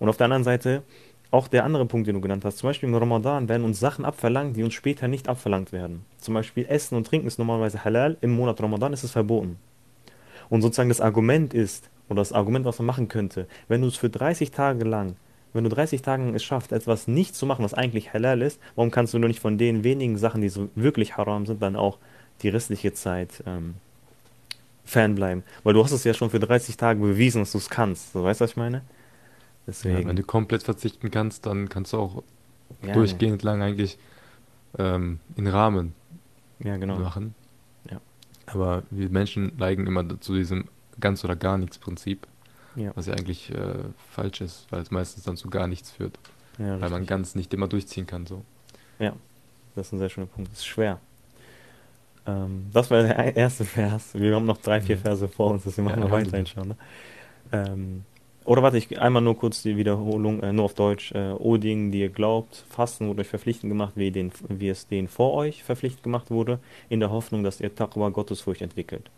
Und 0.00 0.08
auf 0.08 0.16
der 0.16 0.24
anderen 0.24 0.42
Seite 0.42 0.82
auch 1.30 1.46
der 1.46 1.62
andere 1.62 1.86
Punkt, 1.86 2.08
den 2.08 2.16
du 2.16 2.20
genannt 2.20 2.44
hast, 2.44 2.58
zum 2.58 2.70
Beispiel 2.70 2.88
im 2.88 2.94
Ramadan 2.96 3.48
werden 3.48 3.64
uns 3.64 3.78
Sachen 3.78 4.04
abverlangt, 4.04 4.56
die 4.56 4.64
uns 4.64 4.74
später 4.74 5.06
nicht 5.06 5.28
abverlangt 5.28 5.70
werden. 5.70 6.04
Zum 6.18 6.34
Beispiel 6.34 6.66
Essen 6.68 6.96
und 6.96 7.06
Trinken 7.06 7.28
ist 7.28 7.38
normalerweise 7.38 7.84
halal, 7.84 8.16
im 8.20 8.34
Monat 8.34 8.60
Ramadan 8.60 8.92
ist 8.92 9.04
es 9.04 9.12
verboten. 9.12 9.58
Und 10.48 10.62
sozusagen 10.62 10.88
das 10.88 11.00
Argument 11.00 11.54
ist, 11.54 11.90
oder 12.08 12.20
das 12.20 12.32
Argument, 12.32 12.64
was 12.64 12.78
man 12.78 12.86
machen 12.86 13.08
könnte, 13.08 13.46
wenn 13.68 13.82
du 13.82 13.88
es 13.88 13.96
für 13.96 14.10
30 14.10 14.50
Tage 14.50 14.84
lang, 14.84 15.16
wenn 15.52 15.64
du 15.64 15.70
30 15.70 16.02
Tage 16.02 16.28
es 16.34 16.44
schaffst, 16.44 16.72
etwas 16.72 17.08
nicht 17.08 17.34
zu 17.34 17.46
machen, 17.46 17.64
was 17.64 17.74
eigentlich 17.74 18.12
halal 18.12 18.42
ist, 18.42 18.60
warum 18.74 18.90
kannst 18.90 19.14
du 19.14 19.18
nur 19.18 19.28
nicht 19.28 19.40
von 19.40 19.58
den 19.58 19.84
wenigen 19.84 20.18
Sachen, 20.18 20.42
die 20.42 20.48
so 20.48 20.68
wirklich 20.74 21.16
haram 21.16 21.46
sind, 21.46 21.62
dann 21.62 21.76
auch 21.76 21.98
die 22.42 22.48
restliche 22.48 22.92
Zeit 22.92 23.42
ähm, 23.46 23.74
fernbleiben? 24.84 25.42
Weil 25.64 25.74
du 25.74 25.82
hast 25.82 25.92
es 25.92 26.04
ja 26.04 26.14
schon 26.14 26.30
für 26.30 26.40
30 26.40 26.76
Tage 26.76 27.00
bewiesen, 27.00 27.40
dass 27.42 27.52
du 27.52 27.58
es 27.58 27.70
kannst. 27.70 28.12
So, 28.12 28.22
weißt 28.22 28.40
du, 28.40 28.44
was 28.44 28.50
ich 28.50 28.56
meine? 28.56 28.76
Ja, 28.76 28.82
wenn 28.82 29.94
Deswegen, 29.94 30.16
du 30.16 30.22
komplett 30.22 30.62
verzichten 30.62 31.10
kannst, 31.10 31.46
dann 31.46 31.68
kannst 31.68 31.92
du 31.92 31.98
auch 31.98 32.22
ja, 32.82 32.88
ja, 32.88 32.94
durchgehend 32.94 33.42
lang 33.42 33.62
eigentlich 33.62 33.98
ähm, 34.78 35.18
in 35.36 35.46
Rahmen 35.46 35.94
ja, 36.62 36.76
genau. 36.76 36.98
machen. 36.98 37.34
Ja, 38.46 38.52
Aber 38.54 38.82
wir 38.90 39.08
Menschen 39.10 39.52
neigen 39.56 39.86
immer 39.86 40.20
zu 40.20 40.34
diesem 40.34 40.66
ganz 41.00 41.24
oder 41.24 41.36
gar 41.36 41.58
nichts 41.58 41.78
Prinzip, 41.78 42.26
ja, 42.74 42.92
was 42.94 43.06
ja 43.06 43.14
eigentlich 43.14 43.50
äh, 43.50 43.84
falsch 44.10 44.40
ist, 44.40 44.66
weil 44.70 44.80
es 44.82 44.90
meistens 44.90 45.24
dann 45.24 45.36
zu 45.36 45.48
gar 45.50 45.66
nichts 45.66 45.90
führt, 45.90 46.18
ja, 46.58 46.80
weil 46.80 46.90
man 46.90 47.06
ganz 47.06 47.34
nicht 47.34 47.52
immer 47.54 47.68
durchziehen 47.68 48.06
kann 48.06 48.26
so. 48.26 48.44
Ja, 48.98 49.14
das 49.74 49.88
ist 49.88 49.92
ein 49.92 49.98
sehr 49.98 50.08
schöner 50.08 50.26
Punkt. 50.26 50.50
Es 50.52 50.58
ist 50.60 50.66
schwer. 50.66 51.00
Ähm, 52.26 52.66
das 52.72 52.90
war 52.90 53.02
der 53.02 53.36
erste 53.36 53.64
Vers. 53.64 54.14
Wir 54.14 54.34
haben 54.34 54.46
noch 54.46 54.58
drei, 54.58 54.80
vier 54.80 54.96
Mhm. 54.96 55.00
Verse 55.00 55.28
vor 55.28 55.50
uns, 55.52 55.64
deswegen 55.64 55.88
Ja, 55.88 55.96
machen 55.96 56.04
wir 56.04 56.10
weiter, 56.12 56.34
Alhamdulillah. 56.36 56.76
inshallah. 57.50 57.72
Ähm, 57.72 58.04
oder 58.46 58.62
warte, 58.62 58.78
ich 58.78 58.98
einmal 59.00 59.22
nur 59.22 59.36
kurz 59.36 59.62
die 59.62 59.76
Wiederholung, 59.76 60.42
äh, 60.42 60.52
nur 60.52 60.64
auf 60.64 60.74
Deutsch. 60.74 61.12
Äh, 61.12 61.32
O 61.32 61.56
Ding, 61.56 61.90
die 61.90 62.00
ihr 62.00 62.08
glaubt, 62.08 62.64
Fasten 62.68 63.08
wurde 63.08 63.22
euch 63.22 63.28
verpflichtend 63.28 63.70
gemacht, 63.70 63.94
wie, 63.96 64.10
den, 64.10 64.32
wie 64.48 64.68
es 64.68 64.86
denen 64.86 65.08
vor 65.08 65.34
euch 65.34 65.62
verpflichtend 65.62 66.02
gemacht 66.02 66.30
wurde, 66.30 66.58
in 66.88 67.00
der 67.00 67.10
Hoffnung, 67.10 67.42
dass 67.42 67.60
ihr 67.60 67.74
Taqwa, 67.74 68.08
Gottesfurcht 68.10 68.62
entwickelt. 68.62 69.10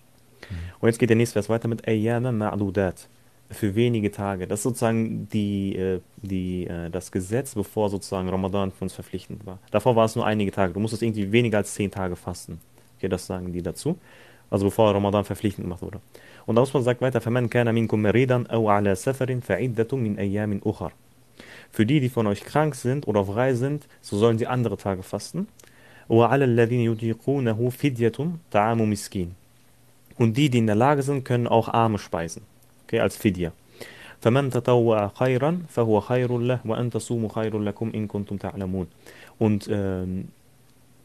Mhm. 0.50 0.54
Und 0.80 0.88
jetzt 0.88 0.99
geht 0.99 1.11
der 1.11 1.16
nächste 1.16 1.35
Vers 1.35 1.49
weiter 1.49 1.68
mit 1.68 1.87
Ayyama 1.87 2.30
ma'dudat. 2.30 3.08
Für 3.50 3.75
wenige 3.75 4.11
Tage. 4.11 4.47
Das 4.47 4.58
ist 4.58 4.64
sozusagen 4.64 5.26
die, 5.30 5.75
äh, 5.75 6.00
die, 6.18 6.66
äh, 6.66 6.90
das 6.90 7.11
Gesetz, 7.11 7.54
bevor 7.54 7.88
sozusagen 7.88 8.28
Ramadan 8.28 8.70
für 8.73 8.85
uns 8.85 8.92
verpflichtend 8.92 9.47
war. 9.47 9.58
Davor 9.70 9.97
war 9.97 10.04
es 10.04 10.16
nur 10.16 10.26
einige 10.26 10.50
Tage. 10.52 10.75
Du 10.75 10.80
musstest 10.80 11.02
irgendwie 11.02 11.32
weniger 11.32 11.56
als 11.56 11.73
zehn 11.73 11.90
Tage 11.90 12.14
fasten. 12.14 12.61
Okay, 12.99 13.08
das 13.08 13.26
sagen 13.26 13.52
die 13.52 13.62
dazu. 13.62 13.99
Also 14.50 14.66
bevor 14.66 14.94
Ramadan 14.94 15.25
verpflichtend 15.25 15.64
gemacht 15.64 15.80
wurde. 15.80 16.00
Und 16.48 16.55
da 16.55 16.62
muss 16.62 16.74
man 16.74 16.84
sagt 16.84 17.01
weiter, 17.01 17.22
فَمَنْ 17.22 17.48
كَانَ 17.50 17.74
مِنْكُمْ 17.74 18.01
مَرِيضًا 18.01 18.46
أَوْ 18.51 18.70
عَلَى 18.70 18.96
سَفَرٍ 18.96 19.39
فَعِدَّةٌ 19.41 19.96
مِنْ 19.96 20.17
أَيَّامٍ 20.20 20.62
أُخَرٍ 20.63 20.91
Für 21.72 21.86
die, 21.86 22.00
die 22.00 22.10
von 22.10 22.27
euch 22.27 22.43
krank 22.43 22.75
sind 22.75 23.08
oder 23.08 23.22
auf 23.22 23.36
Reise 23.36 23.60
sind, 23.60 23.88
so 24.01 24.17
sollen 24.17 24.38
sie 24.38 24.48
andere 24.48 24.77
Tage 24.77 25.03
fasten. 25.03 25.48
وَعَلَى 26.10 26.43
الَّذِينَ 26.43 26.82
يُطِيقُونَهُ 26.82 27.70
فِدْيَةٌ 27.70 28.32
طَعَامُ 28.51 28.89
مِسْكِينٍ 28.89 29.29
Und 30.17 30.38
die, 30.38 30.50
die 30.50 30.58
in 30.60 30.67
der 30.67 30.75
Lage 30.75 31.01
sind, 31.01 31.24
können 31.24 31.48
auch 31.48 31.70
Arme 31.70 31.98
speisen. 31.98 32.43
Okay, 32.86 33.00
als 33.00 33.15
Fidya. 33.15 33.53
فَمَنْ 34.22 34.51
تَطَوَّعَ 34.51 35.12
خَيْرًا 35.15 35.62
فَهُوَ 35.67 36.00
خَيْرٌ 36.01 36.38
لَهُ 36.38 36.60
وَأَنْ 36.65 36.89
تَصُومُوا 36.91 37.29
خَيْرٌ 37.29 37.60
لَكُمْ 37.60 37.91
إِن 37.93 38.08
كُنْتُمْ 38.08 38.38
تَعْلَمُونَ 38.38 38.88
Und, 39.39 39.67
ähm, 39.72 40.29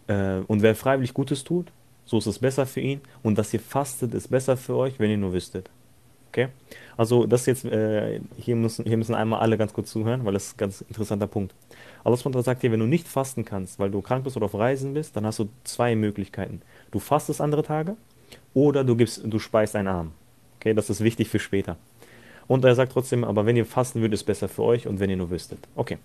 äh, 0.08 0.40
und 0.46 0.62
wer 0.62 0.74
freiwillig 0.74 1.14
Gutes 1.14 1.44
tut, 1.44 1.72
so 2.05 2.17
ist 2.17 2.27
es 2.27 2.39
besser 2.39 2.65
für 2.65 2.81
ihn. 2.81 3.01
Und 3.21 3.37
dass 3.37 3.53
ihr 3.53 3.59
fastet, 3.59 4.13
ist 4.13 4.29
besser 4.29 4.57
für 4.57 4.75
euch, 4.75 4.99
wenn 4.99 5.09
ihr 5.09 5.17
nur 5.17 5.33
wüsstet. 5.33 5.69
Okay? 6.29 6.49
Also 6.97 7.25
das 7.25 7.45
jetzt, 7.45 7.65
äh, 7.65 8.19
hier 8.37 8.55
müssen, 8.55 8.85
hier 8.85 8.97
müssen 8.97 9.13
einmal 9.15 9.39
alle 9.39 9.57
ganz 9.57 9.73
kurz 9.73 9.91
zuhören, 9.91 10.25
weil 10.25 10.33
das 10.33 10.47
ist 10.47 10.53
ein 10.55 10.57
ganz 10.57 10.81
interessanter 10.81 11.27
Punkt. 11.27 11.53
Allah 12.03 12.17
sagt 12.17 12.61
hier, 12.61 12.71
wenn 12.71 12.79
du 12.79 12.85
nicht 12.85 13.07
fasten 13.07 13.45
kannst, 13.45 13.79
weil 13.79 13.91
du 13.91 14.01
krank 14.01 14.23
bist 14.23 14.35
oder 14.35 14.45
auf 14.45 14.55
Reisen 14.55 14.93
bist, 14.93 15.15
dann 15.15 15.25
hast 15.25 15.39
du 15.39 15.49
zwei 15.63 15.95
Möglichkeiten. 15.95 16.61
Du 16.91 16.99
fastest 16.99 17.39
andere 17.39 17.63
Tage 17.63 17.95
oder 18.53 18.83
du 18.83 18.95
gibst, 18.95 19.21
du 19.23 19.39
speist 19.39 19.75
einen 19.75 19.87
Arm. 19.87 20.11
Okay, 20.59 20.73
das 20.73 20.89
ist 20.89 21.03
wichtig 21.03 21.29
für 21.29 21.39
später. 21.39 21.77
Und 22.47 22.65
er 22.65 22.75
sagt 22.75 22.91
trotzdem, 22.91 23.23
aber 23.23 23.45
wenn 23.45 23.55
ihr 23.55 23.65
fasten 23.65 24.01
würdet, 24.01 24.15
ist 24.15 24.21
es 24.21 24.25
besser 24.25 24.49
für 24.49 24.63
euch 24.63 24.87
und 24.87 24.99
wenn 24.99 25.09
ihr 25.09 25.17
nur 25.17 25.29
wüsstet. 25.29 25.59
Okay. 25.75 25.97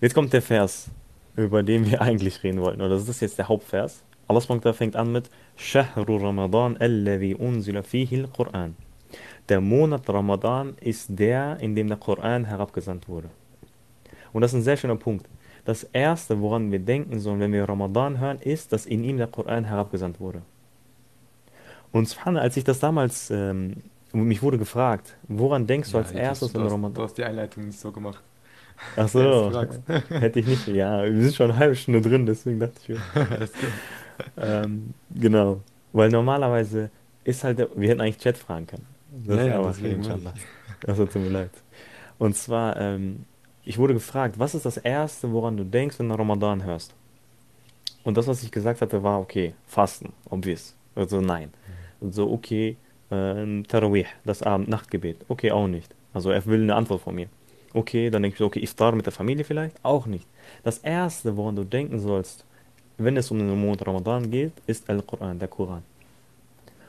Jetzt 0.00 0.14
kommt 0.14 0.32
der 0.32 0.42
Vers, 0.42 0.88
über 1.36 1.62
den 1.62 1.90
wir 1.90 2.00
eigentlich 2.02 2.42
reden 2.42 2.60
wollten. 2.60 2.80
Oder 2.80 2.96
das 2.96 3.08
ist 3.08 3.20
jetzt 3.20 3.38
der 3.38 3.48
Hauptvers. 3.48 4.02
Allah 4.30 4.42
SWT 4.42 4.76
fängt 4.76 4.94
an 4.94 5.10
mit 5.10 5.28
Shahru 5.56 6.16
Ramadan 6.18 6.76
alladhi 6.76 7.34
unzila 7.34 7.82
fihi 7.82 8.20
al-Quran. 8.20 8.76
Der 9.48 9.60
Monat 9.60 10.08
Ramadan 10.08 10.76
ist 10.80 11.18
der, 11.18 11.58
in 11.58 11.74
dem 11.74 11.88
der 11.88 11.96
Koran 11.96 12.44
herabgesandt 12.44 13.08
wurde. 13.08 13.28
Und 14.32 14.42
das 14.42 14.52
ist 14.52 14.60
ein 14.60 14.62
sehr 14.62 14.76
schöner 14.76 14.94
Punkt. 14.94 15.28
Das 15.64 15.82
erste, 15.82 16.40
woran 16.40 16.70
wir 16.70 16.78
denken 16.78 17.18
sollen, 17.18 17.40
wenn 17.40 17.52
wir 17.52 17.68
Ramadan 17.68 18.20
hören, 18.20 18.38
ist, 18.38 18.72
dass 18.72 18.86
in 18.86 19.02
ihm 19.02 19.16
der 19.16 19.26
Koran 19.26 19.64
herabgesandt 19.64 20.20
wurde. 20.20 20.42
Und 21.90 22.08
subhanallah, 22.08 22.42
als 22.42 22.56
ich 22.56 22.62
das 22.62 22.78
damals, 22.78 23.32
ähm, 23.32 23.82
mich 24.12 24.40
wurde 24.44 24.58
gefragt, 24.58 25.16
woran 25.26 25.66
denkst 25.66 25.90
du 25.90 25.96
Ja, 25.96 26.04
als 26.04 26.12
erstes, 26.12 26.48
hast, 26.50 26.54
wenn 26.54 26.60
du, 26.60 26.66
hast, 26.66 26.70
du 26.70 26.74
Ramadan... 26.76 27.02
hast 27.02 27.18
die 27.18 27.24
Einleitung 27.24 27.66
nicht 27.66 27.80
so 27.80 27.90
gemacht. 27.90 28.22
Ach 28.96 29.08
so, 29.08 29.52
hätte 30.08 30.38
ich 30.38 30.46
nicht, 30.46 30.68
ja, 30.68 31.02
wir 31.02 31.20
sind 31.20 31.34
schon 31.34 31.50
eine 31.50 31.58
halbe 31.58 31.74
Stunde 31.74 32.00
drin, 32.00 32.26
deswegen 32.26 32.60
dachte 32.60 32.78
ich 32.80 32.88
mir. 32.90 33.00
Ähm, 34.36 34.94
genau, 35.10 35.60
weil 35.92 36.10
normalerweise 36.10 36.90
ist 37.24 37.44
halt, 37.44 37.58
der, 37.58 37.68
wir 37.76 37.88
hätten 37.90 38.00
eigentlich 38.00 38.18
Chat 38.18 38.36
fragen 38.38 38.66
können. 38.66 38.86
Das 39.26 39.36
Ja, 39.36 39.42
ist 39.70 39.80
ja, 39.80 39.88
inshallah. 39.90 40.34
Also 40.86 41.06
tut 41.06 41.22
mir 41.22 41.28
leid. 41.30 41.50
Und 42.18 42.36
zwar, 42.36 42.76
ähm, 42.78 43.24
ich 43.64 43.78
wurde 43.78 43.94
gefragt, 43.94 44.38
was 44.38 44.54
ist 44.54 44.66
das 44.66 44.76
Erste, 44.78 45.32
woran 45.32 45.56
du 45.56 45.64
denkst, 45.64 45.98
wenn 45.98 46.08
du 46.08 46.14
Ramadan 46.14 46.64
hörst? 46.64 46.94
Und 48.04 48.16
das, 48.16 48.26
was 48.26 48.42
ich 48.42 48.50
gesagt 48.50 48.80
hatte, 48.80 49.02
war 49.02 49.20
okay, 49.20 49.54
Fasten, 49.66 50.12
obvious. 50.28 50.74
Also 50.94 51.20
nein. 51.20 51.50
Und 52.00 52.14
so, 52.14 52.30
okay, 52.30 52.76
ähm, 53.10 53.64
Tarawih, 53.68 54.06
das 54.24 54.42
Abend-Nachtgebet. 54.42 55.18
Okay, 55.28 55.50
auch 55.50 55.66
nicht. 55.66 55.94
Also 56.14 56.30
er 56.30 56.44
will 56.46 56.62
eine 56.62 56.74
Antwort 56.74 57.02
von 57.02 57.14
mir. 57.14 57.28
Okay, 57.74 58.10
dann 58.10 58.22
denke 58.22 58.34
ich 58.34 58.38
so, 58.38 58.46
okay, 58.46 58.62
Iftar 58.62 58.92
mit 58.92 59.06
der 59.06 59.12
Familie 59.12 59.44
vielleicht? 59.44 59.76
Auch 59.84 60.06
nicht. 60.06 60.26
Das 60.64 60.78
Erste, 60.78 61.36
woran 61.36 61.56
du 61.56 61.64
denken 61.64 61.98
sollst, 62.00 62.44
wenn 63.04 63.16
es 63.16 63.30
um 63.30 63.38
den 63.38 63.60
Monat 63.60 63.86
Ramadan 63.86 64.30
geht, 64.30 64.52
ist 64.66 64.88
Al-Quran, 64.88 65.38
der 65.38 65.48
Koran. 65.48 65.82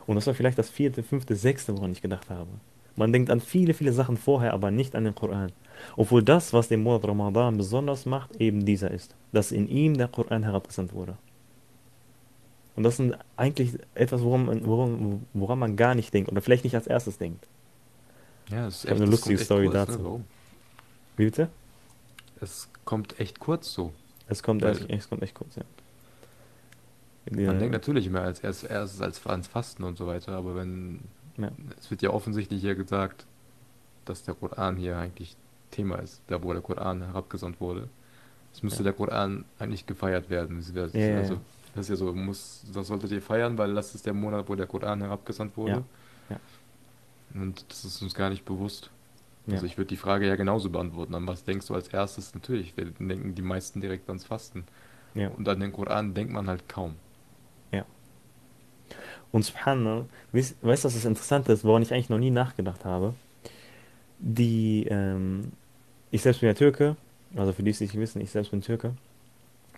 Und 0.07 0.15
das 0.15 0.27
war 0.27 0.33
vielleicht 0.33 0.57
das 0.57 0.69
vierte, 0.69 1.03
fünfte, 1.03 1.35
sechste, 1.35 1.75
woran 1.75 1.91
ich 1.91 2.01
gedacht 2.01 2.29
habe. 2.29 2.49
Man 2.95 3.13
denkt 3.13 3.29
an 3.29 3.39
viele, 3.39 3.73
viele 3.73 3.93
Sachen 3.93 4.17
vorher, 4.17 4.53
aber 4.53 4.71
nicht 4.71 4.95
an 4.95 5.05
den 5.05 5.15
Koran. 5.15 5.51
Obwohl 5.95 6.21
das, 6.21 6.53
was 6.53 6.67
den 6.67 6.83
Monat 6.83 7.07
Ramadan 7.07 7.57
besonders 7.57 8.05
macht, 8.05 8.35
eben 8.41 8.65
dieser 8.65 8.91
ist. 8.91 9.15
Dass 9.31 9.51
in 9.51 9.67
ihm 9.69 9.97
der 9.97 10.07
Koran 10.07 10.43
herabgesandt 10.43 10.93
wurde. 10.93 11.17
Und 12.75 12.83
das 12.83 12.99
ist 12.99 13.13
eigentlich 13.37 13.77
etwas, 13.95 14.21
woran 14.21 14.45
man, 14.45 14.65
woran, 14.65 15.25
woran 15.33 15.59
man 15.59 15.75
gar 15.75 15.95
nicht 15.95 16.13
denkt. 16.13 16.31
Oder 16.31 16.41
vielleicht 16.41 16.63
nicht 16.63 16.75
als 16.75 16.87
erstes 16.87 17.17
denkt. 17.17 17.47
Ja, 18.49 18.67
es 18.67 18.77
ist 18.77 18.85
echt, 18.85 18.95
eine 18.95 19.01
das 19.01 19.11
lustige 19.11 19.37
Story 19.37 19.65
kurz, 19.67 19.73
ne? 19.73 19.85
dazu. 19.85 20.03
Warum? 20.03 20.23
Wie 21.15 21.25
bitte? 21.25 21.49
Es 22.41 22.69
kommt 22.85 23.19
echt 23.19 23.39
kurz 23.39 23.71
so. 23.71 23.93
Es 24.27 24.43
kommt, 24.43 24.63
echt, 24.63 24.89
es 24.89 25.09
kommt 25.09 25.21
echt 25.23 25.35
kurz, 25.35 25.55
ja. 25.55 25.63
Man 27.29 27.39
Ja, 27.39 27.53
denkt 27.53 27.73
natürlich 27.73 28.07
immer 28.07 28.21
als 28.21 28.39
erst, 28.39 28.63
erstes 28.63 29.01
als 29.01 29.25
ans 29.27 29.47
Fasten 29.47 29.83
und 29.83 29.97
so 29.97 30.07
weiter, 30.07 30.33
aber 30.33 30.55
wenn 30.55 31.01
Ja. 31.37 31.51
es 31.79 31.89
wird 31.91 32.01
ja 32.01 32.09
offensichtlich 32.09 32.61
hier 32.61 32.75
gesagt, 32.75 33.25
dass 34.05 34.23
der 34.23 34.33
Koran 34.33 34.75
hier 34.75 34.97
eigentlich 34.97 35.35
Thema 35.69 35.97
ist, 35.99 36.21
da 36.27 36.41
wo 36.43 36.51
der 36.51 36.61
Koran 36.61 37.01
herabgesandt 37.03 37.61
wurde. 37.61 37.87
Es 38.53 38.63
müsste 38.63 38.79
Ja. 38.79 38.85
der 38.85 38.93
Koran 38.93 39.45
eigentlich 39.59 39.85
gefeiert 39.85 40.29
werden. 40.29 40.57
Das 40.57 40.73
wäre- 40.73 40.89
Ja, 40.97 41.17
also, 41.19 41.37
das 41.75 41.85
ist 41.85 41.89
ja 41.89 41.95
so, 41.95 42.11
muss, 42.13 42.65
das 42.73 42.87
solltet 42.87 43.11
ihr 43.11 43.21
feiern, 43.21 43.57
weil 43.57 43.73
das 43.75 43.93
ist 43.95 44.05
der 44.05 44.13
Monat, 44.13 44.49
wo 44.49 44.55
der 44.55 44.67
Koran 44.67 44.99
herabgesandt 45.01 45.55
wurde. 45.55 45.83
Und 47.33 47.63
das 47.69 47.85
ist 47.85 48.01
uns 48.01 48.13
gar 48.13 48.29
nicht 48.29 48.43
bewusst. 48.43 48.89
Also 49.49 49.65
ich 49.65 49.77
würde 49.77 49.87
die 49.87 49.97
Frage 49.97 50.27
ja 50.27 50.35
genauso 50.35 50.69
beantworten. 50.69 51.15
An 51.15 51.27
was 51.27 51.43
denkst 51.43 51.67
du 51.67 51.73
als 51.75 51.87
erstes? 51.87 52.33
Natürlich, 52.35 52.75
wir 52.77 52.85
denken 52.85 53.35
die 53.35 53.41
meisten 53.41 53.79
direkt 53.81 54.07
ans 54.09 54.25
Fasten. 54.25 54.65
Und 55.15 55.47
an 55.47 55.59
den 55.59 55.71
Koran 55.71 56.13
denkt 56.13 56.31
man 56.33 56.47
halt 56.47 56.67
kaum. 56.67 56.95
Und 59.31 59.43
subhanallah, 59.43 60.05
weißt 60.31 60.55
du, 60.61 60.67
was 60.67 60.81
das 60.81 61.05
Interessante 61.05 61.53
ist, 61.53 61.63
woran 61.63 61.81
ich 61.81 61.93
eigentlich 61.93 62.09
noch 62.09 62.17
nie 62.17 62.31
nachgedacht 62.31 62.85
habe? 62.85 63.13
Die, 64.19 64.85
ähm, 64.89 65.53
ich 66.11 66.21
selbst 66.21 66.41
bin 66.41 66.47
ja 66.47 66.53
Türke, 66.53 66.95
also 67.35 67.53
für 67.53 67.63
die, 67.63 67.71
die 67.71 67.71
es 67.71 67.79
nicht 67.81 67.95
wissen, 67.97 68.21
ich 68.21 68.31
selbst 68.31 68.51
bin 68.51 68.61
Türke. 68.61 68.93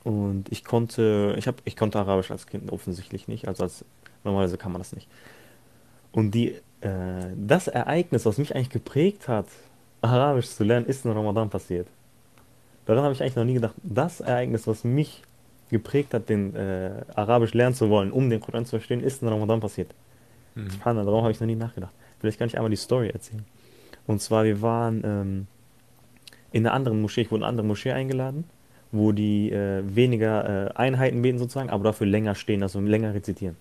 Und 0.03 0.51
ich 0.51 0.65
konnte, 0.65 1.35
ich 1.37 1.47
hab, 1.47 1.55
ich 1.65 1.77
konnte 1.77 1.99
Arabisch 1.99 2.31
als 2.31 2.47
Kind 2.47 2.71
offensichtlich 2.71 3.27
nicht, 3.27 3.47
also 3.47 3.63
als, 3.63 3.85
normalerweise 4.23 4.57
kann 4.57 4.71
man 4.71 4.81
das 4.81 4.93
nicht. 4.93 5.07
Und 6.11 6.31
die, 6.31 6.55
äh, 6.81 7.31
das 7.35 7.67
Ereignis, 7.67 8.25
was 8.25 8.37
mich 8.37 8.55
eigentlich 8.55 8.69
geprägt 8.69 9.27
hat, 9.27 9.47
Arabisch 10.01 10.49
zu 10.49 10.63
lernen, 10.63 10.85
ist 10.85 11.05
in 11.05 11.11
Ramadan 11.11 11.49
passiert. 11.49 11.87
Daran 12.85 13.03
habe 13.03 13.13
ich 13.13 13.21
eigentlich 13.21 13.37
noch 13.37 13.45
nie 13.45 13.53
gedacht. 13.53 13.75
Das 13.81 14.19
Ereignis, 14.19 14.67
was 14.67 14.83
mich 14.83 15.23
geprägt 15.73 16.13
hat, 16.13 16.29
den 16.29 16.55
äh, 16.55 17.01
Arabisch 17.15 17.53
lernen 17.53 17.75
zu 17.75 17.89
wollen, 17.89 18.11
um 18.11 18.29
den 18.29 18.39
Koran 18.39 18.65
zu 18.65 18.71
verstehen, 18.77 19.01
ist 19.01 19.21
in 19.21 19.27
Ramadan 19.27 19.59
passiert. 19.59 19.93
Mhm. 20.55 20.69
Subhanallah, 20.69 21.05
darum 21.05 21.23
habe 21.23 21.31
ich 21.31 21.39
noch 21.41 21.47
nie 21.47 21.55
nachgedacht. 21.55 21.93
Vielleicht 22.19 22.39
kann 22.39 22.47
ich 22.47 22.55
einmal 22.55 22.69
die 22.69 22.77
Story 22.77 23.09
erzählen. 23.09 23.43
Und 24.07 24.21
zwar, 24.21 24.45
wir 24.45 24.61
waren 24.61 25.01
ähm, 25.03 25.47
in 26.53 26.65
einer 26.65 26.73
anderen 26.73 27.01
Moschee, 27.01 27.21
ich 27.21 27.31
wurde 27.31 27.41
in 27.41 27.43
eine 27.43 27.49
andere 27.49 27.67
Moschee 27.67 27.91
eingeladen, 27.91 28.45
wo 28.93 29.11
die 29.11 29.51
äh, 29.51 29.83
weniger 29.83 30.67
äh, 30.67 30.73
Einheiten 30.75 31.21
beten 31.21 31.39
sozusagen, 31.39 31.69
aber 31.69 31.83
dafür 31.83 32.07
länger 32.07 32.35
stehen, 32.35 32.63
also 32.63 32.79
länger 32.79 33.13
rezitieren. 33.13 33.57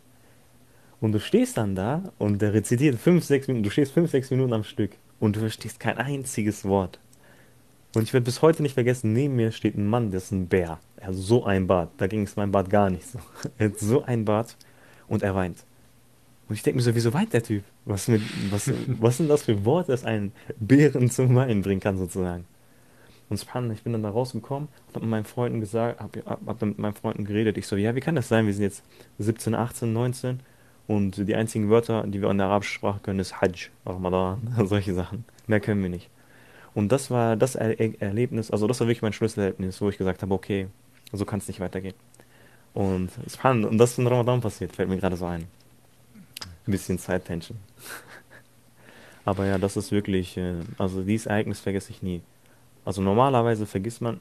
Und 1.01 1.13
du 1.13 1.19
stehst 1.19 1.57
dann 1.57 1.75
da 1.75 2.13
und 2.19 2.41
der 2.41 2.55
rezitiert 2.55 2.97
fünf, 2.97 3.25
sechs 3.25 3.49
Minuten, 3.49 3.65
du 3.65 3.71
stehst 3.71 3.93
fünf, 3.93 4.11
sechs 4.11 4.31
Minuten 4.31 4.53
am 4.53 4.63
Stück 4.63 4.93
und 5.19 5.35
du 5.35 5.41
verstehst 5.41 5.81
kein 5.81 5.99
einziges 5.99 6.65
Wort. 6.65 7.01
Und 7.95 8.05
ich 8.05 8.13
werde 8.13 8.25
bis 8.25 8.41
heute 8.41 8.63
nicht 8.63 8.75
vergessen, 8.75 9.13
neben 9.13 9.37
mir 9.37 9.53
steht 9.53 9.77
ein 9.77 9.87
Mann, 9.87 10.11
der 10.11 10.19
ist 10.19 10.33
ein 10.33 10.49
Bär. 10.49 10.79
Er 10.97 11.09
hat 11.09 11.15
so 11.15 11.45
ein 11.45 11.67
Bart. 11.67 11.91
Da 11.99 12.07
ging 12.07 12.23
es 12.23 12.37
meinem 12.37 12.53
Bart 12.53 12.71
gar 12.71 12.89
nicht 12.89 13.07
so. 13.07 13.19
Er 13.59 13.69
hat 13.69 13.79
so 13.79 14.03
ein 14.03 14.25
Bart 14.25 14.57
und 15.09 15.23
er 15.23 15.35
weint. 15.35 15.65
Und 16.49 16.55
ich 16.55 16.63
denke 16.63 16.77
mir 16.79 16.83
so, 16.83 16.95
wieso 16.95 17.13
weint 17.13 17.33
der 17.33 17.43
Typ? 17.43 17.65
Was, 17.85 18.09
mit, 18.09 18.23
was, 18.51 18.71
was 18.87 19.17
sind 19.19 19.29
das 19.29 19.43
für 19.43 19.65
Worte, 19.65 19.93
das 19.93 20.05
einen 20.05 20.33
Bären 20.59 21.11
zum 21.11 21.35
Weinen 21.35 21.63
bringen 21.63 21.81
kann, 21.81 21.99
sozusagen? 21.99 22.47
Und 23.29 23.39
spannend, 23.39 23.73
ich 23.73 23.83
bin 23.83 23.93
dann 23.93 24.03
da 24.03 24.11
rausgekommen 24.11 24.69
und 24.69 24.95
habe 24.95 25.07
mit 25.07 25.11
meinen 25.11 25.25
Freunden 25.25 25.61
gesagt, 25.61 26.01
habe 26.01 26.23
hab, 26.27 26.47
hab 26.47 26.63
mit 26.63 26.79
meinen 26.79 26.95
Freunden 26.95 27.25
geredet. 27.25 27.57
Ich 27.57 27.67
so, 27.67 27.77
ja, 27.77 27.95
wie 27.95 28.01
kann 28.01 28.15
das 28.15 28.29
sein? 28.29 28.47
Wir 28.47 28.53
sind 28.53 28.65
jetzt 28.65 28.83
17, 29.19 29.55
18, 29.55 29.93
19 29.93 30.41
und 30.87 31.29
die 31.29 31.35
einzigen 31.35 31.71
Wörter, 31.71 32.07
die 32.07 32.21
wir 32.21 32.31
in 32.31 32.39
der 32.39 32.49
arabischen 32.49 32.75
Sprache 32.75 33.01
können, 33.01 33.21
ist 33.21 33.41
Hajj, 33.41 33.71
Ramadan, 33.87 34.55
solche 34.67 34.95
Sachen. 34.95 35.25
Mehr 35.47 35.61
können 35.61 35.83
wir 35.83 35.91
nicht. 35.91 36.11
Und 36.75 36.91
das 36.91 37.11
war 37.11 37.37
das 37.37 37.55
er 37.55 37.79
Erlebnis, 38.01 38.51
also 38.51 38.67
das 38.67 38.81
war 38.81 38.87
wirklich 38.87 39.03
mein 39.03 39.13
Schlüsselerlebnis, 39.13 39.81
wo 39.81 39.89
ich 39.89 39.99
gesagt 39.99 40.23
habe, 40.23 40.33
okay, 40.33 40.69
so 41.13 41.25
kann 41.25 41.39
es 41.39 41.49
nicht 41.49 41.61
weitergehen. 41.61 41.95
Und 42.75 43.11
spannend, 43.31 43.67
und 43.67 43.79
das 43.79 43.93
ist 43.93 43.99
in 43.99 44.07
Ramadan 44.07 44.41
passiert, 44.41 44.75
fällt 44.75 44.89
mir 44.89 44.97
gerade 44.97 45.17
so 45.17 45.27
ein. 45.27 45.47
Ein 46.67 46.71
bisschen 46.71 46.99
Zeittension. 46.99 47.59
Aber 49.25 49.47
ja, 49.47 49.59
das 49.59 49.77
ist 49.77 49.93
wirklich, 49.93 50.37
äh, 50.37 50.55
also 50.79 51.03
dieses 51.03 51.27
Ereignis 51.27 51.61
vergesse 51.61 51.91
ich 51.91 52.03
nie. 52.03 52.23
Also 52.85 53.03
normalerweise 53.03 53.67
vergisst 53.67 54.01
man 54.01 54.21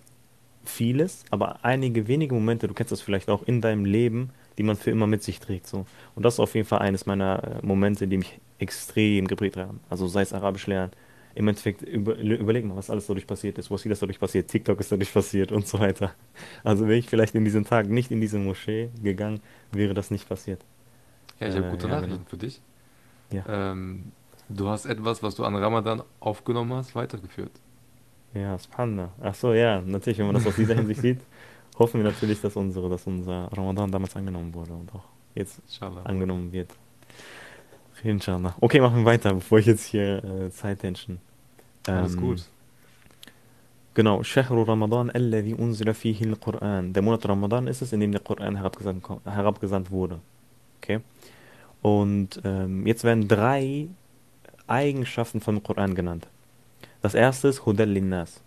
vieles, 0.63 1.23
aber 1.31 1.65
einige 1.65 2.07
wenige 2.07 2.35
Momente, 2.35 2.67
du 2.67 2.75
kennst 2.75 2.91
das 2.91 3.01
vielleicht 3.01 3.29
auch 3.29 3.41
in 3.43 3.61
deinem 3.61 3.85
Leben, 3.85 4.29
die 4.57 4.63
man 4.63 4.75
für 4.75 4.91
immer 4.91 5.07
mit 5.07 5.23
sich 5.23 5.39
trägt. 5.39 5.65
So. 5.67 5.85
Und 6.15 6.23
das 6.23 6.35
ist 6.35 6.39
auf 6.39 6.53
jeden 6.53 6.67
Fall 6.67 6.79
eines 6.79 7.05
meiner 7.05 7.43
äh, 7.43 7.65
Momente, 7.65 8.07
die 8.07 8.17
mich 8.17 8.39
extrem 8.59 9.27
geprägt 9.27 9.57
haben. 9.57 9.79
Also 9.89 10.07
sei 10.07 10.21
es 10.21 10.33
Arabisch 10.33 10.67
lernen, 10.67 10.91
im 11.35 11.47
Endeffekt 11.47 11.81
über, 11.81 12.15
überleg 12.17 12.65
mal, 12.65 12.75
was 12.75 12.89
alles 12.89 13.07
dadurch 13.07 13.27
passiert 13.27 13.57
ist, 13.57 13.71
was 13.71 13.81
vieles 13.81 13.99
dadurch 13.99 14.19
passiert, 14.19 14.49
TikTok 14.49 14.79
ist 14.79 14.91
dadurch 14.91 15.13
passiert 15.13 15.51
und 15.51 15.67
so 15.67 15.79
weiter. 15.79 16.13
Also 16.63 16.87
wäre 16.87 16.97
ich 16.97 17.07
vielleicht 17.07 17.35
in 17.35 17.45
diesem 17.45 17.65
Tag 17.65 17.87
nicht 17.87 18.11
in 18.11 18.21
diese 18.21 18.37
Moschee 18.37 18.89
gegangen, 19.01 19.41
wäre 19.71 19.93
das 19.93 20.11
nicht 20.11 20.27
passiert. 20.27 20.63
Ja, 21.39 21.47
ich 21.47 21.55
habe 21.55 21.67
äh, 21.67 21.71
gute 21.71 21.87
ja, 21.87 21.95
Nachrichten 21.95 22.17
genau. 22.17 22.29
für 22.29 22.37
dich. 22.37 22.61
Ja. 23.31 23.71
Ähm, 23.71 24.11
du 24.49 24.67
hast 24.67 24.85
etwas, 24.85 25.23
was 25.23 25.35
du 25.35 25.43
an 25.43 25.55
Ramadan 25.55 26.03
aufgenommen 26.19 26.73
hast, 26.73 26.95
weitergeführt. 26.95 27.51
Ja, 28.33 28.57
Spannend. 28.59 29.09
Ach 29.21 29.35
so, 29.35 29.53
ja, 29.53 29.81
natürlich, 29.81 30.19
wenn 30.19 30.27
man 30.27 30.35
das 30.35 30.47
aus 30.47 30.55
dieser 30.55 30.75
Hinsicht 30.75 31.01
sieht, 31.01 31.19
hoffen 31.77 32.03
wir 32.03 32.09
natürlich, 32.09 32.39
dass 32.41 32.55
unsere, 32.55 32.89
dass 32.89 33.07
unser 33.07 33.49
Ramadan 33.51 33.91
damals 33.91 34.15
angenommen 34.15 34.53
wurde 34.53 34.73
und 34.73 34.93
auch 34.93 35.05
jetzt 35.35 35.59
Inshallah. 35.59 36.03
angenommen 36.03 36.51
wird. 36.51 36.69
Inshallah. 38.03 38.55
Okay, 38.59 38.79
machen 38.79 38.97
wir 38.97 39.05
weiter, 39.05 39.33
bevor 39.33 39.59
ich 39.59 39.65
jetzt 39.65 39.85
hier 39.85 40.23
äh, 40.23 40.49
Zeittension. 40.49 41.19
Ähm, 41.87 41.95
Alles 41.95 42.17
gut. 42.17 42.43
Genau, 43.93 44.23
Shahru 44.23 44.63
Ramadan 44.63 45.09
alladhi 45.09 45.53
unzila 45.53 45.93
fihi 45.93 46.27
al-Quran. 46.27 46.93
Der 46.93 47.03
Monat 47.03 47.27
Ramadan 47.27 47.67
ist 47.67 47.81
es, 47.81 47.91
in 47.93 47.99
dem 47.99 48.11
der 48.11 48.21
Koran 48.21 48.55
herabgesandt, 48.55 49.05
herabgesandt 49.25 49.91
wurde. 49.91 50.19
Okay? 50.81 51.01
Und 51.81 52.41
ähm, 52.43 52.87
jetzt 52.87 53.03
werden 53.03 53.27
drei 53.27 53.87
Eigenschaften 54.67 55.41
vom 55.41 55.61
Koran 55.61 55.93
genannt. 55.93 56.27
Das 57.01 57.15
erste 57.15 57.49
ist 57.49 57.65
Hudal 57.65 57.89
linnas, 57.89 58.41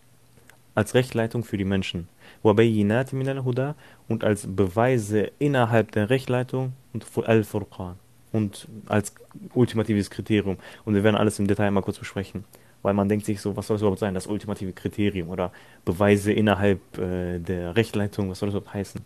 als 0.74 0.94
Rechtleitung 0.94 1.44
für 1.44 1.58
die 1.58 1.64
Menschen. 1.64 2.08
Wabayinat 2.42 3.12
min 3.12 3.28
al-Huda 3.28 3.74
und 4.08 4.24
als 4.24 4.46
Beweise 4.46 5.30
innerhalb 5.38 5.92
der 5.92 6.08
Rechtleitung 6.08 6.72
und 6.92 7.06
Al-Furqan 7.26 7.96
und 8.34 8.66
als 8.86 9.14
ultimatives 9.54 10.10
Kriterium. 10.10 10.58
Und 10.84 10.94
wir 10.94 11.04
werden 11.04 11.16
alles 11.16 11.38
im 11.38 11.46
Detail 11.46 11.70
mal 11.70 11.82
kurz 11.82 11.98
besprechen. 11.98 12.44
Weil 12.82 12.92
man 12.92 13.08
denkt 13.08 13.24
sich 13.24 13.40
so, 13.40 13.56
was 13.56 13.68
soll 13.68 13.76
es 13.76 13.82
überhaupt 13.82 14.00
sein, 14.00 14.12
das 14.12 14.26
ultimative 14.26 14.72
Kriterium 14.72 15.30
oder 15.30 15.52
Beweise 15.84 16.32
innerhalb 16.32 16.80
äh, 16.98 17.38
der 17.38 17.76
Rechtleitung, 17.76 18.28
was 18.28 18.40
soll 18.40 18.48
das 18.48 18.56
überhaupt 18.56 18.74
heißen? 18.74 19.00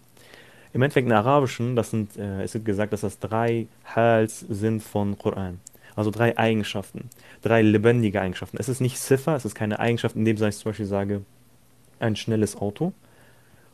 Im 0.73 0.83
Endeffekt 0.83 1.07
in 1.07 1.13
Arabischen, 1.13 1.77
das 1.77 1.91
sind, 1.91 2.17
äh, 2.17 2.43
es 2.43 2.55
wird 2.55 2.65
gesagt, 2.65 2.93
dass 2.93 3.03
das 3.03 3.19
drei 3.21 3.69
Hals 3.85 4.41
sind 4.41 4.83
von 4.83 5.17
Koran. 5.17 5.61
Also 5.95 6.11
drei 6.11 6.37
Eigenschaften, 6.37 7.11
drei 7.43 7.63
lebendige 7.63 8.21
Eigenschaften. 8.21 8.57
Es 8.59 8.69
ist 8.69 8.81
nicht 8.81 8.99
Ziffer, 8.99 9.37
es 9.37 9.45
ist 9.45 9.55
keine 9.55 9.79
Eigenschaft, 9.79 10.17
in 10.17 10.25
dem 10.25 10.37
ich 10.43 10.57
zum 10.57 10.71
Beispiel 10.71 10.87
sage, 10.87 11.23
ein 12.01 12.17
schnelles 12.17 12.57
Auto. 12.57 12.93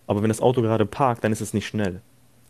Aber 0.07 0.23
wenn 0.23 0.29
das 0.29 0.41
Auto 0.41 0.63
gerade 0.63 0.85
parkt, 0.85 1.25
dann 1.25 1.33
ist 1.33 1.41
es 1.41 1.55
nicht 1.55 1.67
schnell. 1.67 2.01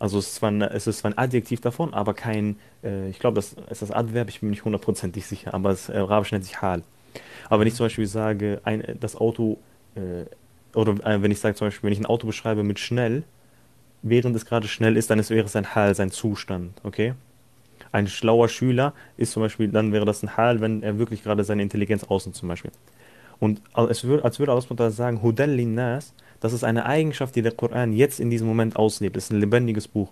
Also 0.04 0.18
es 0.18 0.26
ist 0.26 0.34
zwar 0.34 0.50
ein, 0.50 0.60
es 0.60 0.86
ist 0.86 0.98
zwar 0.98 1.12
ein 1.12 1.16
Adjektiv 1.16 1.62
davon, 1.62 1.94
aber 1.94 2.12
kein, 2.12 2.56
äh, 2.82 3.08
ich 3.08 3.18
glaube, 3.18 3.36
das 3.36 3.56
ist 3.70 3.80
das 3.80 3.90
Adverb, 3.90 4.28
ich 4.28 4.40
bin 4.40 4.50
nicht 4.50 4.66
hundertprozentig 4.66 5.24
sicher, 5.24 5.54
aber 5.54 5.70
das 5.70 5.88
äh, 5.88 5.94
Arabisch 5.94 6.30
nennt 6.30 6.44
sich 6.44 6.60
Hal. 6.60 6.82
Aber 7.48 7.60
wenn 7.60 7.68
ich 7.68 7.74
zum 7.74 7.86
Beispiel 7.86 8.06
sage, 8.06 8.60
ein, 8.64 8.98
das 9.00 9.16
Auto, 9.16 9.56
äh, 9.94 10.26
oder 10.76 10.92
äh, 11.06 11.22
wenn 11.22 11.30
ich 11.30 11.40
sage 11.40 11.54
zum 11.54 11.68
Beispiel, 11.68 11.86
wenn 11.86 11.94
ich 11.94 12.00
ein 12.00 12.04
Auto 12.04 12.26
beschreibe 12.26 12.62
mit 12.64 12.78
schnell, 12.78 13.22
während 14.02 14.36
es 14.36 14.44
gerade 14.44 14.68
schnell 14.68 14.98
ist, 14.98 15.08
dann 15.08 15.18
ist, 15.18 15.30
wäre 15.30 15.46
es 15.46 15.56
ein 15.56 15.74
Hal, 15.74 15.94
sein 15.94 16.10
Zustand, 16.10 16.78
okay? 16.82 17.14
Ein 17.90 18.06
schlauer 18.06 18.50
Schüler 18.50 18.92
ist 19.16 19.32
zum 19.32 19.42
Beispiel, 19.42 19.68
dann 19.68 19.90
wäre 19.94 20.04
das 20.04 20.22
ein 20.22 20.36
Hal, 20.36 20.60
wenn 20.60 20.82
er 20.82 20.98
wirklich 20.98 21.22
gerade 21.22 21.44
seine 21.44 21.62
Intelligenz 21.62 22.04
außen 22.04 22.34
zum 22.34 22.50
Beispiel. 22.50 22.72
Und 23.40 23.62
es 23.88 24.04
würde, 24.04 24.22
als 24.22 24.38
würde 24.38 24.52
Allah 24.52 24.90
sagen, 24.90 25.22
Hudal 25.22 25.50
linnas, 25.50 26.12
das 26.40 26.52
ist 26.52 26.64
eine 26.64 26.86
Eigenschaft, 26.86 27.36
die 27.36 27.42
der 27.42 27.52
Koran 27.52 27.92
jetzt 27.92 28.20
in 28.20 28.30
diesem 28.30 28.46
Moment 28.46 28.76
auslebt. 28.76 29.16
Es 29.16 29.24
ist 29.24 29.32
ein 29.32 29.40
lebendiges 29.40 29.88
Buch. 29.88 30.10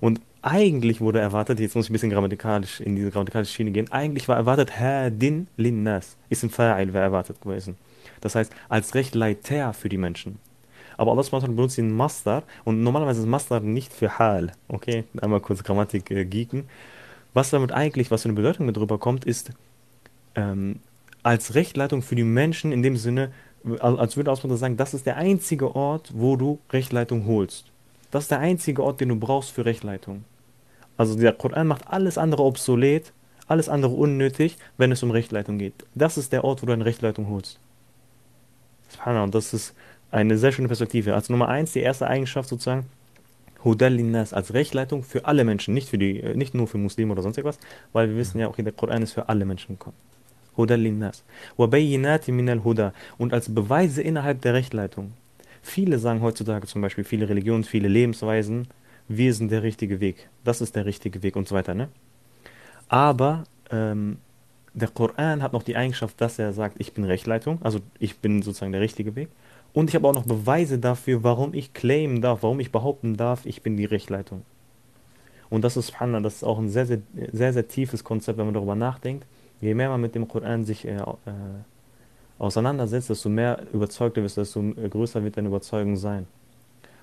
Und 0.00 0.20
eigentlich 0.42 1.00
wurde 1.00 1.20
erwartet, 1.20 1.60
jetzt 1.60 1.74
muss 1.74 1.86
ich 1.86 1.90
ein 1.90 1.92
bisschen 1.94 2.10
grammatikalisch 2.10 2.80
in 2.80 2.96
diese 2.96 3.10
grammatikalische 3.10 3.52
Schiene 3.52 3.70
gehen, 3.70 3.90
eigentlich 3.92 4.28
war 4.28 4.36
erwartet, 4.36 4.78
Hadin 4.78 5.48
linnas, 5.56 6.16
ist 6.28 6.42
ein 6.42 6.50
Fa'il, 6.50 6.92
wäre 6.92 7.04
erwartet 7.04 7.40
gewesen. 7.42 7.76
Das 8.20 8.34
heißt, 8.34 8.52
als 8.68 8.94
Rechtleiter 8.94 9.72
für 9.72 9.88
die 9.88 9.98
Menschen. 9.98 10.38
Aber 10.96 11.12
Allah 11.12 11.46
benutzt 11.46 11.78
den 11.78 11.94
Master 11.96 12.42
und 12.64 12.82
normalerweise 12.82 13.20
ist 13.20 13.26
Master 13.26 13.60
nicht 13.60 13.92
für 13.92 14.18
Hal. 14.18 14.52
Okay, 14.68 15.04
einmal 15.22 15.40
kurz 15.40 15.64
Grammatik 15.64 16.10
äh, 16.10 16.26
geeken. 16.26 16.64
Was 17.32 17.50
damit 17.50 17.72
eigentlich, 17.72 18.10
was 18.10 18.22
für 18.22 18.28
eine 18.28 18.36
Bedeutung 18.36 18.66
mit 18.66 18.76
drüber 18.76 18.98
kommt, 18.98 19.24
ist 19.24 19.52
ähm, 20.34 20.80
als 21.22 21.54
Rechtleitung 21.54 22.02
für 22.02 22.16
die 22.16 22.24
Menschen 22.24 22.70
in 22.72 22.82
dem 22.82 22.96
Sinne, 22.96 23.30
als 23.80 24.16
würde 24.16 24.32
Ausmutter 24.32 24.56
sagen, 24.56 24.76
das 24.76 24.94
ist 24.94 25.06
der 25.06 25.16
einzige 25.16 25.74
Ort, 25.74 26.12
wo 26.14 26.36
du 26.36 26.58
Rechtleitung 26.70 27.26
holst. 27.26 27.66
Das 28.10 28.24
ist 28.24 28.30
der 28.30 28.40
einzige 28.40 28.82
Ort, 28.82 29.00
den 29.00 29.10
du 29.10 29.16
brauchst 29.16 29.50
für 29.50 29.64
Rechtleitung. 29.64 30.24
Also 30.96 31.16
der 31.16 31.32
Koran 31.32 31.66
macht 31.66 31.86
alles 31.88 32.18
andere 32.18 32.42
obsolet, 32.42 33.12
alles 33.46 33.68
andere 33.68 33.92
unnötig, 33.92 34.56
wenn 34.76 34.92
es 34.92 35.02
um 35.02 35.10
Rechtleitung 35.10 35.58
geht. 35.58 35.74
Das 35.94 36.18
ist 36.18 36.32
der 36.32 36.44
Ort, 36.44 36.62
wo 36.62 36.66
du 36.66 36.72
eine 36.72 36.84
Rechtleitung 36.84 37.28
holst. 37.28 37.58
Und 39.04 39.34
das 39.34 39.54
ist 39.54 39.74
eine 40.10 40.38
sehr 40.38 40.52
schöne 40.52 40.68
Perspektive. 40.68 41.14
Als 41.14 41.28
Nummer 41.28 41.48
eins, 41.48 41.72
die 41.72 41.80
erste 41.80 42.06
Eigenschaft 42.06 42.48
sozusagen, 42.48 42.86
Hudalinas 43.64 44.32
als 44.32 44.54
Rechtleitung 44.54 45.02
für 45.02 45.26
alle 45.26 45.44
Menschen, 45.44 45.74
nicht, 45.74 45.88
für 45.88 45.98
die, 45.98 46.22
nicht 46.34 46.54
nur 46.54 46.66
für 46.66 46.78
Muslime 46.78 47.12
oder 47.12 47.22
sonst 47.22 47.36
irgendwas, 47.36 47.58
weil 47.92 48.08
wir 48.08 48.16
wissen 48.16 48.40
ja, 48.40 48.48
okay, 48.48 48.62
der 48.62 48.72
Koran 48.72 49.02
ist 49.02 49.12
für 49.12 49.28
alle 49.28 49.44
Menschen 49.44 49.78
gekommen. 49.78 49.96
Huda 50.56 50.74
linnas. 50.74 51.24
Wabayinati 51.56 52.32
minal 52.32 52.64
Huda. 52.64 52.92
Und 53.18 53.32
als 53.32 53.52
Beweise 53.52 54.02
innerhalb 54.02 54.42
der 54.42 54.54
Rechtleitung. 54.54 55.12
Viele 55.62 55.98
sagen 55.98 56.22
heutzutage 56.22 56.66
zum 56.66 56.80
Beispiel, 56.80 57.04
viele 57.04 57.28
Religionen, 57.28 57.64
viele 57.64 57.88
Lebensweisen, 57.88 58.68
wir 59.08 59.34
sind 59.34 59.50
der 59.50 59.62
richtige 59.62 60.00
Weg. 60.00 60.28
Das 60.44 60.60
ist 60.60 60.76
der 60.76 60.86
richtige 60.86 61.22
Weg 61.22 61.36
und 61.36 61.48
so 61.48 61.54
weiter. 61.54 61.74
Ne? 61.74 61.88
Aber 62.88 63.44
ähm, 63.70 64.18
der 64.72 64.88
Koran 64.88 65.42
hat 65.42 65.52
noch 65.52 65.62
die 65.62 65.76
Eigenschaft, 65.76 66.20
dass 66.20 66.38
er 66.38 66.52
sagt, 66.52 66.76
ich 66.78 66.92
bin 66.92 67.04
Rechtleitung, 67.04 67.60
also 67.62 67.80
ich 67.98 68.18
bin 68.18 68.42
sozusagen 68.42 68.72
der 68.72 68.80
richtige 68.80 69.16
Weg. 69.16 69.28
Und 69.72 69.90
ich 69.90 69.94
habe 69.94 70.08
auch 70.08 70.14
noch 70.14 70.26
Beweise 70.26 70.78
dafür, 70.78 71.22
warum 71.22 71.54
ich 71.54 71.72
claimen 71.72 72.22
darf, 72.22 72.42
warum 72.42 72.60
ich 72.60 72.72
behaupten 72.72 73.16
darf, 73.16 73.46
ich 73.46 73.62
bin 73.62 73.76
die 73.76 73.84
Rechtleitung. 73.84 74.42
Und 75.48 75.62
das 75.64 75.76
ist, 75.76 75.94
das 76.00 76.34
ist 76.34 76.44
auch 76.44 76.58
ein 76.58 76.70
sehr, 76.70 76.86
sehr, 76.86 76.98
sehr, 77.32 77.52
sehr 77.52 77.68
tiefes 77.68 78.04
Konzept, 78.04 78.38
wenn 78.38 78.46
man 78.46 78.54
darüber 78.54 78.76
nachdenkt 78.76 79.26
je 79.60 79.74
mehr 79.74 79.88
man 79.88 80.00
mit 80.00 80.14
dem 80.14 80.26
Koran 80.26 80.64
sich 80.64 80.86
äh, 80.86 80.96
äh, 80.96 81.02
auseinandersetzt, 82.38 83.10
desto 83.10 83.28
mehr 83.28 83.62
überzeugt 83.72 84.16
du 84.16 84.22
wirst, 84.22 84.36
desto 84.36 84.62
größer 84.62 85.22
wird 85.22 85.36
deine 85.36 85.48
Überzeugung 85.48 85.96
sein. 85.96 86.26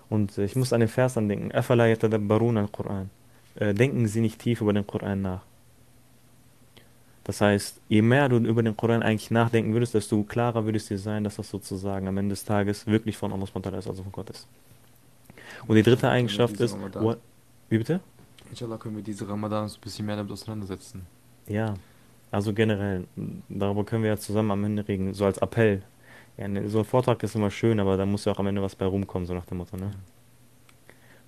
Und 0.09 0.37
äh, 0.37 0.45
ich 0.45 0.55
muss 0.55 0.73
an 0.73 0.79
den 0.79 0.89
Vers 0.89 1.17
andenken. 1.17 1.51
Afala 1.53 1.87
yatadabbarun 1.87 2.57
al-Quran. 2.57 3.09
Äh, 3.55 3.73
denken 3.73 4.07
Sie 4.07 4.21
nicht 4.21 4.39
tief 4.39 4.61
über 4.61 4.73
den 4.73 4.85
Koran 4.85 5.21
nach. 5.21 5.41
Das 7.23 7.41
heißt, 7.41 7.81
je 7.89 8.01
mehr 8.01 8.29
du 8.29 8.37
über 8.37 8.63
den 8.63 8.77
Koran 8.77 9.03
eigentlich 9.03 9.31
nachdenken 9.31 9.73
würdest, 9.73 9.93
desto 9.93 10.23
klarer 10.23 10.63
würde 10.63 10.77
es 10.77 10.87
dir 10.87 10.97
sein, 10.97 11.25
dass 11.25 11.35
das 11.35 11.49
sozusagen 11.49 12.07
am 12.07 12.17
Ende 12.17 12.33
des 12.33 12.45
Tages 12.45 12.87
wirklich 12.87 13.17
von 13.17 13.33
Allah 13.33 13.43
ist, 13.43 13.87
also 13.87 14.01
von 14.01 14.11
Gott 14.13 14.29
ist. 14.29 14.47
Und 15.67 15.75
die 15.75 15.83
dritte 15.83 16.09
Eigenschaft 16.09 16.57
ist. 16.61 16.77
Wie 17.69 17.77
bitte? 17.77 17.99
Inshallah 18.49 18.77
können 18.77 18.95
wir 18.95 19.03
diese 19.03 19.27
Ramadan 19.27 19.65
ein 19.65 19.71
bisschen 19.81 20.05
mehr 20.05 20.15
damit 20.15 20.31
auseinandersetzen. 20.31 21.05
Ja, 21.47 21.73
also 22.31 22.53
generell, 22.53 23.05
darüber 23.49 23.83
können 23.83 24.03
wir 24.03 24.11
ja 24.11 24.17
zusammen 24.17 24.51
am 24.51 24.63
Ende 24.63 24.87
reden, 24.87 25.13
so 25.13 25.25
als 25.25 25.37
Appell. 25.37 25.83
Ja, 26.37 26.47
ne, 26.47 26.69
so 26.69 26.79
ein 26.79 26.85
Vortrag 26.85 27.21
ist 27.23 27.35
immer 27.35 27.51
schön, 27.51 27.79
aber 27.79 27.97
da 27.97 28.05
muss 28.05 28.25
ja 28.25 28.31
auch 28.31 28.39
am 28.39 28.47
Ende 28.47 28.61
was 28.61 28.75
bei 28.75 28.85
rumkommen, 28.85 29.25
so 29.25 29.33
nach 29.33 29.45
dem 29.45 29.57
Motto, 29.57 29.77
ne? 29.77 29.91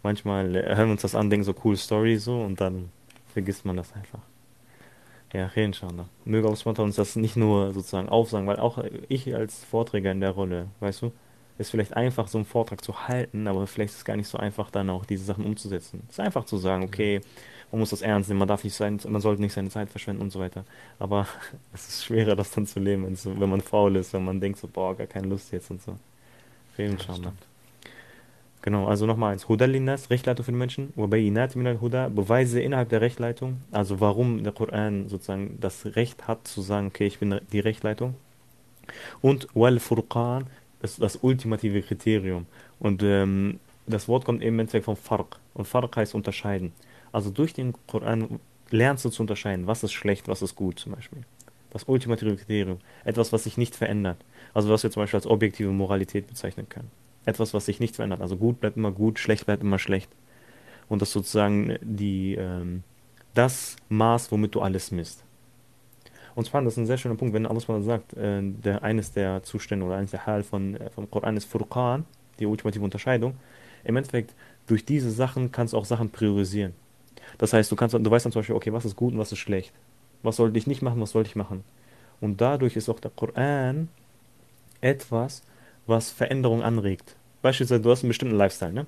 Manchmal 0.03 0.53
hören 0.53 0.87
wir 0.87 0.91
uns 0.91 1.01
das 1.01 1.15
an, 1.15 1.29
denken 1.29 1.43
so 1.43 1.53
cool 1.63 1.75
Story 1.75 2.17
so 2.17 2.41
und 2.41 2.61
dann 2.61 2.89
vergisst 3.33 3.65
man 3.65 3.75
das 3.75 3.93
einfach. 3.93 4.21
Ja, 5.33 5.47
inshallah. 5.55 6.05
Möge 6.25 6.47
Allah 6.47 6.81
uns 6.83 6.95
das 6.95 7.15
nicht 7.15 7.35
nur 7.35 7.73
sozusagen 7.73 8.09
aufsagen, 8.09 8.47
weil 8.47 8.57
auch 8.57 8.83
ich 9.09 9.35
als 9.35 9.63
Vorträger 9.63 10.11
in 10.11 10.21
der 10.21 10.31
Rolle, 10.31 10.67
weißt 10.79 11.03
du, 11.03 11.11
ist 11.59 11.71
vielleicht 11.71 11.95
einfach 11.95 12.27
so 12.27 12.37
einen 12.37 12.45
Vortrag 12.45 12.83
zu 12.83 13.07
halten, 13.07 13.47
aber 13.47 13.67
vielleicht 13.67 13.91
ist 13.91 13.97
es 13.99 14.05
gar 14.05 14.15
nicht 14.15 14.27
so 14.27 14.37
einfach 14.37 14.71
dann 14.71 14.89
auch 14.89 15.05
diese 15.05 15.25
Sachen 15.25 15.45
umzusetzen. 15.45 16.03
Es 16.07 16.13
ist 16.13 16.19
einfach 16.19 16.45
zu 16.45 16.57
sagen, 16.57 16.83
okay, 16.83 17.21
man 17.71 17.79
muss 17.79 17.91
das 17.91 18.01
ernst 18.01 18.29
nehmen, 18.29 18.39
man 18.39 18.47
darf 18.47 18.63
nicht 18.63 18.75
sein, 18.75 18.99
man 19.07 19.21
sollte 19.21 19.41
nicht 19.41 19.53
seine 19.53 19.69
Zeit 19.69 19.89
verschwenden 19.89 20.21
und 20.21 20.31
so 20.31 20.39
weiter. 20.39 20.65
Aber 20.97 21.27
es 21.73 21.87
ist 21.87 22.05
schwerer, 22.05 22.35
das 22.35 22.51
dann 22.51 22.65
zu 22.65 22.79
leben, 22.79 23.05
wenn 23.23 23.49
man 23.49 23.61
faul 23.61 23.95
ist, 23.95 24.13
wenn 24.13 24.25
man 24.25 24.39
denkt 24.39 24.59
so, 24.59 24.67
boah, 24.67 24.95
gar 24.95 25.07
keine 25.07 25.27
Lust 25.27 25.51
jetzt 25.51 25.69
und 25.71 25.81
so. 25.81 25.95
Inshallah. 26.77 27.33
Genau, 28.61 28.87
also 28.87 29.05
nochmal 29.05 29.33
eins. 29.33 29.47
Hudalinas, 29.47 30.09
Rechtleitung 30.09 30.43
für 30.43 30.51
die 30.51 30.57
Menschen. 30.57 30.91
Wabayinat 30.95 31.55
minal 31.55 31.79
Huda, 31.79 32.09
Beweise 32.09 32.59
innerhalb 32.59 32.89
der 32.89 32.99
Rechtleitung. 32.99 33.61
Also 33.71 34.01
warum 34.01 34.43
der 34.43 34.51
Koran 34.51 35.07
sozusagen 35.07 35.57
das 35.61 35.95
Recht 35.95 36.27
hat 36.27 36.45
zu 36.45 36.61
sagen, 36.61 36.87
okay, 36.87 37.07
ich 37.07 37.19
bin 37.19 37.39
die 37.53 37.59
Rechtleitung. 37.59 38.15
Und 39.21 39.47
Wal 39.53 39.79
Furqan, 39.79 40.47
das 40.81 40.97
das 40.97 41.17
ultimative 41.21 41.81
Kriterium. 41.81 42.47
Und 42.79 43.01
ähm, 43.03 43.59
das 43.87 44.07
Wort 44.07 44.25
kommt 44.25 44.43
im 44.43 44.59
Endeffekt 44.59 44.85
vom 44.85 44.97
Farq. 44.97 45.37
Und 45.53 45.65
Farq 45.65 45.95
heißt 45.95 46.13
unterscheiden. 46.13 46.73
Also 47.11 47.29
durch 47.29 47.53
den 47.53 47.73
Koran 47.87 48.39
lernst 48.69 49.05
du 49.05 49.09
zu 49.09 49.23
unterscheiden, 49.23 49.67
was 49.67 49.83
ist 49.83 49.93
schlecht, 49.93 50.27
was 50.27 50.41
ist 50.41 50.55
gut 50.55 50.79
zum 50.79 50.93
Beispiel. 50.93 51.23
Das 51.71 51.83
ultimative 51.83 52.35
Kriterium. 52.35 52.79
Etwas, 53.03 53.31
was 53.31 53.43
sich 53.43 53.57
nicht 53.57 53.75
verändert. 53.75 54.17
Also 54.53 54.69
was 54.69 54.83
wir 54.83 54.91
zum 54.91 55.03
Beispiel 55.03 55.17
als 55.17 55.27
objektive 55.27 55.71
Moralität 55.71 56.27
bezeichnen 56.27 56.67
können 56.69 56.89
etwas, 57.29 57.53
was 57.53 57.65
sich 57.65 57.79
nicht 57.79 57.95
verändert. 57.95 58.21
Also 58.21 58.35
gut 58.35 58.59
bleibt 58.59 58.77
immer 58.77 58.91
gut, 58.91 59.19
schlecht 59.19 59.45
bleibt 59.45 59.63
immer 59.63 59.79
schlecht. 59.79 60.09
Und 60.89 61.01
das 61.01 61.11
sozusagen 61.11 61.77
die, 61.81 62.35
ähm, 62.35 62.83
das 63.33 63.75
Maß, 63.89 64.31
womit 64.31 64.55
du 64.55 64.61
alles 64.61 64.91
misst. 64.91 65.23
Und 66.35 66.45
zwar, 66.45 66.61
das 66.61 66.73
ist 66.73 66.77
ein 66.77 66.85
sehr 66.85 66.97
schöner 66.97 67.15
Punkt, 67.15 67.33
wenn 67.33 67.45
alles 67.45 67.67
mal 67.67 67.81
sagt, 67.81 68.13
äh, 68.13 68.41
der, 68.41 68.83
eines 68.83 69.11
der 69.11 69.43
Zustände 69.43 69.85
oder 69.85 69.95
eines 69.95 70.11
der 70.11 70.25
Hal 70.25 70.43
von, 70.43 70.75
äh, 70.75 70.89
vom 70.89 71.09
Koran 71.09 71.37
ist 71.37 71.45
Furqan, 71.45 72.05
die 72.39 72.45
ultimative 72.45 72.83
Unterscheidung. 72.83 73.35
Im 73.83 73.95
Endeffekt, 73.95 74.33
durch 74.67 74.85
diese 74.85 75.11
Sachen 75.11 75.51
kannst 75.51 75.73
du 75.73 75.77
auch 75.77 75.85
Sachen 75.85 76.09
priorisieren. 76.09 76.73
Das 77.37 77.53
heißt, 77.53 77.71
du 77.71 77.75
kannst, 77.75 77.93
du 77.93 78.11
weißt 78.11 78.25
dann 78.25 78.31
zum 78.31 78.39
Beispiel, 78.39 78.55
okay, 78.55 78.73
was 78.73 78.85
ist 78.85 78.95
gut 78.95 79.13
und 79.13 79.19
was 79.19 79.31
ist 79.31 79.39
schlecht. 79.39 79.73
Was 80.23 80.37
sollte 80.37 80.57
ich 80.57 80.67
nicht 80.67 80.81
machen, 80.81 80.99
was 81.01 81.11
sollte 81.11 81.29
ich 81.29 81.35
machen. 81.35 81.63
Und 82.21 82.41
dadurch 82.41 82.75
ist 82.75 82.89
auch 82.89 82.99
der 82.99 83.11
Koran 83.11 83.89
etwas, 84.81 85.43
was 85.87 86.11
Veränderung 86.11 86.61
anregt. 86.61 87.15
Beispielsweise, 87.41 87.81
du 87.81 87.91
hast 87.91 88.03
einen 88.03 88.09
bestimmten 88.09 88.35
Lifestyle, 88.35 88.73
ne? 88.73 88.85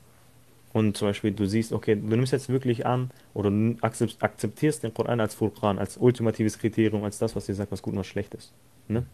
Und 0.73 0.95
zum 0.95 1.09
Beispiel, 1.09 1.31
du 1.31 1.45
siehst, 1.45 1.73
okay, 1.73 1.95
du 1.95 2.15
nimmst 2.15 2.31
jetzt 2.31 2.47
wirklich 2.47 2.85
an 2.85 3.11
oder 3.33 3.51
akzeptierst 3.81 4.83
den 4.83 4.93
Koran 4.93 5.19
als 5.19 5.35
Furqan, 5.35 5.79
als 5.79 5.97
ultimatives 5.97 6.57
Kriterium, 6.57 7.03
als 7.03 7.17
das, 7.17 7.35
was 7.35 7.45
dir 7.45 7.55
sagt, 7.55 7.71
was 7.71 7.81
gut 7.81 7.93
und 7.93 7.99
was 7.99 8.07
schlecht 8.07 8.33
ist. 8.33 8.53
Ne? 8.87 9.05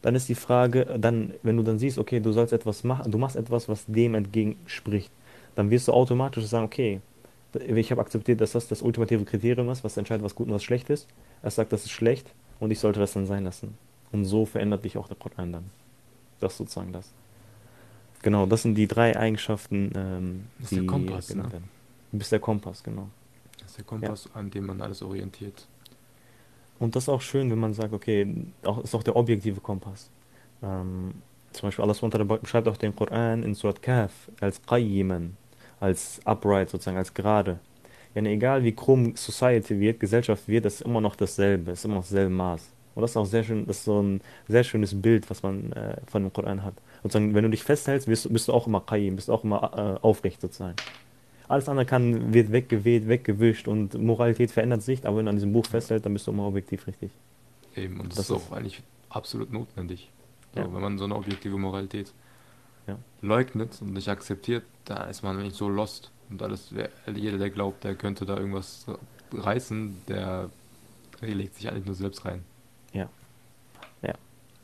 Dann 0.00 0.14
ist 0.14 0.28
die 0.28 0.34
Frage, 0.34 0.86
dann, 0.98 1.34
wenn 1.42 1.56
du 1.56 1.62
dann 1.62 1.78
siehst, 1.78 1.98
okay, 1.98 2.20
du 2.20 2.32
sollst 2.32 2.52
etwas 2.52 2.84
machen, 2.84 3.10
du 3.10 3.18
machst 3.18 3.36
etwas, 3.36 3.68
was 3.68 3.84
dem 3.86 4.14
entgegenspricht, 4.14 5.10
dann 5.56 5.70
wirst 5.70 5.88
du 5.88 5.92
automatisch 5.92 6.46
sagen, 6.46 6.64
okay, 6.64 7.00
ich 7.54 7.90
habe 7.90 8.00
akzeptiert, 8.00 8.40
dass 8.40 8.52
das 8.52 8.68
das 8.68 8.82
ultimative 8.82 9.24
Kriterium 9.24 9.68
ist, 9.70 9.84
was 9.84 9.96
entscheidet, 9.96 10.24
was 10.24 10.34
gut 10.34 10.48
und 10.48 10.54
was 10.54 10.62
schlecht 10.62 10.90
ist. 10.90 11.08
Er 11.42 11.50
sagt, 11.50 11.72
das 11.72 11.84
ist 11.84 11.90
schlecht 11.90 12.32
und 12.60 12.70
ich 12.70 12.78
sollte 12.78 13.00
das 13.00 13.12
dann 13.12 13.26
sein 13.26 13.44
lassen. 13.44 13.76
Und 14.12 14.24
so 14.24 14.44
verändert 14.46 14.84
dich 14.84 14.96
auch 14.98 15.08
der 15.08 15.16
Koran 15.16 15.52
dann. 15.52 15.70
Das 16.40 16.52
ist 16.52 16.58
sozusagen 16.58 16.92
das. 16.92 17.12
Genau, 18.22 18.46
das 18.46 18.62
sind 18.62 18.74
die 18.74 18.86
drei 18.86 19.16
Eigenschaften, 19.16 19.92
ähm, 19.94 20.44
das 20.58 20.64
ist 20.64 20.70
die 20.72 20.76
der 20.76 20.86
Kompass, 20.86 21.34
ne? 21.34 21.48
Du 22.10 22.18
bist 22.18 22.32
der 22.32 22.40
Kompass, 22.40 22.82
genau. 22.82 23.08
Das 23.58 23.70
ist 23.70 23.78
der 23.78 23.84
Kompass, 23.84 24.24
ja. 24.24 24.40
an 24.40 24.50
dem 24.50 24.66
man 24.66 24.80
alles 24.80 25.02
orientiert. 25.02 25.66
Und 26.78 26.96
das 26.96 27.04
ist 27.04 27.08
auch 27.08 27.20
schön, 27.20 27.50
wenn 27.50 27.58
man 27.58 27.74
sagt, 27.74 27.92
okay, 27.92 28.46
auch, 28.64 28.82
ist 28.82 28.94
auch 28.94 29.02
der 29.02 29.16
objektive 29.16 29.60
Kompass. 29.60 30.10
Ähm, 30.62 31.14
zum 31.52 31.68
Beispiel 31.68 31.84
Allah 31.84 32.36
beschreibt 32.36 32.68
auch 32.68 32.76
den 32.76 32.94
Koran 32.94 33.42
in 33.42 33.54
Surat 33.54 33.82
Kaf 33.82 34.30
als 34.40 34.62
Qayyiman, 34.62 35.36
als 35.80 36.20
upright 36.24 36.70
sozusagen, 36.70 36.96
als 36.96 37.12
gerade. 37.14 37.58
Ja, 38.14 38.22
egal 38.22 38.64
wie 38.64 38.72
krumm 38.72 39.14
Society 39.16 39.78
wird, 39.78 40.00
Gesellschaft 40.00 40.48
wird, 40.48 40.64
das 40.64 40.76
ist 40.76 40.80
immer 40.82 41.00
noch 41.00 41.14
dasselbe, 41.14 41.72
ist 41.72 41.84
immer 41.84 41.96
noch 41.96 42.02
dasselbe 42.02 42.30
Maß. 42.30 42.70
Und 42.94 43.02
das 43.02 43.12
ist 43.12 43.16
auch 43.16 43.26
sehr 43.26 43.44
schön, 43.44 43.64
das 43.66 43.78
ist 43.78 43.84
so 43.84 44.02
ein 44.02 44.20
sehr 44.48 44.64
schönes 44.64 45.00
Bild, 45.00 45.30
was 45.30 45.42
man 45.42 45.72
äh, 45.72 45.96
von 46.06 46.24
dem 46.24 46.32
Koran 46.32 46.64
hat. 46.64 46.74
Sozusagen, 47.02 47.32
wenn 47.34 47.44
du 47.44 47.50
dich 47.50 47.62
festhältst, 47.62 48.08
bist, 48.08 48.32
bist 48.32 48.48
du 48.48 48.52
auch 48.52 48.66
immer 48.66 48.80
Qayyim, 48.80 49.14
bist 49.14 49.28
du 49.28 49.32
auch 49.34 49.44
immer 49.44 49.98
äh, 50.02 50.04
aufrecht 50.04 50.40
sozusagen. 50.40 50.74
Alles 51.46 51.68
andere 51.68 51.86
kann, 51.86 52.34
wird 52.34 52.50
weggeweht, 52.50 53.08
weggewischt 53.08 53.68
und 53.68 53.94
Moralität 53.94 54.50
verändert 54.50 54.82
sich, 54.82 55.06
aber 55.06 55.18
wenn 55.18 55.26
du 55.26 55.30
an 55.30 55.36
diesem 55.36 55.52
Buch 55.52 55.66
festhältst, 55.66 56.04
dann 56.04 56.12
bist 56.12 56.26
du 56.26 56.32
immer 56.32 56.46
objektiv 56.46 56.86
richtig. 56.86 57.10
Eben, 57.76 58.00
und 58.00 58.10
das, 58.10 58.26
das 58.26 58.30
ist 58.30 58.32
auch 58.32 58.52
eigentlich 58.52 58.82
absolut 59.08 59.52
notwendig. 59.52 60.10
So, 60.54 60.60
ja. 60.60 60.74
Wenn 60.74 60.80
man 60.80 60.98
so 60.98 61.04
eine 61.04 61.14
objektive 61.14 61.56
Moralität 61.56 62.12
ja. 62.88 62.98
leugnet 63.22 63.80
und 63.80 63.92
nicht 63.92 64.08
akzeptiert, 64.08 64.64
da 64.84 65.04
ist 65.04 65.22
man 65.22 65.40
nicht 65.42 65.56
so 65.56 65.68
lost. 65.68 66.10
Und 66.30 66.42
alles, 66.42 66.72
jeder, 67.14 67.38
der 67.38 67.50
glaubt, 67.50 67.84
der 67.84 67.94
könnte 67.94 68.26
da 68.26 68.36
irgendwas 68.36 68.86
reißen, 69.32 70.02
der 70.08 70.50
legt 71.20 71.54
sich 71.54 71.68
eigentlich 71.68 71.86
nur 71.86 71.94
selbst 71.94 72.24
rein. 72.24 72.44
Ja. 72.92 73.08
Ja. 74.02 74.14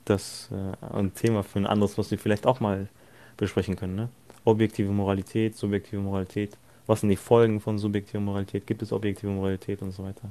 Das 0.05 0.51
äh, 0.53 0.95
ein 0.95 1.15
Thema 1.15 1.43
für 1.43 1.59
ein 1.59 1.67
anderes, 1.67 1.97
was 1.97 2.11
wir 2.11 2.19
vielleicht 2.19 2.47
auch 2.47 2.61
mal 2.61 2.89
besprechen 3.37 3.77
können. 3.77 3.95
Ne? 3.95 4.09
Objektive 4.45 4.93
Moralität, 4.93 5.57
subjektive 5.57 6.01
Moralität. 6.01 6.57
Was 6.87 7.01
sind 7.01 7.09
die 7.09 7.17
Folgen 7.17 7.61
von 7.61 7.79
subjektiver 7.79 8.21
Moralität? 8.21 8.67
Gibt 8.67 8.83
es 8.83 8.93
objektive 8.93 9.33
Moralität 9.33 9.81
und 9.81 9.93
so 9.93 10.05
weiter? 10.05 10.31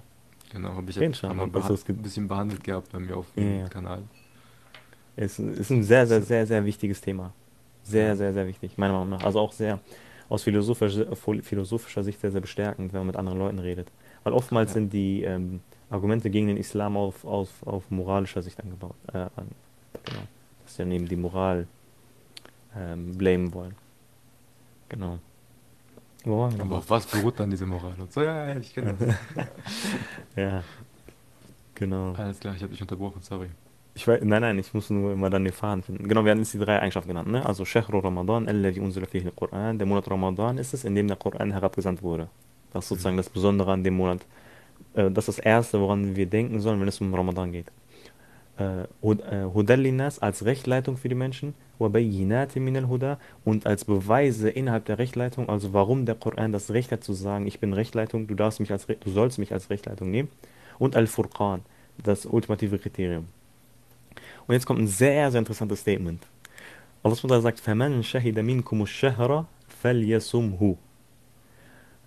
Genau, 0.51 0.75
habe 0.75 0.89
ich 0.91 0.95
jetzt 0.95 1.17
schon 1.17 1.35
mal 1.35 1.45
ein 1.45 1.97
bisschen 2.03 2.27
behandelt 2.27 2.63
gehabt 2.63 2.91
bei 2.91 2.99
mir 2.99 3.17
auf 3.17 3.25
dem 3.35 3.61
ja, 3.61 3.67
Kanal. 3.67 4.03
Es 5.15 5.39
ist 5.39 5.71
ein 5.71 5.83
sehr, 5.83 6.05
sehr, 6.05 6.21
sehr, 6.21 6.45
sehr 6.45 6.63
wichtiges 6.63 7.01
Thema. 7.01 7.33
Sehr, 7.83 8.15
sehr, 8.15 8.33
sehr 8.33 8.47
wichtig, 8.47 8.77
meiner 8.77 8.93
Meinung 8.93 9.09
nach. 9.09 9.23
Also 9.23 9.39
auch 9.39 9.51
sehr 9.51 9.79
aus 10.29 10.43
philosophischer, 10.43 11.15
philosophischer 11.15 12.03
Sicht 12.03 12.19
sehr, 12.19 12.31
sehr 12.31 12.41
bestärkend, 12.41 12.93
wenn 12.93 13.01
man 13.01 13.07
mit 13.07 13.17
anderen 13.17 13.39
Leuten 13.39 13.59
redet. 13.59 13.91
Weil 14.23 14.33
oftmals 14.33 14.71
ja. 14.71 14.75
sind 14.75 14.93
die 14.93 15.23
ähm, 15.23 15.59
Argumente 15.89 16.29
gegen 16.29 16.47
den 16.47 16.57
Islam 16.57 16.97
auf, 16.97 17.25
auf, 17.25 17.49
auf 17.67 17.91
moralischer 17.91 18.41
Sicht 18.41 18.59
angebaut. 18.59 18.95
Äh, 19.13 19.17
an, 19.17 19.49
genau. 20.03 20.21
Dass 20.63 20.75
sie 20.75 20.85
neben 20.85 21.07
die 21.07 21.17
Moral 21.17 21.67
ähm, 22.75 23.17
blamen 23.17 23.53
wollen. 23.53 23.75
Genau. 24.89 25.19
Wo 26.23 26.45
Aber 26.45 26.77
auf 26.77 26.89
was 26.89 27.05
beruht 27.05 27.39
dann 27.39 27.49
diese 27.49 27.65
Moral? 27.65 27.95
Und 27.99 28.11
so, 28.11 28.21
ja, 28.21 28.47
ja, 28.47 28.57
ich 28.57 28.73
kenne 28.73 28.95
das. 28.97 29.15
ja, 30.35 30.63
genau. 31.75 32.13
Alles 32.13 32.39
klar, 32.39 32.55
ich 32.55 32.61
habe 32.61 32.71
dich 32.71 32.81
unterbrochen, 32.81 33.21
sorry. 33.21 33.49
Ich 33.95 34.07
weiß, 34.07 34.21
nein, 34.23 34.41
nein, 34.41 34.57
ich 34.57 34.73
muss 34.73 34.89
nur 34.89 35.13
immer 35.13 35.29
dann 35.29 35.43
den 35.43 35.53
Faden 35.53 35.83
finden. 35.83 36.07
Genau, 36.07 36.25
wir 36.25 36.31
haben 36.31 36.39
jetzt 36.39 36.53
die 36.53 36.59
drei 36.59 36.79
Eigenschaften 36.79 37.09
genannt. 37.09 37.29
Ne? 37.29 37.45
Also 37.45 37.63
Shahru 37.63 37.99
Ramadan, 37.99 38.47
alladhi 38.47 38.79
unzila 38.79 39.05
fihi 39.05 39.25
al-Quran. 39.27 39.77
Der 39.77 39.85
Monat 39.85 40.09
Ramadan 40.09 40.57
ist 40.57 40.73
es, 40.73 40.83
in 40.83 40.95
dem 40.95 41.07
der 41.07 41.17
Koran 41.17 41.51
herabgesandt 41.51 42.01
wurde. 42.01 42.27
Das 42.71 42.85
ist 42.85 42.89
sozusagen 42.89 43.15
mhm. 43.15 43.19
das 43.19 43.29
Besondere 43.29 43.71
an 43.71 43.83
dem 43.83 43.95
Monat 43.95 44.25
äh, 44.93 45.11
das 45.11 45.27
ist 45.27 45.39
das 45.39 45.45
Erste, 45.45 45.79
woran 45.79 46.15
wir 46.15 46.25
denken 46.25 46.59
sollen, 46.59 46.79
wenn 46.79 46.87
es 46.87 47.01
um 47.01 47.13
Ramadan 47.13 47.51
geht. 47.51 47.67
Äh, 48.57 48.83
äh, 48.83 49.45
Hudallinas 49.53 50.19
als 50.19 50.45
Rechtleitung 50.45 50.97
für 50.97 51.09
die 51.09 51.15
Menschen, 51.15 51.55
min 51.79 52.89
huda 52.89 53.19
und 53.43 53.65
als 53.65 53.83
Beweise 53.83 54.49
innerhalb 54.49 54.85
der 54.85 54.99
Rechtleitung, 54.99 55.49
also 55.49 55.73
warum 55.73 56.05
der 56.05 56.15
Koran 56.15 56.51
das 56.51 56.69
Recht 56.71 56.91
hat 56.91 57.03
zu 57.03 57.13
sagen, 57.13 57.47
ich 57.47 57.59
bin 57.59 57.73
Rechtleitung, 57.73 58.27
du 58.27 58.35
darfst 58.35 58.59
mich 58.59 58.71
als 58.71 58.85
du 58.85 59.09
sollst 59.09 59.39
mich 59.39 59.51
als 59.51 59.69
Rechtleitung 59.69 60.11
nehmen 60.11 60.29
und 60.77 60.95
Al-Furqan, 60.95 61.61
das 62.03 62.25
ultimative 62.25 62.77
Kriterium. 62.77 63.27
Und 64.46 64.54
jetzt 64.54 64.66
kommt 64.66 64.80
ein 64.80 64.88
sehr, 64.88 65.30
sehr 65.30 65.38
interessantes 65.38 65.80
Statement. 65.80 66.26
Allah 67.02 67.40
sagt, 67.40 67.60
فَمَنْ 67.60 68.02
شَهِدَ 68.02 68.42
مِنْكُمُ 68.42 68.82
الشَّهْرَ 68.82 69.44
فَلْيَسُمْهُ 69.82 70.76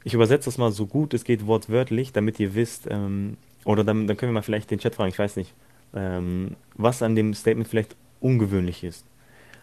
ich 0.04 0.14
übersetze 0.14 0.46
das 0.46 0.58
mal 0.58 0.72
so 0.72 0.86
gut 0.88 1.14
es 1.14 1.24
geht 1.24 1.46
wortwörtlich, 1.46 2.12
damit 2.12 2.40
ihr 2.40 2.56
wisst, 2.56 2.88
ähm, 2.90 3.38
oder 3.66 3.84
dann, 3.84 4.08
dann 4.08 4.18
können 4.18 4.32
wir 4.32 4.36
mal 4.40 4.42
vielleicht 4.42 4.72
den 4.72 4.80
Chat 4.80 4.96
fragen, 4.96 5.10
ich 5.10 5.20
weiß 5.20 5.36
nicht, 5.36 5.54
ähm, 5.94 6.56
was 6.76 7.04
an 7.04 7.16
dem 7.16 7.34
Statement 7.34 7.68
vielleicht 7.68 7.96
ungewöhnlich 8.20 8.84
ist. 8.84 9.06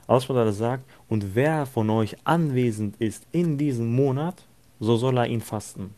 Aussprache 0.07 0.53
sagt, 0.53 0.85
und 1.09 1.35
wer 1.35 1.66
von 1.66 1.90
euch 1.90 2.16
anwesend 2.25 2.97
ist 2.97 3.27
in 3.33 3.59
diesem 3.59 3.92
Monat, 3.94 4.47
so 4.81 4.97
soll 4.97 5.18
er 5.18 5.27
ihn 5.27 5.40
fasten. 5.40 5.94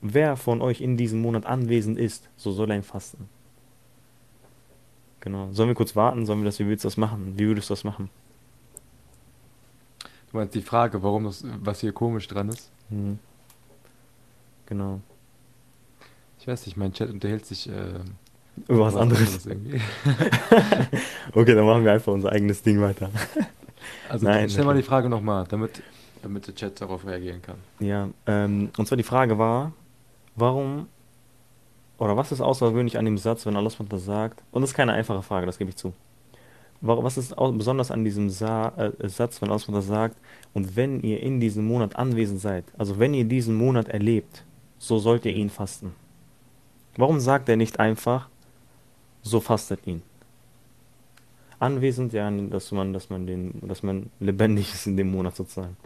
Wer 0.00 0.36
von 0.36 0.62
euch 0.62 0.80
in 0.80 0.96
diesem 0.96 1.20
Monat 1.20 1.46
anwesend 1.46 1.98
ist, 1.98 2.28
so 2.36 2.52
soll 2.52 2.70
er 2.70 2.76
ihn 2.76 2.82
fasten. 2.82 3.28
Genau. 5.21 5.49
Sollen 5.51 5.69
wir 5.69 5.75
kurz 5.75 5.95
warten? 5.95 6.25
Sollen 6.25 6.39
wir 6.39 6.45
das, 6.45 6.59
wie 6.59 6.67
willst 6.67 6.83
du 6.83 6.87
das 6.87 6.97
machen? 6.97 7.33
Wie 7.37 7.47
würdest 7.47 7.69
du 7.69 7.73
das 7.73 7.83
machen? 7.83 8.09
Du 10.31 10.37
meinst 10.37 10.55
die 10.55 10.61
Frage, 10.61 11.01
warum 11.03 11.25
das, 11.25 11.43
was 11.61 11.79
hier 11.81 11.91
komisch 11.93 12.27
dran 12.27 12.49
ist? 12.49 12.69
Mhm. 12.89 13.19
Genau. 14.65 14.99
Ich 16.39 16.47
weiß 16.47 16.65
nicht, 16.65 16.77
mein 16.77 16.93
Chat 16.93 17.09
unterhält 17.09 17.45
sich 17.45 17.69
äh, 17.69 17.99
Über 18.67 18.85
was, 18.85 18.95
anderes. 18.95 19.45
anderes 19.45 19.45
irgendwie. 19.45 19.81
Okay, 21.33 21.53
dann 21.55 21.65
machen 21.65 21.83
wir 21.85 21.91
einfach 21.93 22.11
unser 22.11 22.31
eigenes 22.31 22.61
Ding 22.63 22.81
weiter. 22.81 23.09
Also 24.09 24.25
Nein, 24.25 24.49
stell 24.49 24.65
mal 24.65 24.75
die. 24.75 24.83
Frage 24.83 25.07
nochmal, 25.07 25.45
damit, 25.47 25.83
damit 26.23 26.47
der 26.47 26.55
Chat 26.55 26.81
darauf 26.81 27.05
reagieren 27.05 27.41
kann. 27.41 27.57
Ja, 27.79 28.09
ähm, 28.25 28.69
und 28.77 28.87
zwar 28.87 28.97
die 28.97 29.03
Frage 29.03 29.37
war, 29.37 29.71
warum 30.35 30.87
oder 32.01 32.17
was 32.17 32.31
ist 32.31 32.41
außergewöhnlich 32.41 32.97
an 32.97 33.05
dem 33.05 33.19
Satz, 33.19 33.45
wenn 33.45 33.55
Allah 33.55 33.69
sagt, 33.69 34.41
und 34.51 34.63
das 34.63 34.71
ist 34.71 34.75
keine 34.75 34.93
einfache 34.93 35.21
Frage, 35.21 35.45
das 35.45 35.59
gebe 35.59 35.69
ich 35.69 35.75
zu. 35.75 35.93
Was 36.81 37.15
ist 37.15 37.35
besonders 37.35 37.91
an 37.91 38.03
diesem 38.03 38.31
Sa 38.31 38.69
äh, 38.69 39.07
Satz, 39.07 39.39
wenn 39.39 39.51
Allah 39.51 39.81
sagt, 39.81 40.17
und 40.55 40.75
wenn 40.75 41.01
ihr 41.01 41.21
in 41.21 41.39
diesem 41.39 41.63
Monat 41.67 41.95
anwesend 41.95 42.39
seid, 42.39 42.65
also 42.75 42.97
wenn 42.97 43.13
ihr 43.13 43.25
diesen 43.25 43.53
Monat 43.53 43.87
erlebt, 43.87 44.43
so 44.79 44.97
sollt 44.97 45.25
ihr 45.25 45.35
ihn 45.35 45.51
fasten. 45.51 45.93
Warum 46.97 47.19
sagt 47.19 47.47
er 47.49 47.55
nicht 47.55 47.79
einfach, 47.79 48.29
so 49.21 49.39
fastet 49.39 49.85
ihn? 49.85 50.01
Anwesend, 51.59 52.13
ja, 52.13 52.31
dass 52.31 52.71
man, 52.71 52.93
dass 52.93 53.11
man 53.11 53.27
den, 53.27 53.61
dass 53.61 53.83
man 53.83 54.09
lebendig 54.19 54.73
ist 54.73 54.87
in 54.87 54.97
dem 54.97 55.11
Monat 55.11 55.35
sozusagen. 55.35 55.77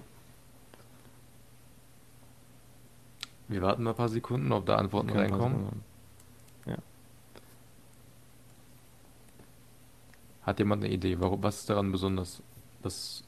Wir 3.50 3.62
warten 3.62 3.84
mal 3.84 3.90
ein 3.90 3.98
paar 3.98 4.08
Sekunden, 4.08 4.54
ob 4.54 4.66
da 4.66 4.78
Antworten 4.78 5.10
reinkommen. 5.10 5.66
Pause. 5.66 5.76
Ja. 6.66 6.78
Hat 10.46 10.60
jemand 10.60 10.84
eine 10.84 10.94
Idee, 10.94 11.18
warum, 11.20 11.42
was 11.42 11.60
ist 11.62 11.70
daran 11.70 11.92
besonders, 11.92 12.42
dass, 12.84 13.24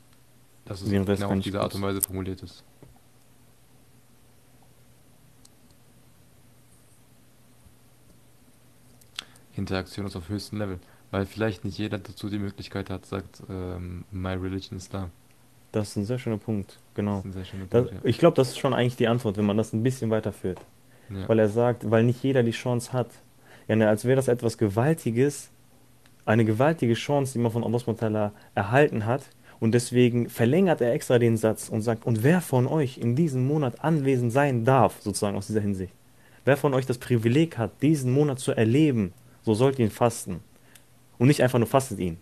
dass 0.66 0.82
es 0.82 0.92
Währenddessen 0.92 1.24
genau 1.24 1.36
auf 1.38 1.44
diese 1.44 1.62
Art 1.62 1.74
und 1.74 1.82
Weise 1.82 2.02
formuliert 2.02 2.44
ist? 2.44 2.64
Interaktion 9.56 10.06
ist 10.06 10.16
auf 10.16 10.30
höchstem 10.30 10.60
Level, 10.60 10.80
weil 11.10 11.26
vielleicht 11.26 11.66
nicht 11.66 11.80
jeder 11.80 11.98
dazu 11.98 12.30
die 12.30 12.38
Möglichkeit 12.38 12.92
hat, 12.92 13.08
sagt 13.08 13.42
ähm, 13.50 14.06
My 14.12 14.34
Religion 14.34 14.78
Islam. 14.78 15.10
Das 15.72 15.90
ist 15.90 15.96
ein 15.96 16.06
sehr 16.06 16.20
schöner 16.20 16.38
Punkt, 16.38 16.74
Das 16.74 16.80
genau. 16.94 17.20
ist 17.20 17.26
ein 17.26 17.34
sehr 17.34 17.46
schöner 17.46 17.66
Das, 17.70 17.88
Punkt, 17.88 18.04
ja. 18.04 18.10
ich 18.10 18.20
glaube, 18.20 18.36
das 18.36 18.50
ist 18.50 18.60
schon 18.60 18.76
eigentlich 18.76 18.96
die 18.96 19.08
Antwort, 19.08 19.38
wenn 19.38 19.46
man 19.46 19.58
das 19.58 19.74
ein 19.74 19.82
bisschen 19.82 20.12
weiterführt. 20.12 20.60
Ja. 21.10 21.28
Weil 21.28 21.40
er 21.40 21.50
sagt, 21.50 21.90
weil 21.90 22.04
nicht 22.04 22.22
jeder 22.24 22.44
die 22.44 22.52
Chance 22.52 22.94
hat. 22.94 23.10
Ja, 23.68 23.76
ne, 23.76 23.90
als 23.90 24.06
wäre 24.06 24.16
das 24.16 24.28
etwas 24.28 24.58
Gewaltiges, 24.58 25.50
eine 26.28 26.46
gewaltige 26.46 26.94
Chance, 26.94 27.34
die 27.34 27.40
man 27.40 27.52
von 27.52 27.64
ta'ala 27.64 28.32
erhalten 28.56 29.06
hat. 29.06 29.24
Und 29.60 29.72
deswegen 29.72 30.30
verlängert 30.30 30.82
er 30.82 30.94
extra 30.94 31.18
den 31.18 31.38
Satz 31.38 31.70
und 31.70 31.82
sagt, 31.82 32.06
und 32.06 32.24
wer 32.24 32.42
von 32.42 32.68
euch 32.68 32.98
in 32.98 33.16
diesem 33.16 33.48
Monat 33.48 33.84
anwesend 33.84 34.32
sein 34.32 34.66
darf, 34.66 35.02
sozusagen 35.02 35.36
aus 35.36 35.48
dieser 35.48 35.62
Hinsicht, 35.62 35.94
wer 36.46 36.58
von 36.58 36.74
euch 36.74 36.86
das 36.86 37.00
Privileg 37.00 37.58
hat, 37.58 37.82
diesen 37.82 38.12
Monat 38.14 38.40
zu 38.40 38.52
erleben, 38.52 39.14
so 39.42 39.54
sollt 39.56 39.80
ihr 39.80 39.86
ihn 39.86 39.92
fasten. 39.92 40.42
Und 41.18 41.28
nicht 41.28 41.42
einfach 41.42 41.58
nur 41.58 41.68
fastet 41.68 42.00
ihn, 42.00 42.18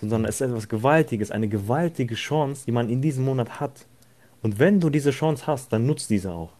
sondern 0.00 0.24
es 0.24 0.40
ist 0.40 0.48
etwas 0.48 0.68
Gewaltiges, 0.68 1.30
eine 1.30 1.48
gewaltige 1.48 2.14
Chance, 2.14 2.62
die 2.66 2.72
man 2.72 2.88
in 2.88 3.02
diesem 3.02 3.24
Monat 3.24 3.60
hat. 3.60 3.86
Und 4.42 4.58
wenn 4.58 4.80
du 4.80 4.88
diese 4.88 5.10
Chance 5.10 5.46
hast, 5.46 5.72
dann 5.72 5.84
nutzt 5.84 6.08
diese 6.08 6.32
auch. 6.32 6.52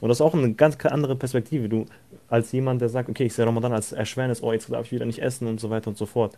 Und 0.00 0.08
das 0.08 0.18
ist 0.18 0.22
auch 0.22 0.34
eine 0.34 0.52
ganz 0.54 0.76
andere 0.84 1.16
Perspektive. 1.16 1.68
Du, 1.68 1.86
als 2.29 2.51
jemand, 2.51 2.81
der 2.81 2.89
sagt, 2.89 3.09
okay, 3.09 3.25
ich 3.25 3.33
sehe 3.33 3.45
Ramadan 3.45 3.73
als 3.73 3.91
Erschwernis, 3.91 4.41
oh, 4.43 4.53
jetzt 4.53 4.71
darf 4.71 4.85
ich 4.85 4.91
wieder 4.91 5.05
nicht 5.05 5.19
essen 5.19 5.47
und 5.47 5.59
so 5.59 5.69
weiter 5.69 5.89
und 5.89 5.97
so 5.97 6.05
fort. 6.05 6.37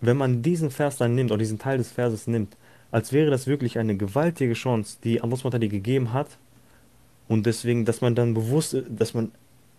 Wenn 0.00 0.16
man 0.16 0.42
diesen 0.42 0.70
Vers 0.70 0.96
dann 0.96 1.14
nimmt, 1.14 1.30
oder 1.30 1.38
diesen 1.38 1.58
Teil 1.58 1.78
des 1.78 1.90
Verses 1.90 2.26
nimmt, 2.26 2.56
als 2.90 3.12
wäre 3.12 3.30
das 3.30 3.46
wirklich 3.46 3.78
eine 3.78 3.96
gewaltige 3.96 4.54
Chance, 4.54 4.98
die 5.04 5.20
Allah 5.20 5.36
SWT 5.36 5.60
dir 5.60 5.68
gegeben 5.68 6.12
hat, 6.12 6.38
und 7.28 7.46
deswegen, 7.46 7.84
dass 7.84 8.00
man 8.00 8.14
dann 8.14 8.34
bewusst, 8.34 8.76
dass 8.88 9.14
man 9.14 9.30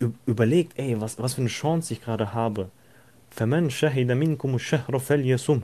ü- 0.01 0.11
überlegt, 0.25 0.79
ey, 0.79 1.01
was, 1.01 1.19
was 1.19 1.33
für 1.33 1.41
eine 1.41 1.49
Chance 1.49 1.93
ich 1.93 2.01
gerade 2.01 2.33
habe. 2.33 2.69
فَمَنْ 3.35 3.69
شَهِدَ 3.69 4.13
مِنْكُمُ 4.15 4.55
الشَّهْرَ 4.55 4.99
فَلْيَصُمْ 4.99 5.61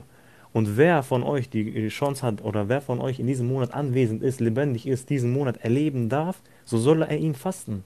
Und 0.52 0.76
wer 0.76 1.02
von 1.02 1.22
euch 1.22 1.48
die 1.48 1.88
Chance 1.88 2.26
hat 2.26 2.42
oder 2.44 2.68
wer 2.68 2.80
von 2.82 3.00
euch 3.00 3.20
in 3.20 3.26
diesem 3.26 3.48
Monat 3.48 3.72
anwesend 3.72 4.22
ist, 4.22 4.40
lebendig 4.40 4.86
ist, 4.86 5.08
diesen 5.08 5.32
Monat 5.32 5.58
erleben 5.58 6.08
darf, 6.08 6.42
so 6.64 6.76
soll 6.78 7.02
er 7.02 7.16
ihn 7.16 7.34
fasten. 7.34 7.84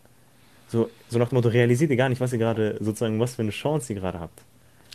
So, 0.67 0.89
so 1.09 1.17
nach 1.17 1.29
dem 1.29 1.35
Motto, 1.35 1.49
realisiert 1.49 1.91
ihr 1.91 1.97
gar 1.97 2.09
nicht, 2.09 2.19
was 2.19 2.33
ihr 2.33 2.39
gerade, 2.39 2.77
sozusagen, 2.79 3.19
was 3.19 3.35
für 3.35 3.41
eine 3.41 3.51
Chance 3.51 3.93
ihr 3.93 3.99
gerade 3.99 4.19
habt. 4.19 4.41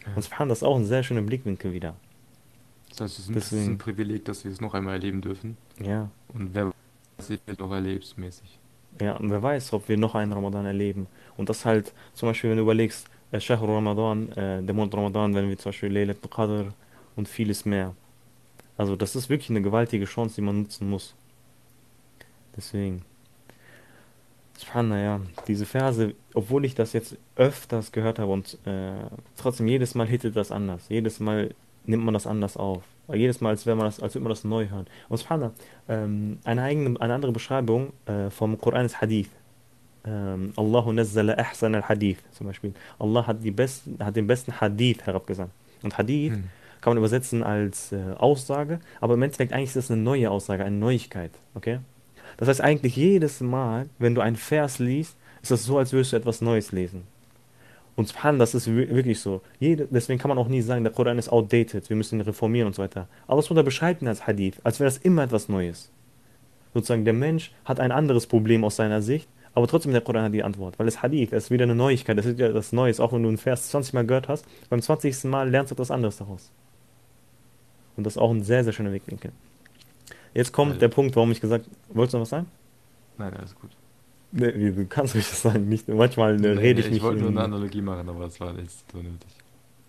Ja. 0.06 0.14
Und 0.14 0.22
Subhan, 0.22 0.48
das 0.48 0.58
ist 0.58 0.64
auch 0.64 0.76
ein 0.76 0.84
sehr 0.84 1.02
schöner 1.02 1.22
Blickwinkel 1.22 1.72
wieder. 1.72 1.94
Das 2.90 3.00
heißt, 3.00 3.18
es 3.18 3.52
ist 3.52 3.52
ein, 3.52 3.78
Privileg, 3.78 4.24
dass 4.26 4.44
wir 4.44 4.52
es 4.52 4.60
noch 4.60 4.74
einmal 4.74 4.94
erleben 4.94 5.22
dürfen. 5.22 5.56
Ja. 5.82 6.10
Und 6.34 6.54
wer 6.54 6.66
weiß, 6.66 7.30
wie 7.30 7.38
du 7.46 7.64
noch 7.64 7.72
erlebst, 7.72 8.18
mäßig. 8.18 8.58
Ja, 9.00 9.16
und 9.16 9.30
wer 9.30 9.42
weiß, 9.42 9.72
ob 9.72 9.88
wir 9.88 9.96
noch 9.96 10.14
einen 10.14 10.32
Ramadan 10.32 10.66
erleben. 10.66 11.06
Und 11.38 11.48
das 11.48 11.64
halt, 11.64 11.94
zum 12.12 12.28
Beispiel, 12.28 12.50
wenn 12.50 12.58
du 12.58 12.64
überlegst, 12.64 13.06
äh, 13.30 13.40
Shahr 13.40 13.62
Ramadan, 13.62 14.30
äh, 14.32 14.62
der 14.62 14.74
Monat 14.74 14.94
Ramadan, 14.94 15.34
wenn 15.34 15.48
wir 15.48 15.56
zum 15.56 15.70
Beispiel 15.70 15.90
Laylat 15.90 16.18
al-Qadr 16.22 16.74
und 17.16 17.28
vieles 17.28 17.64
mehr. 17.64 17.94
Also, 18.76 18.96
das 18.96 19.16
ist 19.16 19.30
wirklich 19.30 19.48
eine 19.48 19.62
gewaltige 19.62 20.04
Chance, 20.04 20.36
die 20.36 20.42
man 20.42 20.62
nutzen 20.62 20.90
muss. 20.90 21.14
Deswegen. 22.54 23.02
Subhanallah, 24.62 25.02
ja. 25.02 25.20
Diese 25.48 25.66
Verse, 25.66 26.14
obwohl 26.34 26.64
ich 26.64 26.74
das 26.74 26.92
jetzt 26.92 27.16
öfters 27.36 27.90
gehört 27.90 28.18
habe 28.18 28.32
und 28.32 28.58
äh, 28.64 28.92
trotzdem 29.36 29.66
jedes 29.66 29.94
Mal 29.94 30.06
hittet 30.06 30.36
das 30.36 30.52
anders. 30.52 30.84
Jedes 30.88 31.18
Mal 31.20 31.54
nimmt 31.84 32.04
man 32.04 32.14
das 32.14 32.26
anders 32.26 32.56
auf. 32.56 32.82
Jedes 33.12 33.40
Mal, 33.40 33.50
als, 33.50 33.66
wäre 33.66 33.76
man 33.76 33.86
das, 33.86 34.00
als 34.00 34.14
würde 34.14 34.22
man 34.24 34.30
das 34.30 34.44
neu 34.44 34.68
hören. 34.68 34.86
Und 35.08 35.16
Subhanallah, 35.18 35.52
ähm, 35.88 36.38
eine, 36.44 36.62
eigene, 36.62 37.00
eine 37.00 37.14
andere 37.14 37.32
Beschreibung 37.32 37.92
äh, 38.06 38.30
vom 38.30 38.56
Koran 38.58 38.86
ist 38.86 39.00
Hadith. 39.00 39.28
Ähm, 40.04 40.52
Allahu 40.56 40.92
nazzala 40.92 41.34
ahsan 41.34 41.74
al-Hadith 41.74 42.18
zum 42.30 42.46
Beispiel. 42.46 42.72
Allah 42.98 43.26
hat, 43.26 43.42
die 43.42 43.50
besten, 43.50 43.98
hat 44.04 44.14
den 44.16 44.26
besten 44.26 44.60
Hadith 44.60 45.02
herabgesandt. 45.04 45.52
Und 45.82 45.98
Hadith 45.98 46.32
Hm. 46.34 46.44
kann 46.80 46.92
man 46.92 46.98
übersetzen 46.98 47.42
als 47.42 47.92
äh, 47.92 48.14
Aussage, 48.16 48.78
aber 49.00 49.14
im 49.14 49.22
Endeffekt 49.22 49.52
eigentlich 49.52 49.70
ist 49.70 49.76
das 49.76 49.90
eine 49.90 50.00
neue 50.00 50.30
Aussage, 50.30 50.64
eine 50.64 50.76
Neuigkeit. 50.76 51.32
Okay? 51.54 51.80
Das 52.42 52.48
heißt 52.48 52.60
eigentlich 52.60 52.96
jedes 52.96 53.40
Mal, 53.40 53.88
wenn 54.00 54.16
du 54.16 54.20
einen 54.20 54.34
Vers 54.34 54.80
liest, 54.80 55.16
ist 55.42 55.52
das 55.52 55.64
so, 55.64 55.78
als 55.78 55.92
würdest 55.92 56.12
du 56.12 56.16
etwas 56.16 56.40
Neues 56.40 56.72
lesen. 56.72 57.04
Und 57.94 58.08
Subhan, 58.08 58.40
das 58.40 58.52
ist 58.56 58.66
wi- 58.66 58.88
wirklich 58.90 59.20
so. 59.20 59.42
Jede, 59.60 59.86
deswegen 59.88 60.18
kann 60.18 60.28
man 60.28 60.38
auch 60.38 60.48
nie 60.48 60.60
sagen, 60.60 60.82
der 60.82 60.92
Koran 60.92 61.18
ist 61.20 61.28
outdated, 61.28 61.88
wir 61.88 61.96
müssen 61.96 62.18
ihn 62.18 62.22
reformieren 62.22 62.66
und 62.66 62.74
so 62.74 62.82
weiter. 62.82 63.06
Allah 63.28 63.42
SWT 63.42 63.64
beschreibt 63.64 64.02
ihn 64.02 64.08
als 64.08 64.26
Hadith, 64.26 64.56
als 64.64 64.80
wäre 64.80 64.88
das 64.90 64.98
immer 64.98 65.22
etwas 65.22 65.48
Neues. 65.48 65.92
Sozusagen, 66.74 67.04
der 67.04 67.14
Mensch 67.14 67.52
hat 67.64 67.78
ein 67.78 67.92
anderes 67.92 68.26
Problem 68.26 68.64
aus 68.64 68.74
seiner 68.74 69.02
Sicht, 69.02 69.28
aber 69.54 69.68
trotzdem 69.68 69.92
der 69.92 70.00
Koran 70.00 70.24
hat 70.24 70.34
die 70.34 70.42
Antwort, 70.42 70.80
weil 70.80 70.88
es 70.88 71.00
Hadith, 71.00 71.28
es 71.32 71.44
ist 71.44 71.50
wieder 71.52 71.62
eine 71.62 71.76
Neuigkeit, 71.76 72.18
es 72.18 72.26
ist 72.26 72.38
wieder 72.38 72.48
etwas 72.48 72.72
Neues, 72.72 72.98
auch 72.98 73.12
wenn 73.12 73.22
du 73.22 73.28
einen 73.28 73.38
Vers 73.38 73.68
20 73.68 73.94
Mal 73.94 74.04
gehört 74.04 74.26
hast, 74.26 74.46
beim 74.68 74.82
20. 74.82 75.22
Mal 75.30 75.48
lernst 75.48 75.70
du 75.70 75.76
etwas 75.76 75.92
anderes 75.92 76.16
daraus. 76.16 76.50
Und 77.96 78.02
das 78.04 78.14
ist 78.16 78.18
auch 78.20 78.32
ein 78.32 78.42
sehr, 78.42 78.64
sehr 78.64 78.72
schöner 78.72 78.92
Wegwinkel. 78.92 79.30
Jetzt 80.34 80.52
kommt 80.52 80.72
Weil- 80.72 80.78
der 80.78 80.88
Punkt, 80.88 81.14
warum 81.16 81.30
ich 81.32 81.40
gesagt, 81.40 81.66
wolltest 81.88 82.14
du 82.14 82.18
noch 82.18 82.22
was 82.22 82.30
sagen? 82.30 82.46
Nein, 83.18 83.34
alles 83.34 83.54
gut. 83.54 83.70
Nee, 84.32 84.50
du 84.72 84.86
kannst 84.86 85.14
ruhig 85.14 85.28
das 85.28 85.42
sagen, 85.42 85.68
nicht, 85.68 85.86
manchmal 85.88 86.34
äh, 86.36 86.38
Nee, 86.38 86.46
rede 86.60 86.80
ich 86.80 86.86
nee, 86.86 86.90
mich 86.92 86.96
ich 86.98 87.02
wollte 87.02 87.20
nur 87.20 87.28
in- 87.30 87.36
eine 87.36 87.44
Analogie 87.44 87.82
machen, 87.82 88.08
aber 88.08 88.24
das 88.24 88.40
war 88.40 88.52
nicht 88.54 88.70
so 88.90 88.98
nötig. 88.98 89.28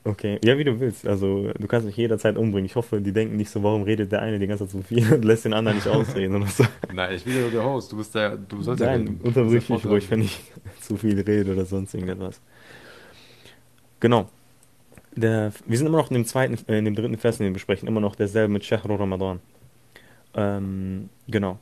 Okay, 0.06 0.38
ja, 0.44 0.58
wie 0.58 0.66
du 0.66 0.78
willst. 0.82 1.08
Also, 1.08 1.50
du 1.58 1.66
kannst 1.66 1.86
mich 1.88 1.96
jederzeit 1.96 2.36
umbringen. 2.38 2.66
Ich 2.66 2.76
hoffe, 2.76 3.00
die 3.00 3.14
denken 3.14 3.38
nicht 3.38 3.50
so, 3.50 3.64
warum 3.64 3.84
redet 3.84 4.12
der 4.12 4.22
eine 4.22 4.38
die 4.38 4.48
ganze 4.48 4.66
Zeit 4.66 4.72
so 4.72 4.82
viel 4.82 5.14
und 5.14 5.24
lässt 5.24 5.46
den 5.46 5.54
anderen 5.54 5.78
nicht 5.78 5.88
ausreden 5.88 6.36
oder 6.36 6.48
so. 6.48 6.66
Nein, 6.94 7.16
ich 7.16 7.24
bin 7.24 7.38
ja 7.42 7.48
der 7.48 7.64
Host, 7.64 7.90
du 7.94 7.96
bist 7.96 8.14
der, 8.14 8.36
du 8.36 8.62
sollst 8.62 8.82
ja 8.82 8.88
Nein, 8.88 9.02
reden. 9.08 9.22
unterbrich 9.24 9.70
mich 9.70 9.86
ruhig, 9.86 10.12
wenn 10.12 10.24
ich 10.24 10.42
zu 10.82 10.98
viel 10.98 11.18
rede 11.22 11.54
oder 11.54 11.64
sonst 11.64 11.94
irgendetwas. 11.94 12.42
Genau. 14.02 14.30
Der, 15.16 15.54
wir 15.68 15.78
sind 15.78 15.88
immer 15.88 16.00
noch 16.00 16.10
in 16.10 16.16
dem 16.16 16.26
zweiten, 16.26 16.58
äh, 16.68 16.80
in 16.80 16.84
dem 16.86 16.96
dritten 16.96 17.18
Vers, 17.18 17.38
den 17.38 17.46
wir 17.48 17.54
besprechen, 17.54 17.88
immer 17.88 18.02
noch 18.02 18.16
derselbe 18.16 18.52
mit 18.52 18.66
Shahru 18.66 18.96
Ramadan. 18.96 19.40
Ähm, 20.35 21.09
genau. 21.27 21.59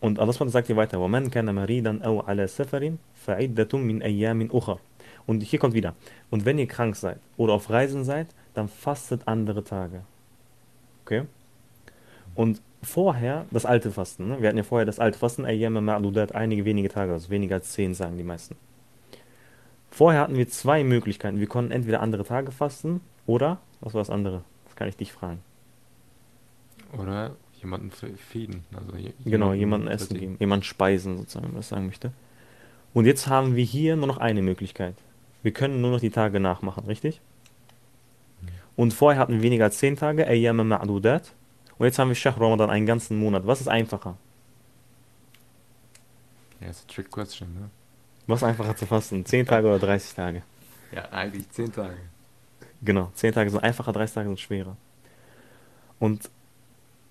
Und 0.00 0.18
Allah 0.18 0.32
SWT 0.32 0.50
sagt 0.50 0.66
hier 0.66 0.76
weiter, 0.76 0.98
وَمَنْ 0.98 1.30
كَانَ 1.30 1.54
مَرِيدًا 1.54 2.02
أَوْ 2.04 2.26
عَلَى 2.26 2.48
سَفَرٍ 2.48 2.96
فَعِدَّةٌ 3.14 3.76
مِنْ 3.78 4.02
أَيَّامٍ 4.02 4.50
أُخَرٍ 4.50 4.78
Und 5.26 5.42
hier 5.42 5.58
kommt 5.58 5.74
wieder, 5.74 5.94
und 6.30 6.44
wenn 6.44 6.58
ihr 6.58 6.66
krank 6.66 6.96
seid 6.96 7.18
oder 7.36 7.52
auf 7.52 7.70
Reisen 7.70 8.04
seid, 8.04 8.26
dann 8.54 8.68
fastet 8.68 9.28
andere 9.28 9.62
Tage. 9.62 10.02
Okay? 11.04 11.22
Und 12.34 12.60
vorher 12.82 13.46
das 13.50 13.64
alte 13.64 13.90
Fasten, 13.92 14.28
ne? 14.28 14.40
wir 14.40 14.48
hatten 14.48 14.58
ja 14.58 14.64
vorher 14.64 14.86
das 14.86 14.98
alte 14.98 15.18
Fasten, 15.18 15.44
Ayyam 15.44 15.76
Ma'dudat, 15.76 16.32
einige 16.32 16.64
wenige 16.64 16.88
Tage, 16.88 17.12
also 17.12 17.30
weniger 17.30 17.56
als 17.56 17.72
zehn, 17.72 17.94
sagen 17.94 18.16
die 18.16 18.24
meisten. 18.24 18.56
Vorher 19.90 20.22
hatten 20.22 20.36
wir 20.36 20.48
zwei 20.48 20.84
Möglichkeiten. 20.84 21.38
Wir 21.38 21.46
konnten 21.46 21.70
entweder 21.70 22.00
andere 22.00 22.24
Tage 22.24 22.50
fasten 22.50 23.02
oder, 23.26 23.58
was 23.80 23.92
war 23.92 24.00
das 24.00 24.10
andere? 24.10 24.42
Das 24.64 24.74
kann 24.74 24.88
ich 24.88 24.96
dich 24.96 25.12
fragen. 25.12 25.40
Oder 26.98 27.36
jemanden 27.67 27.91
fe- 27.91 28.15
feeden. 28.17 28.63
Also 28.73 28.95
je- 28.97 29.13
Genau, 29.25 29.53
jemanden 29.53 29.87
Essen 29.87 30.17
geben, 30.17 30.37
jemanden 30.39 30.63
speisen, 30.63 31.17
sozusagen, 31.17 31.45
wenn 31.45 31.51
man 31.51 31.59
das 31.59 31.69
sagen 31.69 31.85
möchte. 31.85 32.11
Und 32.93 33.05
jetzt 33.05 33.27
haben 33.27 33.55
wir 33.55 33.63
hier 33.65 33.95
nur 33.97 34.07
noch 34.07 34.17
eine 34.17 34.41
Möglichkeit. 34.41 34.95
Wir 35.43 35.51
können 35.51 35.81
nur 35.81 35.91
noch 35.91 35.99
die 35.99 36.09
Tage 36.09 36.39
nachmachen, 36.39 36.85
richtig? 36.85 37.19
Und 38.75 38.93
vorher 38.93 39.19
hatten 39.19 39.33
wir 39.33 39.41
weniger 39.41 39.65
als 39.65 39.77
zehn 39.79 39.95
Tage, 39.95 40.25
Ayyam 40.27 40.59
Ma'dudat. 40.61 41.33
Und 41.77 41.85
jetzt 41.85 41.99
haben 41.99 42.07
wir 42.09 42.15
Shahr 42.15 42.39
Ramadan, 42.39 42.69
einen 42.69 42.85
ganzen 42.85 43.17
Monat. 43.19 43.45
Was 43.45 43.59
ist 43.61 43.67
einfacher? 43.67 44.17
Ja, 46.61 46.67
ist 46.69 46.85
a 46.89 46.93
trick 46.93 47.11
question, 47.11 47.53
ne? 47.53 47.69
Was 48.27 48.43
einfacher 48.43 48.75
zu 48.75 48.85
fasten? 48.85 49.25
10 49.25 49.45
Tage 49.45 49.67
oder 49.67 49.79
30 49.79 50.13
Tage? 50.15 50.43
Ja, 50.91 51.07
eigentlich 51.11 51.49
10 51.49 51.71
Tage. 51.71 51.97
Genau, 52.81 53.09
10 53.13 53.33
Tage 53.33 53.49
sind 53.49 53.63
einfacher, 53.63 53.91
30 53.93 54.13
Tage 54.13 54.27
sind 54.29 54.39
schwerer. 54.39 54.75
Und 55.99 56.29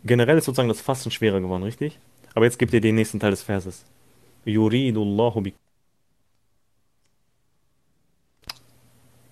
generell 0.07 0.38
ist 0.38 0.44
sozusagen 0.44 0.68
das 0.68 0.80
Fasten 0.80 1.11
schwerer 1.11 1.40
geworden, 1.40 1.62
richtig? 1.62 1.98
Aber 2.34 2.44
jetzt 2.44 2.59
gibt 2.59 2.72
ihr 2.72 2.80
den 2.80 2.94
nächsten 2.94 3.18
Teil 3.20 3.30
des 3.30 3.42
Verses. 3.42 3.84
Yuridullahu 4.44 5.40
bi 5.40 5.54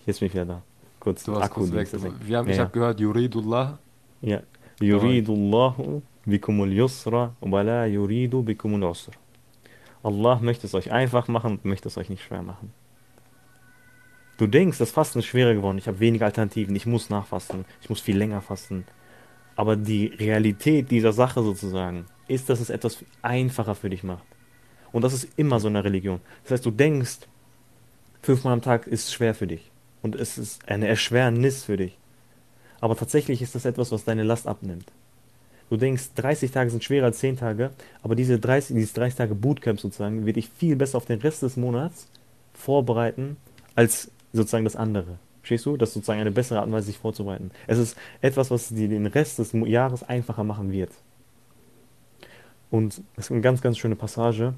Jetzt 0.06 0.20
bin 0.20 0.26
ich 0.28 0.34
wieder 0.34 0.44
da. 0.44 0.62
Kurz 1.00 1.24
Du 1.24 1.34
hast 1.36 1.50
kurz 1.50 1.72
weg. 1.72 1.88
Wir 2.26 2.38
haben, 2.38 2.48
ich 2.48 2.56
Ja, 2.56 2.62
habe 2.64 2.72
gehört, 2.72 3.00
Yuridullah. 3.00 3.78
ja. 4.20 4.40
Yuridullahu 4.80 6.02
bikumul 6.26 6.72
yusra 6.72 7.34
wa 7.40 7.62
la 7.62 7.86
yuridu 7.86 8.42
bikumul 8.42 8.82
usra. 8.82 9.12
Allah 10.02 10.38
möchte 10.42 10.66
es 10.66 10.74
euch 10.74 10.90
einfach 10.90 11.28
machen 11.28 11.52
und 11.52 11.64
möchte 11.64 11.88
es 11.88 11.96
euch 11.96 12.10
nicht 12.10 12.22
schwer 12.24 12.42
machen. 12.42 12.72
Du 14.36 14.46
denkst, 14.48 14.78
das 14.78 14.90
Fasten 14.90 15.20
ist 15.20 15.26
schwerer 15.26 15.54
geworden. 15.54 15.78
Ich 15.78 15.86
habe 15.86 16.00
weniger 16.00 16.26
Alternativen. 16.26 16.74
Ich 16.74 16.86
muss 16.86 17.08
nachfasten. 17.08 17.64
Ich 17.80 17.88
muss 17.88 18.00
viel 18.00 18.16
länger 18.18 18.40
fasten. 18.40 18.84
Aber 19.56 19.76
die 19.76 20.06
Realität 20.06 20.90
dieser 20.90 21.12
Sache 21.12 21.42
sozusagen 21.42 22.06
ist, 22.28 22.48
dass 22.48 22.60
es 22.60 22.70
etwas 22.70 23.04
einfacher 23.22 23.74
für 23.74 23.90
dich 23.90 24.02
macht. 24.02 24.24
Und 24.92 25.02
das 25.02 25.12
ist 25.12 25.28
immer 25.36 25.60
so 25.60 25.68
in 25.68 25.74
der 25.74 25.84
Religion. 25.84 26.20
Das 26.42 26.52
heißt, 26.52 26.66
du 26.66 26.70
denkst, 26.70 27.20
fünfmal 28.22 28.54
am 28.54 28.62
Tag 28.62 28.86
ist 28.86 29.12
schwer 29.12 29.34
für 29.34 29.46
dich. 29.46 29.70
Und 30.02 30.16
es 30.16 30.38
ist 30.38 30.68
eine 30.68 30.88
Erschwernis 30.88 31.64
für 31.64 31.76
dich. 31.76 31.96
Aber 32.80 32.96
tatsächlich 32.96 33.42
ist 33.42 33.54
das 33.54 33.64
etwas, 33.64 33.92
was 33.92 34.04
deine 34.04 34.22
Last 34.22 34.46
abnimmt. 34.46 34.92
Du 35.70 35.76
denkst, 35.76 36.10
30 36.16 36.50
Tage 36.50 36.70
sind 36.70 36.84
schwerer 36.84 37.06
als 37.06 37.18
10 37.18 37.38
Tage, 37.38 37.70
aber 38.02 38.14
diese 38.14 38.38
30, 38.38 38.76
dieses 38.76 38.92
30 38.92 39.16
Tage 39.16 39.34
Bootcamp 39.34 39.80
sozusagen 39.80 40.26
wird 40.26 40.36
dich 40.36 40.50
viel 40.50 40.76
besser 40.76 40.98
auf 40.98 41.06
den 41.06 41.20
Rest 41.20 41.42
des 41.42 41.56
Monats 41.56 42.08
vorbereiten 42.52 43.36
als 43.74 44.10
sozusagen 44.32 44.64
das 44.64 44.76
andere. 44.76 45.18
Verstehst 45.44 45.66
du? 45.66 45.76
Das 45.76 45.90
ist 45.90 45.94
sozusagen 45.96 46.22
eine 46.22 46.30
bessere 46.30 46.60
Art 46.60 46.68
und 46.68 46.72
Weise, 46.72 46.86
sich 46.86 46.96
vorzubereiten. 46.96 47.50
Es 47.66 47.76
ist 47.76 47.98
etwas, 48.22 48.50
was 48.50 48.70
dir 48.70 48.88
den 48.88 49.04
Rest 49.04 49.38
des 49.38 49.52
Jahres 49.52 50.02
einfacher 50.02 50.42
machen 50.42 50.72
wird. 50.72 50.90
Und 52.70 53.02
das 53.14 53.26
ist 53.26 53.30
eine 53.30 53.42
ganz, 53.42 53.60
ganz 53.60 53.76
schöne 53.76 53.94
Passage 53.94 54.54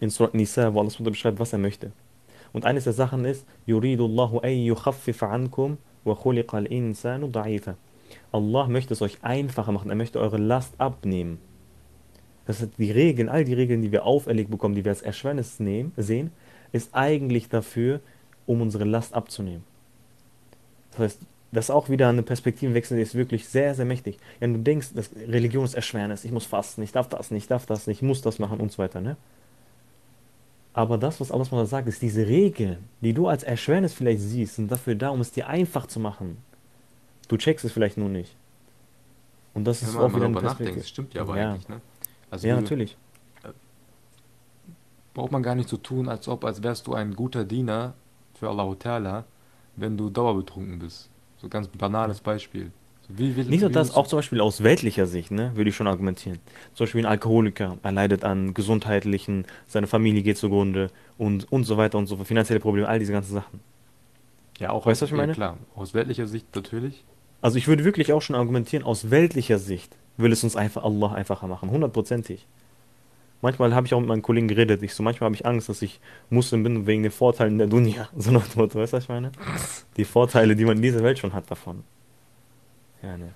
in 0.00 0.10
Surat 0.10 0.34
Nisa, 0.34 0.74
wo 0.74 0.80
Allah 0.80 0.90
beschreibt, 0.98 1.38
was 1.38 1.52
er 1.52 1.60
möchte. 1.60 1.92
Und 2.52 2.64
eines 2.64 2.82
der 2.82 2.94
Sachen 2.94 3.24
ist. 3.24 3.46
Allah 8.32 8.66
möchte 8.66 8.94
es 8.94 9.02
euch 9.02 9.18
einfacher 9.22 9.70
machen, 9.70 9.90
er 9.90 9.96
möchte 9.96 10.18
eure 10.18 10.38
Last 10.38 10.80
abnehmen. 10.80 11.38
Das 12.44 12.60
heißt, 12.60 12.72
die 12.76 12.90
Regeln, 12.90 13.28
all 13.28 13.44
die 13.44 13.54
Regeln, 13.54 13.82
die 13.82 13.92
wir 13.92 14.04
auferlegt 14.04 14.50
bekommen, 14.50 14.74
die 14.74 14.84
wir 14.84 14.90
als 14.90 15.02
Erschwernis 15.02 15.60
nehmen, 15.60 15.92
sehen, 15.96 16.32
ist 16.72 16.92
eigentlich 16.92 17.48
dafür, 17.48 18.00
um 18.46 18.62
unsere 18.62 18.82
Last 18.82 19.14
abzunehmen. 19.14 19.62
Das 20.92 21.00
heißt, 21.00 21.20
das 21.52 21.66
ist 21.66 21.70
auch 21.70 21.88
wieder 21.88 22.08
eine 22.08 22.22
Perspektivenwechsel, 22.22 22.96
die 22.96 23.02
ist 23.02 23.14
wirklich 23.14 23.48
sehr, 23.48 23.74
sehr 23.74 23.84
mächtig. 23.84 24.18
Ja, 24.40 24.46
du 24.48 24.58
denkst, 24.58 24.88
das 24.94 25.10
Religion 25.16 25.64
ist 25.64 25.74
Erschwernis, 25.74 26.24
ich 26.24 26.32
muss 26.32 26.44
fasten, 26.44 26.82
ich 26.82 26.92
darf 26.92 27.08
das 27.08 27.30
nicht, 27.30 27.44
ich 27.44 27.48
darf 27.48 27.66
das 27.66 27.86
nicht, 27.86 27.98
ich 27.98 28.02
muss 28.02 28.20
das 28.20 28.38
machen 28.38 28.60
und 28.60 28.70
so 28.72 28.78
weiter, 28.78 29.00
ne? 29.00 29.16
Aber 30.74 30.98
das, 30.98 31.20
was 31.20 31.32
Allah 31.32 31.64
sagt, 31.66 31.88
ist 31.88 32.02
diese 32.02 32.26
Regeln, 32.26 32.78
die 33.00 33.12
du 33.12 33.26
als 33.26 33.42
Erschwernis 33.42 33.94
vielleicht 33.94 34.20
siehst, 34.20 34.56
sind 34.56 34.70
dafür 34.70 34.94
da, 34.94 35.08
um 35.08 35.20
es 35.20 35.32
dir 35.32 35.48
einfach 35.48 35.86
zu 35.86 35.98
machen. 35.98 36.36
Du 37.26 37.36
checkst 37.36 37.64
es 37.64 37.72
vielleicht 37.72 37.96
nur 37.96 38.08
nicht. 38.08 38.36
Und 39.54 39.64
das 39.64 39.82
Wenn 39.82 39.88
ist 39.88 39.96
auch 39.96 40.14
wieder 40.14 40.28
nachdenkt, 40.28 40.42
Perspektive. 40.42 40.78
das 40.80 40.88
stimmt 40.88 41.14
ja 41.14 41.22
aber 41.22 41.36
Ja. 41.38 41.52
eigentlich, 41.52 41.68
ne? 41.68 41.80
Also 42.30 42.46
Ja, 42.46 42.54
natürlich. 42.60 42.96
braucht 45.14 45.32
man 45.32 45.42
gar 45.42 45.54
nicht 45.56 45.68
so 45.68 45.76
tun, 45.78 46.08
als 46.08 46.28
ob, 46.28 46.44
als 46.44 46.62
wärst 46.62 46.86
du 46.86 46.94
ein 46.94 47.14
guter 47.16 47.44
Diener 47.44 47.94
für 48.34 48.48
Allah 48.48 48.70
Ta'ala, 48.74 49.24
wenn 49.78 49.96
du 49.96 50.10
dauerbetrunken 50.10 50.78
bist. 50.78 51.08
So 51.38 51.48
ganz 51.48 51.68
banales 51.68 52.20
Beispiel. 52.20 52.70
So, 53.02 53.18
wie 53.18 53.36
will, 53.36 53.44
Nicht 53.44 53.60
nur 53.60 53.70
wie 53.70 53.74
das, 53.74 53.94
auch 53.94 54.06
zum 54.06 54.18
Beispiel 54.18 54.40
aus 54.40 54.62
weltlicher 54.62 55.06
Sicht, 55.06 55.30
ne, 55.30 55.52
würde 55.54 55.70
ich 55.70 55.76
schon 55.76 55.86
argumentieren. 55.86 56.38
Zum 56.74 56.84
Beispiel 56.84 57.02
ein 57.02 57.10
Alkoholiker, 57.10 57.78
er 57.82 57.92
leidet 57.92 58.24
an 58.24 58.54
gesundheitlichen, 58.54 59.46
seine 59.66 59.86
Familie 59.86 60.22
geht 60.22 60.36
zugrunde 60.36 60.90
und, 61.16 61.50
und 61.52 61.64
so 61.64 61.76
weiter 61.76 61.98
und 61.98 62.06
so 62.06 62.16
fort, 62.16 62.28
finanzielle 62.28 62.60
Probleme, 62.60 62.88
all 62.88 62.98
diese 62.98 63.12
ganzen 63.12 63.34
Sachen. 63.34 63.60
Ja, 64.58 64.70
auch 64.70 64.86
Weißt 64.86 65.00
du, 65.00 65.04
aus, 65.04 65.10
was 65.10 65.14
ich 65.14 65.16
meine? 65.16 65.32
Ja, 65.32 65.36
klar, 65.36 65.58
aus 65.76 65.94
weltlicher 65.94 66.26
Sicht 66.26 66.54
natürlich. 66.54 67.04
Also 67.40 67.56
ich 67.56 67.68
würde 67.68 67.84
wirklich 67.84 68.12
auch 68.12 68.22
schon 68.22 68.34
argumentieren, 68.34 68.84
aus 68.84 69.10
weltlicher 69.10 69.58
Sicht 69.58 69.96
will 70.16 70.32
es 70.32 70.42
uns 70.42 70.56
einfach 70.56 70.82
Allah 70.82 71.12
einfacher 71.12 71.46
machen, 71.46 71.70
hundertprozentig. 71.70 72.46
Manchmal 73.40 73.74
habe 73.74 73.86
ich 73.86 73.94
auch 73.94 74.00
mit 74.00 74.08
meinen 74.08 74.22
Kollegen 74.22 74.48
geredet, 74.48 74.82
ich 74.82 74.94
so, 74.94 75.02
manchmal 75.02 75.26
habe 75.26 75.36
ich 75.36 75.46
Angst, 75.46 75.68
dass 75.68 75.80
ich 75.82 76.00
Muslim 76.28 76.64
bin 76.64 76.86
wegen 76.86 77.04
den 77.04 77.12
Vorteilen 77.12 77.58
der 77.58 77.68
Dunya. 77.68 78.08
So 78.16 78.32
nach 78.32 78.46
dem 78.48 78.62
weißt 78.62 78.74
du, 78.74 78.96
was 78.96 79.04
ich 79.04 79.08
meine? 79.08 79.30
Die 79.96 80.04
Vorteile, 80.04 80.56
die 80.56 80.64
man 80.64 80.76
in 80.76 80.82
dieser 80.82 81.02
Welt 81.04 81.18
schon 81.18 81.32
hat 81.32 81.48
davon. 81.50 81.84
Ja, 83.02 83.16
ne. 83.16 83.32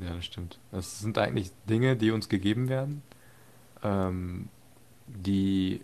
Ja, 0.00 0.14
das 0.14 0.24
stimmt. 0.24 0.60
Das 0.70 1.00
sind 1.00 1.18
eigentlich 1.18 1.50
Dinge, 1.68 1.96
die 1.96 2.12
uns 2.12 2.28
gegeben 2.28 2.68
werden, 2.68 3.02
ähm, 3.82 4.48
die 5.08 5.80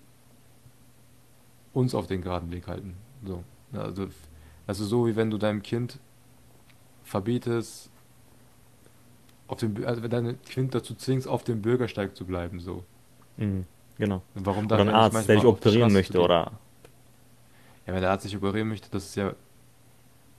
uns 1.73 1.95
auf 1.95 2.07
den 2.07 2.23
geraden 2.23 2.53
Weg 2.53 2.69
halten. 2.69 2.95
So. 3.25 3.43
Also, 3.73 4.09
also 4.69 4.85
so 4.85 5.07
wie 5.09 5.17
wenn 5.17 5.31
du 5.31 5.39
deinem 5.39 5.63
Kind 5.63 5.99
verbietest, 7.03 7.91
auf 9.49 9.59
dem, 9.59 9.85
also 9.85 10.03
wenn 10.03 10.11
dein 10.11 10.43
Kind 10.43 10.75
dazu 10.75 10.95
zwingst, 10.95 11.27
auf 11.27 11.43
dem 11.43 11.61
Bürgersteig 11.63 12.17
zu 12.17 12.25
bleiben, 12.25 12.61
so. 12.61 12.85
Mhm, 13.37 13.65
genau. 13.99 14.23
Warum 14.35 14.67
Oder 14.67 14.77
dann 14.79 14.89
ein 14.89 14.95
nicht 14.95 15.17
Arzt, 15.17 15.29
der 15.29 15.37
dich 15.37 15.45
operieren 15.45 15.93
möchte, 15.93 16.21
oder 16.21 16.53
Ja, 17.87 17.93
wenn 17.95 18.01
der 18.01 18.11
Arzt 18.11 18.25
sich 18.25 18.37
operieren 18.37 18.69
möchte, 18.69 18.89
das 18.91 19.05
ist 19.07 19.15
ja. 19.17 19.35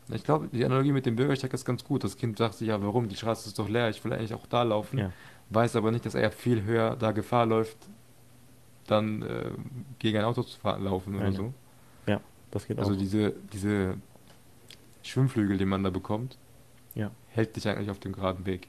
Ich 0.10 0.24
glaube, 0.24 0.48
die 0.52 0.64
Analogie 0.64 0.91
mit 0.91 1.06
dem 1.08 1.16
Bürgersteig 1.16 1.52
ist 1.54 1.66
ganz 1.66 1.84
gut. 1.84 2.04
Das 2.04 2.16
Kind 2.16 2.38
sagt 2.38 2.54
sich 2.56 2.68
ja, 2.68 2.82
warum? 2.82 3.10
Die 3.10 3.16
Straße 3.16 3.48
ist 3.50 3.58
doch 3.58 3.68
leer, 3.68 3.89
ich 3.89 4.04
will 4.06 4.14
eigentlich 4.14 4.36
auch 4.36 4.46
da 4.46 4.62
laufen. 4.62 5.00
Ja. 5.00 5.12
Weiß 5.50 5.76
aber 5.76 5.91
nicht, 5.91 6.06
dass 6.06 6.14
er 6.16 6.32
viel 6.32 6.64
höher 6.64 6.96
da 6.96 7.12
Gefahr 7.12 7.46
läuft, 7.48 7.78
dann 8.88 9.24
äh, 9.24 9.50
gegen 9.98 10.18
ein 10.20 10.26
Auto 10.26 10.43
zu 10.43 10.60
fahren, 10.60 10.84
laufen 10.84 11.16
oder 11.16 11.26
Ja, 11.26 11.32
so. 11.32 11.54
das 12.52 12.68
geht 12.68 12.78
Also 12.78 12.93
auch. 12.93 12.98
diese, 12.98 13.34
diese 13.52 13.96
Schwimmflügel, 15.04 15.58
die 15.58 15.66
man 15.66 15.84
da 15.84 15.89
bekommt, 15.89 16.38
Ja. 16.93 17.12
hält 17.30 17.56
dich 17.56 17.68
eigentlich 17.68 17.89
auf 17.89 18.00
dem 18.00 18.14
geraden 18.14 18.46
Weg. 18.46 18.68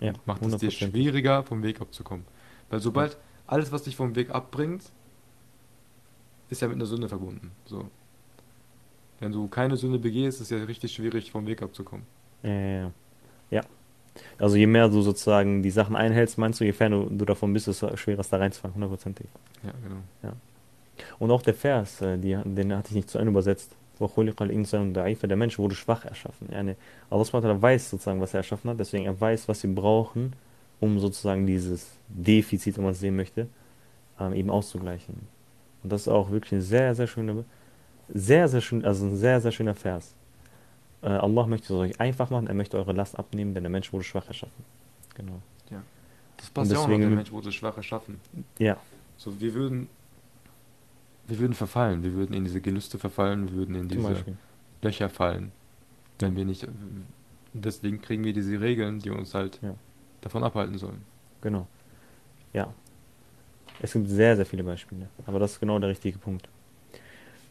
Ja, 0.00 0.12
Macht 0.24 0.42
es 0.42 0.56
dir 0.56 0.70
100%. 0.70 0.90
schwieriger, 0.90 1.42
vom 1.42 1.62
Weg 1.62 1.80
abzukommen. 1.80 2.24
Weil 2.70 2.80
sobald 2.80 3.18
alles, 3.50 3.72
was 3.72 3.82
dich 3.82 3.96
vom 3.96 4.14
Weg 4.14 4.30
abbringt, 4.30 4.84
ist 6.48 6.62
ja 6.62 6.68
mit 6.68 6.76
einer 6.76 6.86
Sünde 6.86 7.08
verbunden. 7.08 7.50
So. 7.64 7.84
Wenn 9.18 9.32
du 9.32 9.48
keine 9.48 9.76
Sünde 9.76 9.98
begehst, 9.98 10.40
ist 10.40 10.50
es 10.50 10.58
ja 10.58 10.64
richtig 10.64 10.92
schwierig, 10.92 11.30
vom 11.30 11.46
Weg 11.46 11.60
abzukommen. 11.62 12.06
Äh, 12.44 12.84
ja. 13.50 13.62
Also 14.38 14.56
je 14.56 14.66
mehr 14.66 14.88
du 14.88 15.02
sozusagen 15.02 15.62
die 15.62 15.70
Sachen 15.70 15.96
einhältst, 15.96 16.38
meinst 16.38 16.60
du, 16.60 16.64
je 16.64 16.72
fern 16.72 16.92
du, 16.92 17.04
du 17.10 17.24
davon 17.24 17.52
bist, 17.52 17.66
desto 17.66 17.96
schwerer 17.96 18.20
ist 18.20 18.32
da 18.32 18.38
reinzufangen, 18.38 18.74
hundertprozentig. 18.74 19.26
Ja, 19.62 19.72
genau. 19.82 20.00
Ja. 20.22 20.32
Und 21.18 21.30
auch 21.30 21.42
der 21.42 21.54
Vers, 21.54 22.00
äh, 22.02 22.18
die, 22.18 22.38
den 22.44 22.76
hatte 22.76 22.90
ich 22.90 22.94
nicht 22.94 23.10
zu 23.10 23.18
Ende 23.18 23.30
übersetzt. 23.30 23.76
Der 24.00 25.36
Mensch 25.36 25.58
wurde 25.58 25.74
schwach 25.74 26.06
erschaffen. 26.06 26.48
Yani 26.50 26.70
ne. 26.70 26.76
Allah 27.10 27.62
weiß 27.62 27.90
sozusagen, 27.90 28.18
was 28.20 28.32
er 28.32 28.38
erschaffen 28.38 28.70
hat, 28.70 28.80
deswegen 28.80 29.04
er 29.04 29.20
weiß, 29.20 29.46
was 29.46 29.60
sie 29.60 29.68
brauchen, 29.68 30.32
um 30.80 30.98
sozusagen 30.98 31.46
dieses 31.46 31.96
Defizit, 32.08 32.76
wenn 32.76 32.84
man 32.84 32.92
es 32.92 33.00
sehen 33.00 33.16
möchte, 33.16 33.48
ähm, 34.18 34.32
eben 34.32 34.50
auszugleichen. 34.50 35.14
Und 35.82 35.92
das 35.92 36.02
ist 36.02 36.08
auch 36.08 36.30
wirklich 36.30 36.52
eine 36.52 36.62
sehr, 36.62 36.94
sehr 36.94 37.06
schöne, 37.06 37.44
sehr, 38.08 38.48
sehr 38.48 38.60
schön, 38.60 38.84
also 38.84 39.06
ein 39.06 39.16
sehr, 39.16 39.40
sehr 39.40 39.52
schöner 39.52 39.74
Vers. 39.74 40.14
Äh, 41.02 41.08
Allah 41.08 41.46
möchte 41.46 41.72
es 41.72 41.78
euch 41.78 42.00
einfach 42.00 42.30
machen, 42.30 42.46
er 42.46 42.54
möchte 42.54 42.76
eure 42.76 42.92
Last 42.92 43.18
abnehmen, 43.18 43.54
denn 43.54 43.62
der 43.62 43.70
Mensch 43.70 43.92
wurde 43.92 44.04
schwach 44.04 44.26
erschaffen. 44.26 44.64
Genau. 45.14 45.40
Das 46.36 46.48
passt 46.48 46.72
ja 46.72 46.78
auch 46.78 46.88
noch, 46.88 46.98
der 46.98 47.10
Mensch 47.10 47.30
wurde 47.30 47.52
schwach 47.52 47.76
erschaffen. 47.76 48.18
Ja, 48.58 48.78
So, 49.18 49.38
wir 49.40 49.52
würden, 49.52 49.88
wir 51.26 51.38
würden 51.38 51.52
verfallen, 51.52 52.02
wir 52.02 52.14
würden 52.14 52.32
in 52.32 52.44
diese 52.44 52.62
Gelüste 52.62 52.98
verfallen, 52.98 53.50
wir 53.50 53.56
würden 53.56 53.74
in 53.74 53.88
diese. 53.88 54.24
Löcher 54.82 55.10
fallen, 55.10 55.52
wenn 56.18 56.34
wir 56.36 56.46
nicht, 56.46 56.66
deswegen 57.52 58.00
kriegen 58.00 58.24
wir 58.24 58.32
diese 58.32 58.58
Regeln, 58.58 59.00
die 59.00 59.10
uns 59.10 59.34
halt 59.34 59.58
Ja 59.60 59.74
davon 60.20 60.44
abhalten 60.44 60.78
sollen. 60.78 61.02
Genau. 61.40 61.66
Ja. 62.52 62.72
Es 63.82 63.92
gibt 63.92 64.08
sehr, 64.08 64.36
sehr 64.36 64.46
viele 64.46 64.62
Beispiele. 64.62 65.08
Aber 65.26 65.38
das 65.38 65.52
ist 65.52 65.60
genau 65.60 65.78
der 65.78 65.88
richtige 65.88 66.18
Punkt. 66.18 66.48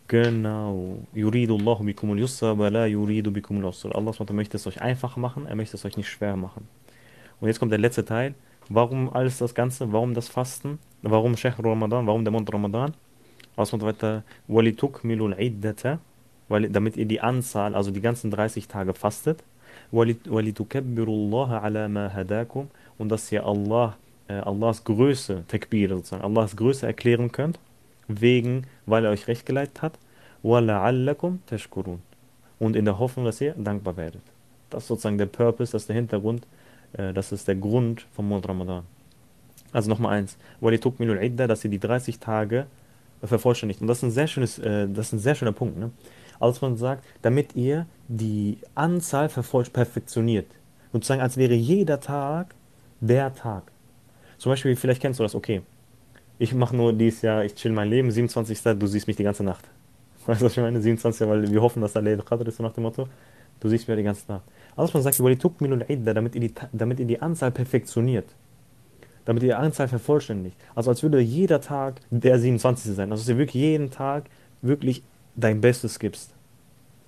Genau. 0.07 0.97
Yuridullahu 1.13 1.83
bikum 1.83 2.11
al-yusra 2.11 2.57
wa 2.57 2.67
la 2.69 2.85
yuridu 2.85 3.31
bikum 3.31 3.57
al-usra. 3.57 3.91
Allah 3.91 4.13
möchte 4.33 4.57
es 4.57 4.65
euch 4.67 4.81
einfach 4.81 5.17
machen, 5.17 5.45
er 5.45 5.55
möchte 5.55 5.77
es 5.77 5.85
euch 5.85 5.97
nicht 5.97 6.09
schwer 6.09 6.35
machen. 6.35 6.67
Und 7.39 7.47
jetzt 7.47 7.59
kommt 7.59 7.71
der 7.71 7.79
letzte 7.79 8.03
Teil. 8.05 8.33
Warum 8.69 9.11
alles 9.13 9.37
das 9.37 9.55
Ganze? 9.55 9.91
Warum 9.91 10.13
das 10.13 10.27
Fasten? 10.27 10.79
Warum 11.01 11.37
Shehr 11.37 11.55
Ramadan? 11.57 12.05
Warum 12.05 12.23
der 12.23 12.31
Mond 12.31 12.51
Ramadan? 12.53 12.93
Was 13.55 13.71
Allah 13.73 13.83
weiter. 13.83 14.23
Walitukmilu 14.47 15.27
al-iddata. 15.27 15.99
Damit 16.49 16.97
ihr 16.97 17.05
die 17.05 17.21
Anzahl, 17.21 17.75
also 17.75 17.91
die 17.91 18.01
ganzen 18.01 18.31
30 18.31 18.67
Tage 18.67 18.93
fastet. 18.93 19.43
وَلِتُكَبِّرُوا 19.92 21.06
اللَّهَ 21.06 21.50
عَلَى 21.60 21.88
مَا 21.88 22.08
هَدَاكُمْ 22.14 22.66
und 22.98 23.08
dass 23.08 23.30
ihr 23.30 23.44
Allah, 23.44 23.96
äh, 24.28 24.34
Allahs 24.34 24.84
Größe, 24.84 25.44
Takbir 25.48 25.88
sozusagen, 25.88 26.24
Allahs 26.24 26.56
Größe 26.56 26.86
erklären 26.86 27.30
könnt 27.30 27.58
wegen, 28.08 28.66
weil 28.86 29.04
er 29.04 29.10
euch 29.10 29.28
recht 29.28 29.46
geleitet 29.46 29.82
hat. 29.82 29.98
وَلَعَلَّكُمْ 30.42 31.38
تَشْكُرُونَ 31.48 31.98
Und 32.58 32.76
in 32.76 32.84
der 32.84 32.98
Hoffnung, 32.98 33.24
dass 33.24 33.40
ihr 33.40 33.54
dankbar 33.54 33.96
werdet. 33.96 34.22
Das 34.70 34.84
ist 34.84 34.88
sozusagen 34.88 35.18
der 35.18 35.26
Purpose, 35.26 35.72
das 35.72 35.82
ist 35.82 35.88
der 35.88 35.96
Hintergrund, 35.96 36.46
äh, 36.94 37.12
das 37.12 37.32
ist 37.32 37.48
der 37.48 37.56
Grund 37.56 38.06
vom 38.12 38.28
Monat 38.28 38.48
Ramadan. 38.48 38.84
Also 39.72 39.88
nochmal 39.90 40.18
eins, 40.18 40.36
وَلِتُكْمِلُ 40.60 41.10
الْعِدَّةِ 41.18 41.46
dass 41.46 41.64
ihr 41.64 41.70
die 41.70 41.78
30 41.80 42.18
Tage 42.18 42.66
vervollständigt. 43.22 43.80
Und 43.80 43.86
das 43.86 43.98
ist 43.98 44.02
ein 44.04 44.10
sehr, 44.10 44.26
schönes, 44.26 44.58
äh, 44.58 44.88
das 44.88 45.06
ist 45.06 45.12
ein 45.14 45.18
sehr 45.18 45.34
schöner 45.34 45.52
Punkt. 45.52 45.78
Ne? 45.78 45.90
Also 46.39 46.65
man 46.65 46.77
sagt, 46.77 47.03
damit 47.21 47.55
ihr 47.55 47.85
die 48.07 48.57
Anzahl 48.75 49.29
perfektioniert. 49.29 50.47
Sozusagen, 50.91 51.21
als 51.21 51.37
wäre 51.37 51.53
jeder 51.53 51.99
Tag 51.99 52.55
der 52.99 53.33
Tag. 53.33 53.63
Zum 54.37 54.51
Beispiel, 54.51 54.75
vielleicht 54.75 55.01
kennst 55.01 55.19
du 55.19 55.23
das, 55.23 55.35
okay, 55.35 55.61
ich 56.37 56.53
mache 56.53 56.75
nur 56.75 56.93
dieses 56.93 57.21
Jahr, 57.21 57.43
ich 57.43 57.53
chill 57.55 57.73
mein 57.73 57.89
Leben, 57.89 58.09
27. 58.09 58.61
Du 58.79 58.87
siehst 58.87 59.07
mich 59.07 59.17
die 59.17 59.23
ganze 59.23 59.43
Nacht. 59.43 59.65
Weißt 60.25 60.41
du, 60.41 60.45
was 60.45 60.53
ich 60.53 60.63
meine? 60.63 60.81
27. 60.81 61.27
weil 61.27 61.51
wir 61.51 61.61
hoffen, 61.61 61.81
dass 61.81 61.93
der 61.93 62.01
Leid 62.01 62.25
Qadr 62.25 62.47
ist, 62.47 62.57
so 62.57 62.63
nach 62.63 62.73
dem 62.73 62.83
Motto. 62.83 63.07
Du 63.59 63.67
siehst 63.67 63.87
mich 63.87 63.97
die 63.97 64.03
ganze 64.03 64.31
Nacht. 64.31 64.43
Also 64.75 64.93
man 64.93 65.03
sagt, 65.03 65.19
damit 65.19 66.35
ihr, 66.35 66.41
die, 66.41 66.53
damit 66.71 66.99
ihr 66.99 67.05
die 67.05 67.21
Anzahl 67.21 67.51
perfektioniert. 67.51 68.33
Damit 69.25 69.43
ihr 69.43 69.49
die 69.49 69.53
Anzahl 69.53 69.89
vervollständigt. 69.89 70.55
Also 70.75 70.89
als 70.91 71.03
würde 71.03 71.19
jeder 71.19 71.59
Tag 71.59 71.99
der 72.09 72.39
27. 72.39 72.95
sein. 72.95 73.11
Also 73.11 73.21
dass 73.21 73.27
du 73.27 73.37
wirklich 73.37 73.61
jeden 73.61 73.91
Tag 73.91 74.29
wirklich 74.61 75.03
dein 75.35 75.61
Bestes 75.61 75.99
gibst. 75.99 76.33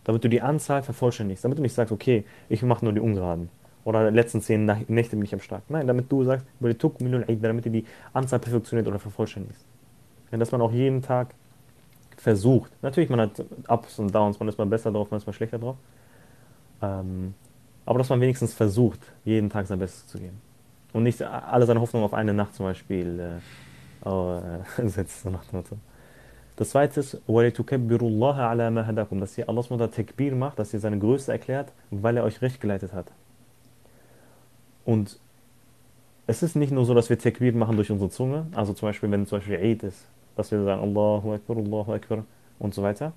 Damit 0.03 0.23
du 0.23 0.29
die 0.29 0.41
Anzahl 0.41 0.81
vervollständigst. 0.83 1.43
Damit 1.43 1.57
du 1.57 1.61
nicht 1.61 1.73
sagst, 1.73 1.91
okay, 1.91 2.25
ich 2.49 2.63
mache 2.63 2.83
nur 2.83 2.93
die 2.93 2.99
Ungeraden. 2.99 3.49
Oder 3.83 4.09
die 4.09 4.15
letzten 4.15 4.41
zehn 4.41 4.65
Nächte 4.87 5.15
bin 5.15 5.25
ich 5.25 5.33
am 5.33 5.39
Start. 5.39 5.63
Nein, 5.69 5.87
damit 5.87 6.11
du 6.11 6.23
sagst, 6.23 6.45
damit 6.59 6.83
du 6.83 7.69
die 7.69 7.85
Anzahl 8.13 8.39
perfektioniert 8.39 8.87
oder 8.87 8.99
vervollständigst. 8.99 9.65
Ja, 10.31 10.37
dass 10.37 10.51
man 10.51 10.61
auch 10.61 10.71
jeden 10.71 11.01
Tag 11.01 11.33
versucht. 12.17 12.71
Natürlich, 12.81 13.09
man 13.09 13.21
hat 13.21 13.43
Ups 13.67 13.97
und 13.99 14.13
Downs, 14.13 14.39
man 14.39 14.47
ist 14.47 14.57
mal 14.57 14.67
besser 14.67 14.91
drauf, 14.91 15.09
man 15.09 15.19
ist 15.19 15.25
mal 15.25 15.33
schlechter 15.33 15.57
drauf. 15.57 15.77
Ähm, 16.81 17.33
aber 17.85 17.97
dass 17.97 18.09
man 18.09 18.21
wenigstens 18.21 18.53
versucht, 18.53 18.99
jeden 19.25 19.49
Tag 19.49 19.67
sein 19.67 19.79
Bestes 19.79 20.07
zu 20.07 20.19
geben. 20.19 20.39
Und 20.93 21.03
nicht 21.03 21.21
alle 21.21 21.65
seine 21.65 21.81
Hoffnung 21.81 22.03
auf 22.03 22.13
eine 22.13 22.33
Nacht 22.33 22.53
zum 22.53 22.65
Beispiel 22.65 23.19
äh, 23.19 24.07
oh, 24.07 24.39
äh, 24.77 24.87
setzt. 24.87 25.23
So 25.23 25.29
nach 25.29 25.45
dem 25.45 25.57
Motto. 25.57 25.77
Das 26.61 26.69
zweite 26.69 26.99
ist, 26.99 27.17
dass 27.25 29.37
ihr 29.39 29.49
Allah 29.49 29.87
Takbir 29.87 30.35
macht, 30.35 30.59
dass 30.59 30.73
ihr 30.75 30.79
seine 30.79 30.99
Größe 30.99 31.31
erklärt, 31.31 31.71
weil 31.89 32.17
er 32.17 32.23
euch 32.23 32.39
recht 32.43 32.61
geleitet 32.61 32.93
hat. 32.93 33.07
Und 34.85 35.19
es 36.27 36.43
ist 36.43 36.55
nicht 36.55 36.71
nur 36.71 36.85
so, 36.85 36.93
dass 36.93 37.09
wir 37.09 37.17
Takbir 37.17 37.51
machen 37.53 37.77
durch 37.77 37.89
unsere 37.89 38.11
Zunge, 38.11 38.45
also 38.53 38.73
zum 38.73 38.89
Beispiel, 38.89 39.09
wenn 39.09 39.25
zum 39.25 39.39
Beispiel 39.39 39.57
Eid 39.57 39.81
ist, 39.81 40.05
dass 40.35 40.51
wir 40.51 40.63
sagen 40.63 40.83
Allahu 40.83 41.33
Akbar, 41.33 41.57
Allahu 41.57 41.93
Akbar 41.93 42.25
und 42.59 42.75
so 42.75 42.83
weiter, 42.83 43.13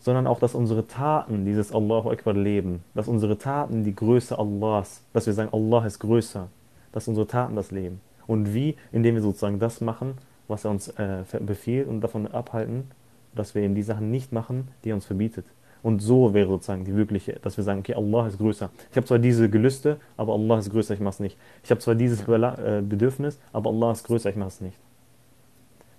sondern 0.00 0.26
auch, 0.26 0.40
dass 0.40 0.56
unsere 0.56 0.88
Taten 0.88 1.44
dieses 1.44 1.70
Allahu 1.70 2.10
Akbar 2.10 2.34
leben, 2.34 2.82
dass 2.96 3.06
unsere 3.06 3.38
Taten 3.38 3.84
die 3.84 3.94
Größe 3.94 4.36
Allahs, 4.36 5.02
dass 5.12 5.26
wir 5.26 5.34
sagen, 5.34 5.50
Allah 5.52 5.86
ist 5.86 6.00
größer, 6.00 6.48
dass 6.90 7.06
unsere 7.06 7.28
Taten 7.28 7.54
das 7.54 7.70
leben. 7.70 8.00
Und 8.26 8.54
wie? 8.54 8.74
Indem 8.90 9.14
wir 9.14 9.22
sozusagen 9.22 9.60
das 9.60 9.80
machen, 9.80 10.18
was 10.48 10.64
er 10.64 10.70
uns 10.70 10.88
äh, 10.88 11.24
befiehlt 11.40 11.88
und 11.88 12.00
davon 12.00 12.26
abhalten, 12.26 12.90
dass 13.34 13.54
wir 13.54 13.62
eben 13.62 13.74
die 13.74 13.82
Sachen 13.82 14.10
nicht 14.10 14.32
machen, 14.32 14.68
die 14.84 14.90
er 14.90 14.94
uns 14.94 15.04
verbietet. 15.04 15.46
Und 15.82 16.00
so 16.00 16.34
wäre 16.34 16.48
sozusagen 16.48 16.84
die 16.84 16.96
wirkliche, 16.96 17.34
dass 17.42 17.56
wir 17.56 17.64
sagen, 17.64 17.80
okay, 17.80 17.94
Allah 17.94 18.26
ist 18.26 18.38
größer. 18.38 18.70
Ich 18.90 18.96
habe 18.96 19.06
zwar 19.06 19.18
diese 19.18 19.48
Gelüste, 19.48 19.98
aber 20.16 20.32
Allah 20.32 20.58
ist 20.58 20.70
größer, 20.70 20.94
ich 20.94 21.00
mache 21.00 21.14
es 21.14 21.20
nicht. 21.20 21.36
Ich 21.62 21.70
habe 21.70 21.80
zwar 21.80 21.94
dieses 21.94 22.26
äh, 22.26 22.82
Bedürfnis, 22.82 23.38
aber 23.52 23.70
Allah 23.70 23.92
ist 23.92 24.04
größer, 24.04 24.30
ich 24.30 24.36
mache 24.36 24.48
es 24.48 24.60
nicht. 24.60 24.76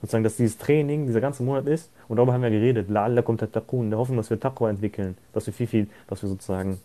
Sozusagen, 0.01 0.23
dass 0.23 0.35
dieses 0.35 0.57
Training, 0.57 1.07
dieser 1.07 1.21
ganze 1.21 1.41
Monat 1.43 1.67
ist, 1.67 1.89
und 2.07 2.17
darüber 2.17 2.33
haben 2.33 2.43
wir 2.43 2.51
geredet, 2.51 2.89
la'allakum 2.89 3.37
tattaqun, 3.37 3.89
der 3.89 3.97
Hoffnung, 3.97 4.17
dass 4.17 4.29
wir 4.29 4.39
Taqwa 4.39 4.69
entwickeln, 4.69 5.17
dass 5.33 5.47
wir 5.47 5.53
viel, 5.53 5.67
viel, 5.67 5.87
dass 6.07 6.21
wir 6.21 6.29
sozusagen 6.29 6.79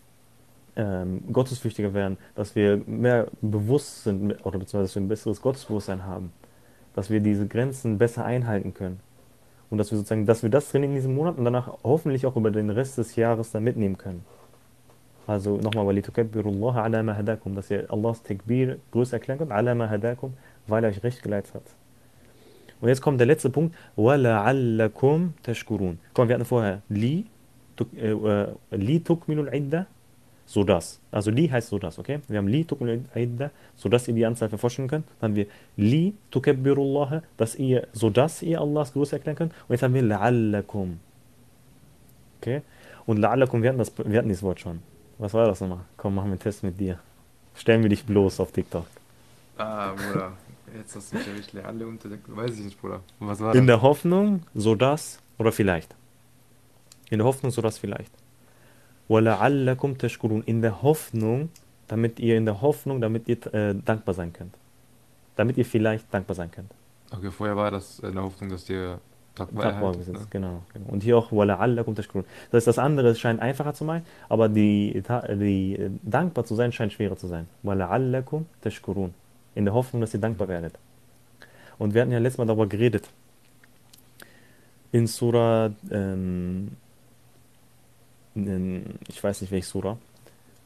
ähm, 0.75 1.23
gottesfürchtiger 1.31 1.93
werden, 1.93 2.17
dass 2.35 2.55
wir 2.55 2.81
mehr 2.87 3.27
bewusst 3.41 4.03
sind, 4.03 4.33
oder 4.45 4.57
beziehungsweise 4.57 4.83
dass 4.83 4.95
wir 4.95 5.01
ein 5.01 5.07
besseres 5.09 5.41
Gottesbewusstsein 5.41 6.05
haben, 6.05 6.31
dass 6.94 7.10
wir 7.10 7.20
diese 7.20 7.46
Grenzen 7.46 7.98
besser 7.98 8.24
einhalten 8.24 8.74
können. 8.74 9.00
Und 9.70 9.78
dass 9.78 9.90
wir 9.90 9.98
sozusagen, 9.98 10.26
dass 10.26 10.42
wir 10.42 10.50
das 10.50 10.70
Training 10.70 10.90
in 10.90 10.96
diesem 10.96 11.14
Monat 11.14 11.38
und 11.38 11.44
danach 11.44 11.78
hoffentlich 11.84 12.26
auch 12.26 12.36
über 12.36 12.50
den 12.50 12.70
Rest 12.70 12.98
des 12.98 13.16
Jahres 13.16 13.52
dann 13.52 13.64
mitnehmen 13.64 13.98
können. 13.98 14.24
Also 15.26 15.58
nochmal, 15.58 15.86
walitukabbirullaha 15.86 16.82
ala 16.82 17.02
ma 17.02 17.14
hadakum, 17.14 17.54
dass 17.54 17.70
ihr 17.70 17.84
Allahs 17.92 18.22
Takbir 18.22 18.78
größer 18.92 19.14
erklären 19.14 19.38
könnt, 19.38 19.52
ala 19.52 19.74
ma 19.74 19.88
hadakum, 19.88 20.32
weil 20.66 20.82
er 20.84 20.90
euch 20.90 21.02
recht 21.02 21.22
geleitet 21.22 21.54
hat. 21.54 21.62
Und 22.80 22.88
jetzt 22.88 23.02
kommt 23.02 23.20
der 23.20 23.26
letzte 23.26 23.50
Punkt, 23.50 23.74
وَلَعَلَّكُمْ 23.96 25.30
تَشْكُرُونَ. 25.42 25.98
Komm, 26.14 26.28
wir 26.28 26.34
hatten 26.34 26.44
vorher, 26.44 26.80
li, 26.88 27.26
äh, 27.96 28.10
äh, 28.10 28.54
li 28.70 29.00
tukmilul 29.00 29.52
idda, 29.52 29.86
so 30.45 30.63
das. 30.63 30.99
Also 31.11 31.31
li 31.31 31.47
heißt 31.47 31.69
so 31.69 31.79
das, 31.79 31.99
okay? 31.99 32.19
Wir 32.27 32.37
haben 32.37 32.47
li 32.47 32.65
tukulidda, 32.65 33.51
so 33.75 33.89
dass 33.89 34.07
ihr 34.07 34.13
die 34.13 34.25
Anzahl 34.25 34.49
verforschen 34.49 34.87
könnt. 34.87 35.05
Dann 35.19 35.31
haben 35.31 35.35
wir 35.35 35.47
li 35.77 36.13
tukabbirullah, 36.31 37.23
dass 37.37 37.55
ihr, 37.55 37.87
so 37.93 38.09
dass 38.09 38.41
ihr 38.41 38.59
Allahs 38.59 38.93
Größe 38.93 39.15
erklären 39.15 39.37
könnt. 39.37 39.53
Und 39.67 39.73
jetzt 39.73 39.83
haben 39.83 39.93
wir 39.93 40.03
la'allakum. 40.03 40.97
Okay? 42.39 42.61
Und 43.05 43.19
la'allakum, 43.19 43.61
wir 43.61 43.69
hatten, 43.69 43.79
das, 43.79 43.91
wir 43.97 44.17
hatten 44.17 44.29
dieses 44.29 44.43
Wort 44.43 44.59
schon. 44.59 44.79
Was 45.17 45.33
war 45.33 45.47
das 45.47 45.61
nochmal? 45.61 45.81
Komm, 45.97 46.15
machen 46.15 46.27
wir 46.27 46.33
einen 46.33 46.39
Test 46.39 46.63
mit 46.63 46.79
dir. 46.79 46.99
Stellen 47.55 47.83
wir 47.83 47.89
dich 47.89 48.03
bloß 48.03 48.39
auf 48.39 48.51
TikTok. 48.51 48.85
Ah, 49.57 49.93
Bruder. 49.93 50.33
Jetzt 50.75 50.95
hast 50.95 51.13
du 51.13 51.17
mich 51.17 51.27
erwischt. 51.27 51.55
Alle 51.55 51.85
unter 51.85 52.09
Weiß 52.27 52.57
ich 52.57 52.65
nicht, 52.65 52.81
Bruder. 52.81 53.01
Was 53.19 53.39
war 53.39 53.53
das? 53.53 53.59
In 53.59 53.67
der 53.67 53.81
Hoffnung, 53.81 54.41
so 54.55 54.75
das 54.75 55.19
oder 55.37 55.51
vielleicht. 55.51 55.95
In 57.09 57.19
der 57.19 57.27
Hoffnung, 57.27 57.51
so 57.51 57.61
das 57.61 57.77
vielleicht 57.77 58.11
وَلَعَلَّكُمْ 59.08 59.98
تَشْكُرُونَ 59.98 60.42
In 60.44 60.62
der 60.62 60.82
Hoffnung, 60.82 61.50
damit 61.88 62.20
ihr 62.20 62.36
in 62.36 62.44
der 62.44 62.60
Hoffnung, 62.60 63.00
damit 63.00 63.28
ihr 63.28 63.54
äh, 63.54 63.74
dankbar 63.74 64.14
sein 64.14 64.32
könnt. 64.32 64.54
Damit 65.36 65.56
ihr 65.56 65.64
vielleicht 65.64 66.12
dankbar 66.12 66.34
sein 66.34 66.50
könnt. 66.50 66.70
Okay, 67.10 67.30
vorher 67.30 67.56
war 67.56 67.70
das 67.70 68.00
in 68.00 68.12
der 68.12 68.22
Hoffnung, 68.22 68.50
dass 68.50 68.68
ihr 68.68 69.00
dankbar 69.34 69.72
erhaltet, 69.72 70.12
ne? 70.12 70.26
genau, 70.30 70.62
genau. 70.74 70.86
Und 70.88 71.02
hier 71.02 71.16
auch 71.16 71.32
وَلَعَلَّكُمْ 71.32 71.94
تَشْكُرُونَ 71.94 72.24
Das 72.50 72.58
heißt, 72.58 72.66
das 72.66 72.78
andere 72.78 73.14
scheint 73.14 73.40
einfacher 73.40 73.72
zu 73.72 73.86
sein, 73.86 74.04
aber 74.28 74.48
die, 74.48 75.02
die 75.30 75.76
äh, 75.76 75.90
dankbar 76.02 76.44
zu 76.44 76.54
sein 76.54 76.72
scheint 76.72 76.92
schwerer 76.92 77.16
zu 77.16 77.28
sein. 77.28 77.46
وَلَعَلَّكُمْ 77.64 78.44
تَشْكُرُونَ 78.62 79.10
In 79.54 79.64
der 79.64 79.74
Hoffnung, 79.74 80.00
dass 80.00 80.12
ihr 80.12 80.20
dankbar 80.20 80.48
werdet. 80.48 80.78
Und 81.78 81.94
wir 81.94 82.02
hatten 82.02 82.12
ja 82.12 82.18
letztes 82.18 82.38
Mal 82.38 82.46
darüber 82.46 82.66
geredet. 82.66 83.08
In 84.90 85.06
Surah 85.06 85.70
ähm, 85.90 86.72
in, 88.35 88.99
ich 89.07 89.23
weiß 89.23 89.41
nicht 89.41 89.51
welche 89.51 89.67
Sura, 89.67 89.97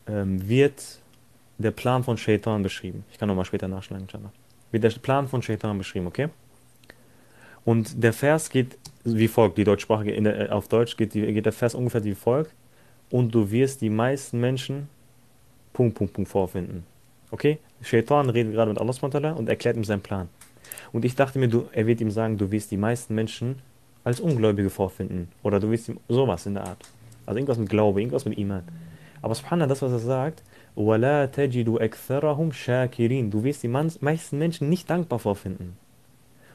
ähm, 0.08 0.48
wird 0.48 1.00
der 1.58 1.72
Plan 1.72 2.04
von 2.04 2.18
Shaitan 2.18 2.64
beschrieben. 2.64 3.04
Ich 3.12 3.18
kann 3.18 3.28
nochmal 3.28 3.46
später 3.46 3.68
nachschlagen, 3.68 4.06
inshallah. 4.06 4.32
Wird 4.72 4.84
der 4.84 4.90
Plan 4.90 5.28
von 5.28 5.42
Shaitan 5.42 5.78
beschrieben, 5.78 6.08
okay? 6.08 6.30
Und 7.66 8.02
der 8.02 8.14
Vers 8.14 8.50
geht 8.50 8.78
wie 9.04 9.28
folgt, 9.28 9.58
die 9.58 9.64
Deutschsprache 9.64 10.06
der, 10.06 10.50
äh, 10.50 10.50
auf 10.50 10.68
Deutsch 10.68 10.98
geht, 10.98 11.14
die, 11.14 11.22
geht 11.34 11.46
der 11.46 11.54
Vers 11.54 11.76
ungefähr 11.76 12.04
wie 12.04 12.16
folgt. 12.16 12.54
Und 13.10 13.34
du 13.34 13.50
wirst 13.52 13.82
die 13.82 13.90
meisten 13.90 14.40
Menschen 14.40 14.90
Punkt, 15.74 15.96
Punkt, 15.96 16.14
Punkt 16.14 16.30
vorfinden. 16.30 16.86
Okay? 17.32 17.60
Shaitan 17.82 18.30
redet 18.30 18.54
gerade 18.54 18.72
mit 18.72 18.80
Allah 18.80 19.32
und 19.34 19.48
erklärt 19.48 19.78
ihm 19.78 19.84
seinen 19.84 20.02
Plan. 20.02 20.28
Und 20.92 21.06
ich 21.06 21.16
dachte 21.16 21.40
mir, 21.40 21.48
du, 21.48 21.68
er 21.72 21.88
wird 21.88 22.02
ihm 22.02 22.12
sagen, 22.12 22.38
du 22.38 22.52
wirst 22.52 22.72
die 22.72 22.78
meisten 22.78 23.16
Menschen 23.16 23.62
als 24.04 24.20
Ungläubige 24.20 24.70
vorfinden. 24.70 25.30
Oder 25.44 25.60
du 25.60 25.70
wirst 25.70 25.90
ihm 25.90 26.00
sowas 26.10 26.46
in 26.46 26.56
der 26.56 26.66
Art. 26.66 26.90
Also 27.27 27.39
irgendwas 27.39 27.59
mit 27.59 27.69
Glaube, 27.69 28.01
irgendwas 28.01 28.25
mit 28.25 28.39
Iman. 28.39 28.65
Aber 29.21 29.35
subhanallah, 29.35 29.69
das, 29.69 29.83
was 29.83 29.93
er 29.93 29.99
sagt, 29.99 30.43
وَلَا 30.77 31.27
تَجِدُ 31.27 31.69
أَكْثَرَهُمْ 31.69 32.53
شَاكِرِينَ 32.53 33.31
Du 33.31 33.45
wirst 33.45 33.63
die 33.63 33.69
meisten 33.69 34.39
Menschen 34.39 34.69
nicht 34.69 34.91
dankbar 34.91 35.19
vorfinden. 35.19 35.77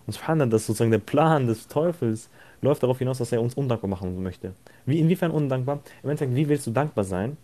Und 0.06 0.14
subhanallah, 0.14 0.50
das 0.50 0.62
ist 0.62 0.68
sozusagen 0.68 0.92
der 0.92 1.00
Plan 1.00 1.48
des 1.48 1.68
Teufels, 1.68 2.30
läuft 2.62 2.84
darauf 2.84 3.00
hinaus, 3.00 3.20
dass 3.20 3.32
er 3.32 3.42
uns 3.42 3.54
undankbar 3.54 3.90
machen 3.90 4.22
möchte. 4.24 4.54
Wie, 4.86 5.00
inwiefern 5.00 5.32
undankbar? 5.32 5.82
Im 6.04 6.10
Endeffekt, 6.10 6.36
wie 6.36 6.50
willst 6.50 6.68
du 6.68 6.72
dankbar 6.72 7.04
sein, 7.04 7.38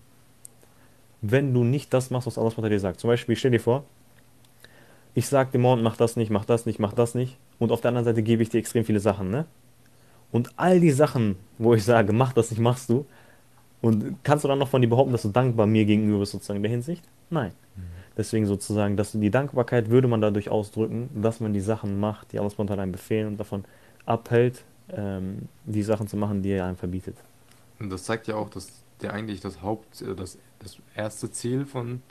wenn 1.21 1.53
du 1.53 1.63
nicht 1.63 1.93
das 1.93 2.09
machst, 2.09 2.27
was 2.27 2.37
Allah 2.37 2.69
dir 2.69 2.79
sagt? 2.79 2.99
Zum 2.99 3.09
Beispiel, 3.09 3.35
stell 3.35 3.51
dir 3.51 3.59
vor, 3.59 3.85
ich 5.13 5.27
sage 5.27 5.51
dem 5.51 5.61
Mond, 5.61 5.83
mach 5.83 5.95
das 5.95 6.15
nicht, 6.15 6.31
mach 6.31 6.45
das 6.45 6.65
nicht, 6.65 6.79
mach 6.79 6.93
das 6.93 7.15
nicht. 7.15 7.37
Und 7.59 7.71
auf 7.71 7.81
der 7.81 7.89
anderen 7.89 8.05
Seite 8.05 8.23
gebe 8.23 8.41
ich 8.43 8.49
dir 8.49 8.57
extrem 8.57 8.83
viele 8.83 8.99
Sachen, 8.99 9.29
ne? 9.29 9.45
Und 10.30 10.50
all 10.56 10.80
die 10.80 10.90
Sachen, 10.90 11.36
wo 11.58 11.74
ich 11.74 11.84
sage, 11.84 12.12
mach 12.12 12.32
das 12.32 12.50
nicht, 12.50 12.60
machst 12.60 12.90
du. 12.90 13.06
Und 13.80 14.16
kannst 14.24 14.44
du 14.44 14.48
dann 14.48 14.58
noch 14.58 14.68
von 14.68 14.82
dir 14.82 14.88
behaupten, 14.88 15.12
dass 15.12 15.22
du 15.22 15.28
dankbar 15.28 15.66
mir 15.66 15.84
gegenüber 15.84 16.20
bist, 16.20 16.32
sozusagen 16.32 16.58
in 16.58 16.62
der 16.62 16.72
Hinsicht? 16.72 17.04
Nein. 17.30 17.52
Mhm. 17.76 17.82
Deswegen 18.16 18.46
sozusagen, 18.46 18.96
dass 18.96 19.12
die 19.12 19.30
Dankbarkeit 19.30 19.90
würde 19.90 20.08
man 20.08 20.20
dadurch 20.20 20.50
ausdrücken, 20.50 21.08
dass 21.14 21.38
man 21.40 21.52
die 21.52 21.60
Sachen 21.60 22.00
macht, 22.00 22.32
die 22.32 22.38
Allah 22.40 22.50
spontan 22.50 22.80
einem 22.80 22.92
befehlen 22.92 23.28
und 23.28 23.36
davon 23.38 23.64
abhält, 24.06 24.64
ähm, 24.90 25.48
die 25.64 25.82
Sachen 25.82 26.08
zu 26.08 26.16
machen, 26.16 26.42
die 26.42 26.50
er 26.50 26.66
einem 26.66 26.76
verbietet. 26.76 27.16
Und 27.78 27.90
das 27.90 28.04
zeigt 28.04 28.26
ja 28.26 28.34
auch, 28.34 28.50
dass 28.50 28.82
der 29.00 29.14
eigentlich 29.14 29.40
das 29.40 29.62
Haupt, 29.62 30.02
äh, 30.02 30.16
das, 30.16 30.38
das 30.58 30.78
erste 30.96 31.30
Ziel 31.30 31.64
von 31.64 32.02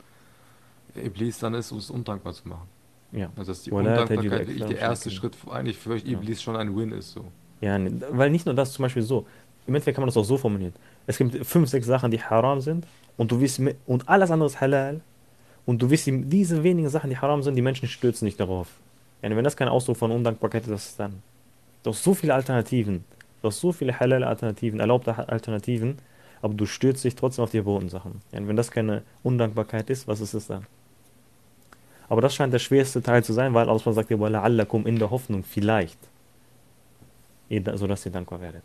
Iblis 0.96 1.38
dann 1.38 1.52
ist, 1.52 1.72
uns 1.72 1.90
undankbar 1.90 2.32
zu 2.32 2.48
machen. 2.48 2.68
Ja. 3.12 3.30
Also 3.36 3.52
dass 3.52 3.62
die 3.62 3.70
Undankbarkeit 3.70 4.22
wirklich 4.22 4.64
der 4.64 4.78
erste 4.78 5.10
Schritt 5.10 5.36
eigentlich 5.50 5.76
für 5.76 5.96
Iblis 5.96 6.38
ja. 6.38 6.44
schon 6.44 6.56
ein 6.56 6.74
Win 6.74 6.92
ist 6.92 7.12
so. 7.12 7.26
Ja, 7.60 7.78
weil 8.10 8.30
nicht 8.30 8.46
nur 8.46 8.54
das, 8.54 8.72
zum 8.72 8.84
Beispiel 8.84 9.02
so. 9.02 9.26
Im 9.66 9.74
Endeffekt 9.74 9.96
kann 9.96 10.02
man 10.02 10.08
das 10.08 10.16
auch 10.16 10.24
so 10.24 10.38
formulieren. 10.38 10.72
Es 11.06 11.18
gibt 11.18 11.44
fünf, 11.46 11.68
sechs 11.68 11.86
Sachen, 11.86 12.10
die 12.10 12.22
haram 12.22 12.60
sind 12.60 12.86
und 13.16 13.30
du 13.30 13.40
wirst 13.40 13.60
und 13.86 14.08
alles 14.08 14.30
andere 14.30 14.48
ist 14.48 14.60
halal 14.60 15.00
und 15.66 15.82
du 15.82 15.90
wirst 15.90 16.06
diese 16.06 16.62
wenigen 16.62 16.88
Sachen, 16.88 17.10
die 17.10 17.18
haram 17.18 17.42
sind, 17.42 17.54
die 17.54 17.62
Menschen 17.62 17.88
stürzen 17.88 18.24
nicht 18.24 18.40
darauf. 18.40 18.68
Ja, 19.22 19.28
wenn 19.34 19.44
das 19.44 19.56
kein 19.56 19.68
Ausdruck 19.68 19.96
von 19.96 20.10
Undankbarkeit 20.10 20.62
ist, 20.62 20.70
was 20.70 20.86
ist 20.86 21.00
dann? 21.00 21.22
Du 21.82 21.90
hast 21.90 22.02
so 22.02 22.14
viele 22.14 22.34
Alternativen. 22.34 23.04
Du 23.42 23.48
hast 23.48 23.60
so 23.60 23.72
viele 23.72 23.98
halal 23.98 24.24
Alternativen, 24.24 24.80
erlaubte 24.80 25.28
Alternativen, 25.28 25.98
aber 26.42 26.54
du 26.54 26.66
stürzt 26.66 27.04
dich 27.04 27.14
trotzdem 27.14 27.44
auf 27.44 27.50
die 27.50 27.58
verbotenen 27.58 27.90
Sachen. 27.90 28.22
Ja, 28.32 28.46
wenn 28.46 28.56
das 28.56 28.70
keine 28.70 29.02
Undankbarkeit 29.22 29.90
ist, 29.90 30.08
was 30.08 30.20
ist 30.20 30.34
es 30.34 30.46
dann? 30.46 30.66
Aber 32.08 32.20
das 32.20 32.34
scheint 32.34 32.52
der 32.52 32.58
schwerste 32.58 33.02
Teil 33.02 33.22
zu 33.22 33.32
sein, 33.32 33.54
weil 33.54 33.68
Allah 33.68 33.92
sagt, 33.92 34.10
in 34.10 34.98
der 34.98 35.10
Hoffnung, 35.10 35.44
vielleicht 35.44 35.98
ihr 37.49 37.61
da- 37.61 37.77
sodass 37.77 38.05
ihr 38.05 38.11
dankbar 38.11 38.39
werdet. 38.41 38.63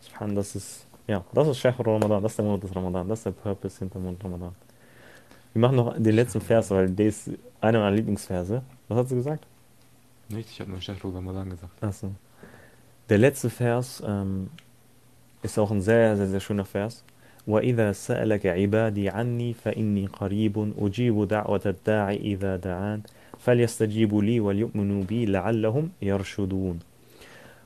Subhan, 0.00 0.34
das 0.34 0.54
ist, 0.54 0.86
ja, 1.06 1.24
das 1.32 1.48
ist 1.48 1.58
Shahr 1.58 1.74
Ramadan, 1.78 2.22
das 2.22 2.32
ist 2.32 2.38
der 2.38 2.44
Monat 2.44 2.62
des 2.62 2.74
Ramadan, 2.76 3.08
das 3.08 3.18
ist 3.20 3.26
der 3.26 3.30
Purpose 3.32 3.78
hinter 3.78 3.98
Monat 3.98 4.22
Ramadan. 4.24 4.54
Wir 5.52 5.60
machen 5.60 5.76
noch 5.76 5.94
den 5.96 6.14
letzten 6.14 6.40
Vers, 6.40 6.70
weil 6.70 6.90
der 6.90 7.06
ist 7.06 7.30
einer 7.60 7.78
meiner 7.78 7.96
Lieblingsverse. 7.96 8.62
Was 8.88 8.98
hat 8.98 9.08
sie 9.08 9.14
gesagt? 9.14 9.46
Nicht? 10.28 10.50
Ich 10.50 10.60
habe 10.60 10.70
nur 10.70 10.80
Shahrul 10.80 11.12
Ramadan 11.14 11.50
gesagt. 11.50 11.82
Achso. 11.82 12.10
Der 13.08 13.18
letzte 13.18 13.50
Vers 13.50 14.02
ähm, 14.04 14.50
ist 15.42 15.58
auch 15.58 15.70
ein 15.70 15.80
sehr, 15.80 16.16
sehr, 16.16 16.26
sehr 16.28 16.40
schöner 16.40 16.64
Vers. 16.64 17.04
وَإِذَا 17.46 17.92
سَأَلَكَ 17.92 18.46
عِبَادِي 18.46 19.10
عَنِّي 19.10 19.52
فَإِنِّي 19.52 20.06
قَرِيبٌ 20.06 20.56
أُجِيبُ 20.80 21.28
دَعْوَةَ 21.28 21.64
الدَّاعِ 21.66 22.10
إِذَا 22.16 22.56
دَعَانِ 22.56 23.02
فَلْيَسْتَجِيبُوا 23.44 24.22
لِي 24.22 24.40
وَلْيُؤْمِنُوا 24.40 25.04
بِي 25.04 25.26
لَعَلَّهُمْ 25.26 25.90
يَرْشُدُونَ 26.00 26.80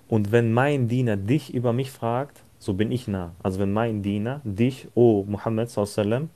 Und 0.08 0.32
wenn 0.32 0.52
mein 0.52 0.88
Diener 0.88 1.16
dich 1.16 1.54
über 1.54 1.72
mich 1.72 1.90
fragt, 1.90 2.42
so 2.58 2.74
bin 2.74 2.90
ich 2.90 3.06
nah. 3.06 3.32
Also 3.42 3.60
wenn 3.60 3.72
mein 3.72 4.02
Diener 4.02 4.40
dich, 4.44 4.88
o 4.94 5.24
Muhammad 5.28 5.70
sallam, 5.70 6.30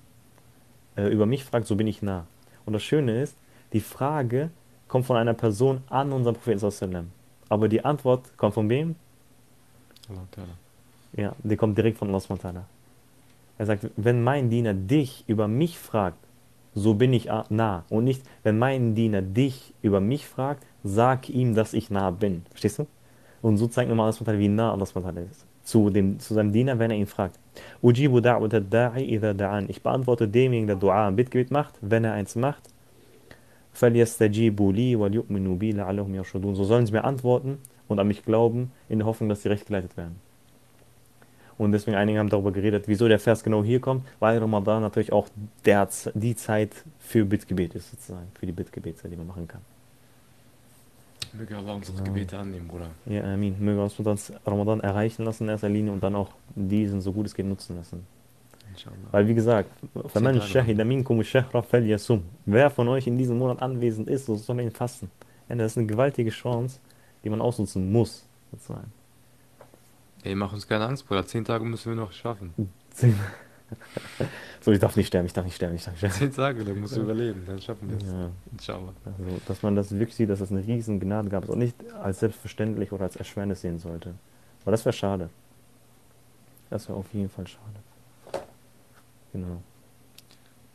äh, 0.97 1.09
über 1.09 1.27
mich 1.27 1.45
fragt, 1.45 1.67
so 1.67 1.75
bin 1.75 1.87
ich 1.87 2.03
nah. 2.03 2.27
Und 2.65 2.75
das 2.75 2.83
Schöne 2.83 3.23
ist, 3.23 3.37
die 3.73 3.81
Frage 3.81 4.51
kommt 4.89 5.07
von 5.07 5.17
einer 5.17 5.35
Person 5.35 5.83
an 5.89 6.13
unseren 6.13 6.35
Propheten 6.35 6.59
sallam. 6.71 7.11
Aber 7.49 7.69
die 7.69 7.85
Antwort 7.85 8.37
kommt 8.37 8.55
von 8.55 8.69
wem? 8.69 8.95
Allah 10.09 10.27
Ta'ala. 10.35 10.57
Ja, 11.17 11.35
die 11.43 11.57
kommt 11.57 11.77
direkt 11.77 11.99
von 11.99 12.09
Allah 12.09 12.21
subhanahu 12.21 12.45
wa 12.45 12.51
ta'ala. 12.51 12.65
Er 13.59 13.67
sagt, 13.67 13.91
wenn 13.97 14.23
mein 14.23 14.49
Diener 14.51 14.75
dich 14.75 15.25
über 15.27 15.49
mich 15.49 15.79
fragt, 15.79 16.19
so 16.77 16.95
bin 16.95 17.13
ich 17.13 17.31
a- 17.31 17.45
nah. 17.51 17.85
Und 17.91 18.05
nicht, 18.05 18.23
wenn 18.43 18.59
mein 18.59 18.95
Diener 18.95 19.23
dich 19.23 19.75
über 19.83 20.01
mich 20.01 20.27
fragt, 20.27 20.65
sag 20.85 21.29
ihm, 21.29 21.55
dass 21.55 21.75
ich 21.75 21.91
nah 21.91 22.11
bin. 22.11 22.43
Verstehst 22.51 22.79
du? 22.79 22.87
Und 23.43 23.57
so 23.59 23.67
zeigt 23.67 23.89
nochmal 23.89 24.07
Allah 24.07 24.13
subhanahu 24.13 24.39
wa 24.39 24.45
ta'ala, 24.45 24.45
wie 24.45 24.49
nah 24.49 24.73
Allah 24.73 24.87
subhanahu 24.87 25.15
wa 25.15 25.21
ta'ala 25.21 25.31
ist. 25.31 25.47
Zu, 25.65 25.91
dem, 25.91 26.19
zu 26.19 26.35
seinem 26.35 26.53
Diener, 26.53 26.79
wenn 26.79 26.91
er 26.91 26.97
ihn 26.97 27.07
fragt. 27.07 27.39
Ujibu 27.83 28.19
da'wat 28.19 28.61
da'i 28.71 29.03
idha 29.05 29.31
da'an. 29.33 29.67
Ich 29.69 29.83
beantworte 29.83 30.27
demjenigen, 30.27 30.67
der 30.67 30.77
Dua, 30.77 31.09
ein 31.09 31.17
Bittgebet 31.17 31.51
macht, 31.51 31.75
wenn 31.81 32.05
er 32.05 32.15
eins 32.15 32.35
macht. 32.37 32.63
فَلْيَسْتَجِيبُوا 33.75 34.73
لِي 34.73 34.97
وَلْيُؤْمِنُوا 34.97 35.57
بِي 35.57 35.73
لَعَلَّهُمْ 35.73 36.15
يَرْشُدُونَ 36.15 36.55
So 36.57 36.65
sollen 36.65 36.87
sie 36.87 36.93
mir 36.93 37.05
antworten 37.05 37.59
und 37.89 37.99
an 37.99 38.07
mich 38.07 38.25
glauben, 38.25 38.71
in 38.89 38.99
der 38.99 39.07
Hoffnung, 39.07 39.29
dass 39.29 39.43
sie 39.43 39.49
recht 39.49 39.67
geleitet 39.67 39.97
werden. 39.97 40.17
Und 41.59 41.73
deswegen 41.73 41.97
einige 41.97 42.19
haben 42.19 42.29
darüber 42.29 42.51
geredet, 42.51 42.85
wieso 42.87 43.07
der 43.09 43.19
Vers 43.21 43.45
genau 43.45 43.63
hier 43.63 43.81
kommt, 43.81 44.05
weil 44.19 44.39
Ramadan 44.39 44.83
natürlich 44.83 45.13
auch 45.13 45.29
der, 45.65 45.89
Z- 45.91 46.13
die 46.17 46.35
Zeit 46.35 46.71
für 46.99 47.25
Bittgebet 47.25 47.75
ist, 47.75 47.91
sozusagen, 47.91 48.27
für 48.39 48.47
die 48.47 48.53
Bittgebete, 48.53 49.09
die 49.09 49.17
man 49.17 49.27
machen 49.27 49.47
kann. 49.47 49.61
Möge 51.35 51.57
Allah 51.57 51.75
unsere 51.75 51.99
Ja. 51.99 52.05
Gebete 52.05 52.39
annehmen, 52.39 52.69
Bruder. 52.69 52.89
Ja, 53.07 53.23
Amin. 53.25 53.55
Möge 53.59 53.83
uns 53.83 53.99
uns 53.99 54.33
Ramadan 54.45 54.81
erreichen 54.81 55.25
lassen 55.25 55.45
in 55.45 55.51
erster 55.51 55.69
Linie 55.69 55.93
und 55.93 56.03
dann 56.03 56.15
auch 56.15 56.31
diesen 56.55 57.01
so 57.01 57.13
gut 57.13 57.27
es 57.27 57.35
geht 57.35 57.47
nutzen 57.47 57.77
lassen. 57.77 58.05
Inshallah. 58.71 58.97
Weil 59.13 59.29
wie 59.29 59.35
gesagt, 59.35 59.71
فَمَنْ 59.95 60.39
Tage 60.39 60.47
شَهِدَ 60.47 60.83
مِنْكُمُ 60.85 61.21
الشَّهْرَ 61.21 61.63
فَلْيَصُمْ 61.63 62.21
Wer 62.47 62.71
von 62.71 62.89
euch 62.89 63.07
in 63.07 63.17
diesem 63.19 63.39
Monat 63.39 63.63
anwesend 63.63 64.09
ist, 64.09 64.27
so 64.27 64.35
soll 64.37 64.59
er 64.59 64.65
ihn 64.65 64.71
fasten. 64.73 65.11
Ja, 65.49 65.57
das 65.57 65.73
ist 65.73 65.79
eine 65.79 65.87
gewaltige 65.87 66.31
Chance, 66.31 66.81
die 67.23 67.31
man 67.31 67.41
ausnutzen 67.41 67.93
muss, 67.93 68.27
sozusagen. 68.51 68.93
Ey, 70.24 70.36
mach 70.36 70.54
uns 70.54 70.68
keine 70.68 70.86
Angst, 70.86 71.08
Bruder. 71.08 71.26
Zehn 71.26 71.46
Tage 71.46 71.64
müssen 71.64 71.90
wir 71.90 71.96
noch 71.96 72.12
schaffen. 72.12 72.54
so, 74.62 74.72
ich 74.72 74.80
darf 74.80 74.96
nicht 74.96 75.08
sterben, 75.08 75.26
ich 75.26 75.34
darf 75.34 75.46
nicht 75.46 75.56
sterben, 75.56 75.76
ich 75.76 75.84
darf 75.84 75.94
nicht 75.94 76.00
sterben. 76.00 76.16
Zehn 76.16 76.34
Tage, 76.34 76.64
dann 76.64 76.80
musst 76.80 76.96
du 76.96 77.02
überleben. 77.02 77.44
Dann 77.46 77.62
schaffen 77.62 77.90
wir 77.90 77.98
es. 77.98 78.04
Ja. 78.12 78.30
Inshallah. 78.52 78.94
Also, 79.06 79.42
dass 79.46 79.62
man 79.64 79.76
das 79.76 79.92
wirklich 79.92 80.16
sieht, 80.16 80.30
dass 80.30 80.42
es 80.42 80.52
eine 80.52 80.66
riesen 80.66 81.00
Gnade 81.00 81.30
gab 81.30 81.48
und 81.50 81.60
nicht 81.60 81.76
als 81.94 82.20
selbstverständlich 82.20 82.92
oder 82.92 83.04
als 83.04 83.16
Erschwernis 83.16 83.62
sehen 83.62 83.80
sollte. 83.80 84.16
Aber 84.64 84.72
das 84.72 84.84
wäre 84.86 84.94
schade. 84.94 85.30
Das 86.70 86.90
wäre 86.90 86.98
auf 86.98 87.14
jeden 87.14 87.30
Fall 87.30 87.48
schade. 87.48 88.44
Genau. 89.32 89.62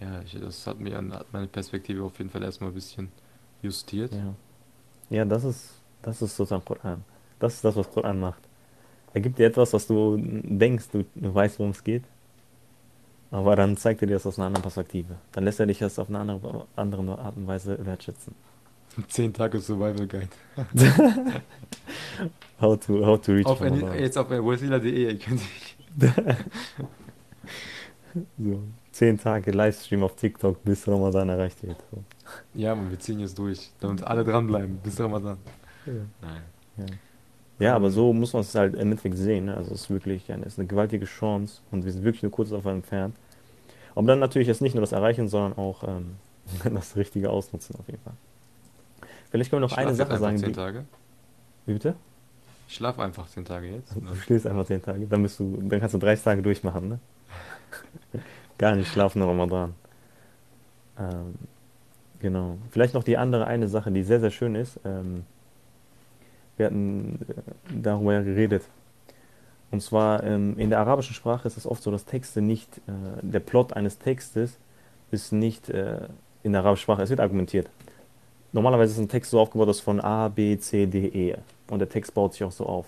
Ja, 0.01 0.21
ich, 0.23 0.39
das 0.39 0.67
hat 0.67 0.81
mir 0.81 0.99
an, 0.99 1.13
hat 1.13 1.33
meine 1.33 1.47
Perspektive 1.47 2.03
auf 2.03 2.19
jeden 2.19 2.31
Fall 2.31 2.43
erstmal 2.43 2.71
ein 2.71 2.75
bisschen 2.75 3.11
justiert. 3.63 4.13
Ja. 4.13 4.35
Ja, 5.11 5.25
das 5.25 5.45
ist, 5.45 5.71
das 6.01 6.23
ist 6.23 6.37
sozusagen 6.37 6.65
Koran. 6.65 7.05
Das 7.39 7.55
ist 7.55 7.65
das, 7.65 7.77
was 7.77 7.91
Koran 7.91 8.19
macht. 8.19 8.43
Er 9.15 9.21
gibt 9.21 9.39
dir 9.39 9.47
etwas, 9.47 9.73
was 9.73 9.87
du 9.87 10.17
denkst, 10.19 10.87
du, 10.93 11.05
du 11.15 11.35
weißt, 11.35 11.59
worum 11.59 11.73
es 11.73 11.85
geht. 11.85 12.05
Aber 13.31 13.57
dann 13.57 13.77
zeigt 13.77 14.03
er 14.03 14.09
dir 14.09 14.15
das 14.15 14.27
aus 14.27 14.39
einer 14.39 14.47
anderen 14.47 14.63
Perspektive. 14.63 15.17
Dann 15.33 15.45
lässt 15.45 15.59
er 15.61 15.67
dich 15.67 15.79
das 15.79 15.99
auf 15.99 16.09
eine 16.09 16.19
andere, 16.19 16.67
andere 16.77 17.19
Art 17.19 17.37
und 17.37 17.47
Weise 17.47 17.79
wertschätzen. 17.85 18.35
Zehn 19.09 19.33
Tage 19.33 19.59
Survival 19.59 20.07
Guide. 20.07 20.29
How 22.61 22.79
to, 22.79 23.05
how 23.05 23.21
to 23.21 23.33
reach 23.33 23.47
Auf, 23.47 23.61
Ramadan. 23.61 23.99
jetzt 23.99 24.17
auf 24.19 24.31
wasila.de, 24.31 25.13
ihr 25.13 25.19
könnt. 25.19 25.41
So, 28.39 28.63
zehn 28.93 29.19
Tage 29.19 29.51
Livestream 29.53 30.03
auf 30.03 30.17
TikTok, 30.17 30.63
bis 30.63 30.87
Ramadan 30.87 31.31
erreicht 31.31 31.63
wird. 31.63 31.79
So. 31.91 32.05
Ja, 32.53 32.75
man, 32.75 32.91
wir 32.91 32.99
ziehen 33.01 33.21
jetzt 33.21 33.39
durch, 33.39 33.71
damit 33.81 34.05
alle 34.05 34.23
dranbleiben, 34.23 34.77
bis 34.83 35.01
Ramadan. 35.01 35.39
Ja. 35.87 35.93
Nein. 36.21 36.43
Ja. 36.77 36.85
Ja, 37.59 37.75
aber 37.77 37.91
so 37.91 38.13
muss 38.13 38.33
man 38.33 38.43
es 38.43 38.55
halt 38.55 38.75
im 38.75 38.81
Endeffekt 38.81 39.17
sehen. 39.17 39.47
Ne? 39.47 39.57
Also 39.57 39.73
es 39.73 39.83
ist 39.83 39.91
wirklich 39.91 40.31
eine, 40.33 40.45
es 40.45 40.55
ist 40.55 40.59
eine 40.59 40.69
gewaltige 40.69 41.05
Chance 41.05 41.61
und 41.71 41.85
wir 41.85 41.93
sind 41.93 42.05
wirklich 42.05 42.23
nur 42.23 42.33
kurz 42.33 42.51
davon 42.51 42.77
entfernt. 42.77 43.15
Aber 43.95 44.07
dann 44.07 44.19
natürlich 44.19 44.49
jetzt 44.49 44.63
nicht 44.63 44.75
nur 44.75 44.81
das 44.81 44.93
Erreichen, 44.93 45.29
sondern 45.29 45.57
auch 45.59 45.85
ähm, 45.87 46.17
das 46.75 46.97
richtige 46.97 47.31
Ausnutzen 47.31 47.77
auf 47.79 47.87
jeden 47.87 48.03
Fall. 48.03 48.15
Vielleicht 49.31 49.51
können 49.51 49.63
wir 49.63 49.67
noch 49.69 49.73
Ich 49.73 49.79
eine 49.79 49.95
Sache 49.95 50.19
sagen. 50.19 50.39
zehn 50.39 50.53
Tage. 50.53 50.85
wie 51.67 51.75
bitte? 51.75 51.95
Ich 52.69 52.75
schlaf 52.77 52.99
einfach 52.99 53.29
zehn 53.29 53.45
Tage 53.45 53.69
jetzt. 53.69 53.95
Du 53.95 54.15
schläfst 54.17 54.47
einfach 54.47 54.67
zehn 54.67 54.81
Tage, 54.83 55.07
dann 55.07 55.23
bist 55.23 55.39
du, 55.39 55.57
dann 55.61 55.79
kannst 55.81 55.95
du 55.95 55.99
30 55.99 56.25
Tage 56.25 56.43
durchmachen, 56.43 56.89
ne? 56.89 56.99
Gar 58.59 58.77
nicht 58.77 58.91
schlafen 58.91 59.21
in 59.23 59.29
Ramadan. 59.29 59.75
Ähm, 60.99 61.35
genau. 62.19 62.57
Vielleicht 62.71 62.95
noch 62.95 63.05
die 63.05 63.17
andere 63.19 63.47
eine 63.47 63.69
Sache, 63.69 63.91
die 63.91 64.03
sehr, 64.03 64.21
sehr 64.21 64.31
schön 64.31 64.55
ist. 64.55 64.81
Ähm, 64.85 65.25
wir 66.57 66.67
hatten 66.67 67.19
äh, 67.29 67.81
darüber 67.81 68.15
ja 68.15 68.23
geredet. 68.23 68.63
Und 69.71 69.83
zwar 69.83 70.23
ähm, 70.23 70.59
in 70.59 70.71
der 70.71 70.81
arabischen 70.81 71.15
Sprache 71.15 71.49
ist 71.49 71.57
es 71.57 71.67
oft 71.67 71.83
so, 71.83 71.91
dass 71.91 72.05
Texte 72.05 72.43
nicht, 72.43 72.79
äh, 72.87 72.93
der 73.23 73.41
Plot 73.41 73.73
eines 73.73 73.99
Textes 73.99 74.59
ist 75.11 75.33
nicht 75.33 75.71
äh, 75.71 76.09
in 76.43 76.53
der 76.53 76.61
arabischen 76.61 76.83
Sprache, 76.83 77.03
es 77.03 77.11
wird 77.11 77.21
argumentiert. 77.21 77.69
Normalerweise 78.53 78.93
ist 78.93 78.99
ein 78.99 79.09
Text 79.09 79.31
so 79.31 79.41
aufgebaut, 79.41 79.69
dass 79.69 79.81
von 79.81 80.01
A, 80.01 80.29
B, 80.29 80.59
C, 80.59 80.87
D, 80.87 81.07
E. 81.07 81.37
Und 81.71 81.79
der 81.79 81.89
Text 81.89 82.13
baut 82.13 82.35
sich 82.35 82.45
auch 82.45 82.53
so 82.53 82.67
auf. 82.67 82.87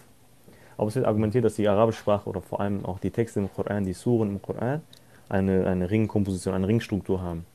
Aber 0.76 0.88
es 0.88 0.94
wird 0.94 1.06
argumentiert, 1.06 1.44
dass 1.44 1.54
die 1.54 1.66
arabische 1.66 2.00
Sprache 2.00 2.28
oder 2.28 2.42
vor 2.42 2.60
allem 2.60 2.84
auch 2.84 2.98
die 2.98 3.10
Texte 3.10 3.40
im 3.40 3.52
Koran, 3.52 3.86
die 3.86 3.94
Suren 3.94 4.28
im 4.28 4.42
Koran, 4.42 4.82
eine, 5.30 5.66
eine 5.66 5.90
Ringkomposition, 5.90 6.54
eine 6.54 6.68
Ringstruktur 6.68 7.22
haben. 7.22 7.46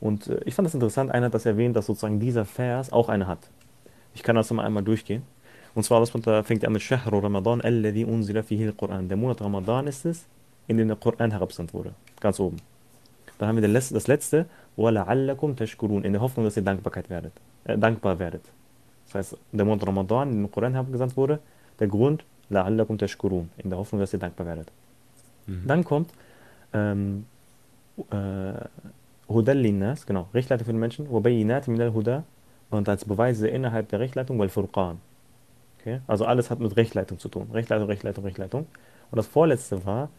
Und 0.00 0.28
äh, 0.28 0.40
ich 0.46 0.54
fand 0.54 0.66
das 0.66 0.74
interessant, 0.74 1.10
einer 1.10 1.26
hat 1.26 1.34
das 1.34 1.44
erwähnt, 1.44 1.76
dass 1.76 1.86
sozusagen 1.86 2.18
dieser 2.18 2.46
Vers 2.46 2.92
auch 2.92 3.10
eine 3.10 3.26
hat. 3.26 3.50
Ich 4.14 4.22
kann 4.22 4.36
das 4.36 4.50
mal 4.50 4.64
einmal 4.64 4.82
durchgehen. 4.82 5.22
Und 5.75 5.83
zwar, 5.83 5.99
das 5.99 6.09
fängt 6.09 6.27
er 6.27 6.67
an 6.67 6.73
mit 6.73 6.81
Shahru 6.81 7.19
Ramadan, 7.19 7.61
alladhi 7.61 8.03
unzila 8.05 8.43
fihi 8.43 8.67
al-Quran. 8.67 9.07
Der 9.07 9.17
Monat 9.17 9.41
Ramadan 9.41 9.87
ist 9.87 10.05
es, 10.05 10.25
in 10.67 10.77
dem 10.77 10.87
der 10.87 10.97
Koran 10.97 11.31
herabgesandt 11.31 11.73
wurde. 11.73 11.93
Ganz 12.19 12.39
oben. 12.39 12.57
Dann 13.37 13.49
haben 13.49 13.55
wir 13.55 13.61
das 13.61 13.71
letzte, 13.71 13.93
das 13.93 14.07
letzte 14.07 14.45
وَلَعَلَّكُمْ 14.77 15.55
تَشْكُرُونَ 15.55 16.03
in 16.03 16.13
der 16.13 16.21
Hoffnung, 16.21 16.45
dass 16.45 16.57
ihr 16.57 16.63
Dankbarkeit 16.63 17.09
werdet, 17.09 17.33
äh, 17.65 17.77
dankbar 17.77 18.19
werdet. 18.19 18.43
Das 19.05 19.15
heißt, 19.15 19.37
der 19.51 19.65
Monat 19.65 19.87
Ramadan, 19.87 20.29
in 20.31 20.43
dem 20.43 20.51
Koran 20.51 20.73
herabgesandt 20.73 21.15
wurde, 21.15 21.39
der 21.79 21.87
Grund, 21.87 22.23
لَعَلَّكُمْ 22.49 22.97
تَشْكُرُونَ 22.97 23.49
in 23.57 23.69
der 23.69 23.79
Hoffnung, 23.79 24.01
dass 24.01 24.13
ihr 24.13 24.19
dankbar 24.19 24.47
werdet. 24.47 24.71
Mhm. 25.47 25.63
Dann 25.67 25.83
kommt 25.83 26.11
ähm, 26.73 27.25
äh, 28.11 28.53
Hudal 29.27 29.57
linnas, 29.57 30.05
genau, 30.05 30.27
Rechtleitung 30.33 30.65
für 30.65 30.73
den 30.73 30.79
Menschen, 30.79 31.07
وَبَيِّنَاتٍ 31.07 31.67
مِنَ 31.67 31.81
الْهُدَى 31.81 32.21
und 32.69 32.89
als 32.89 33.05
Beweise 33.05 33.47
innerhalb 33.47 33.89
der 33.89 33.99
Rechtleitung, 33.99 34.37
weil 34.39 34.49
Furqan. 34.49 34.99
Okay? 35.83 36.01
Also 36.07 36.25
alles 36.25 36.49
hat 36.49 36.59
mit 36.59 36.75
Rechtleitung 36.75 37.19
zu 37.19 37.29
tun. 37.29 37.49
Rechtleitung, 37.53 37.87
Rechtleitung, 37.87 38.23
Rechtleitung. 38.23 38.67
Und 39.11 39.15
das 39.17 39.27
vorletzte 39.27 39.85
war, 39.85 40.09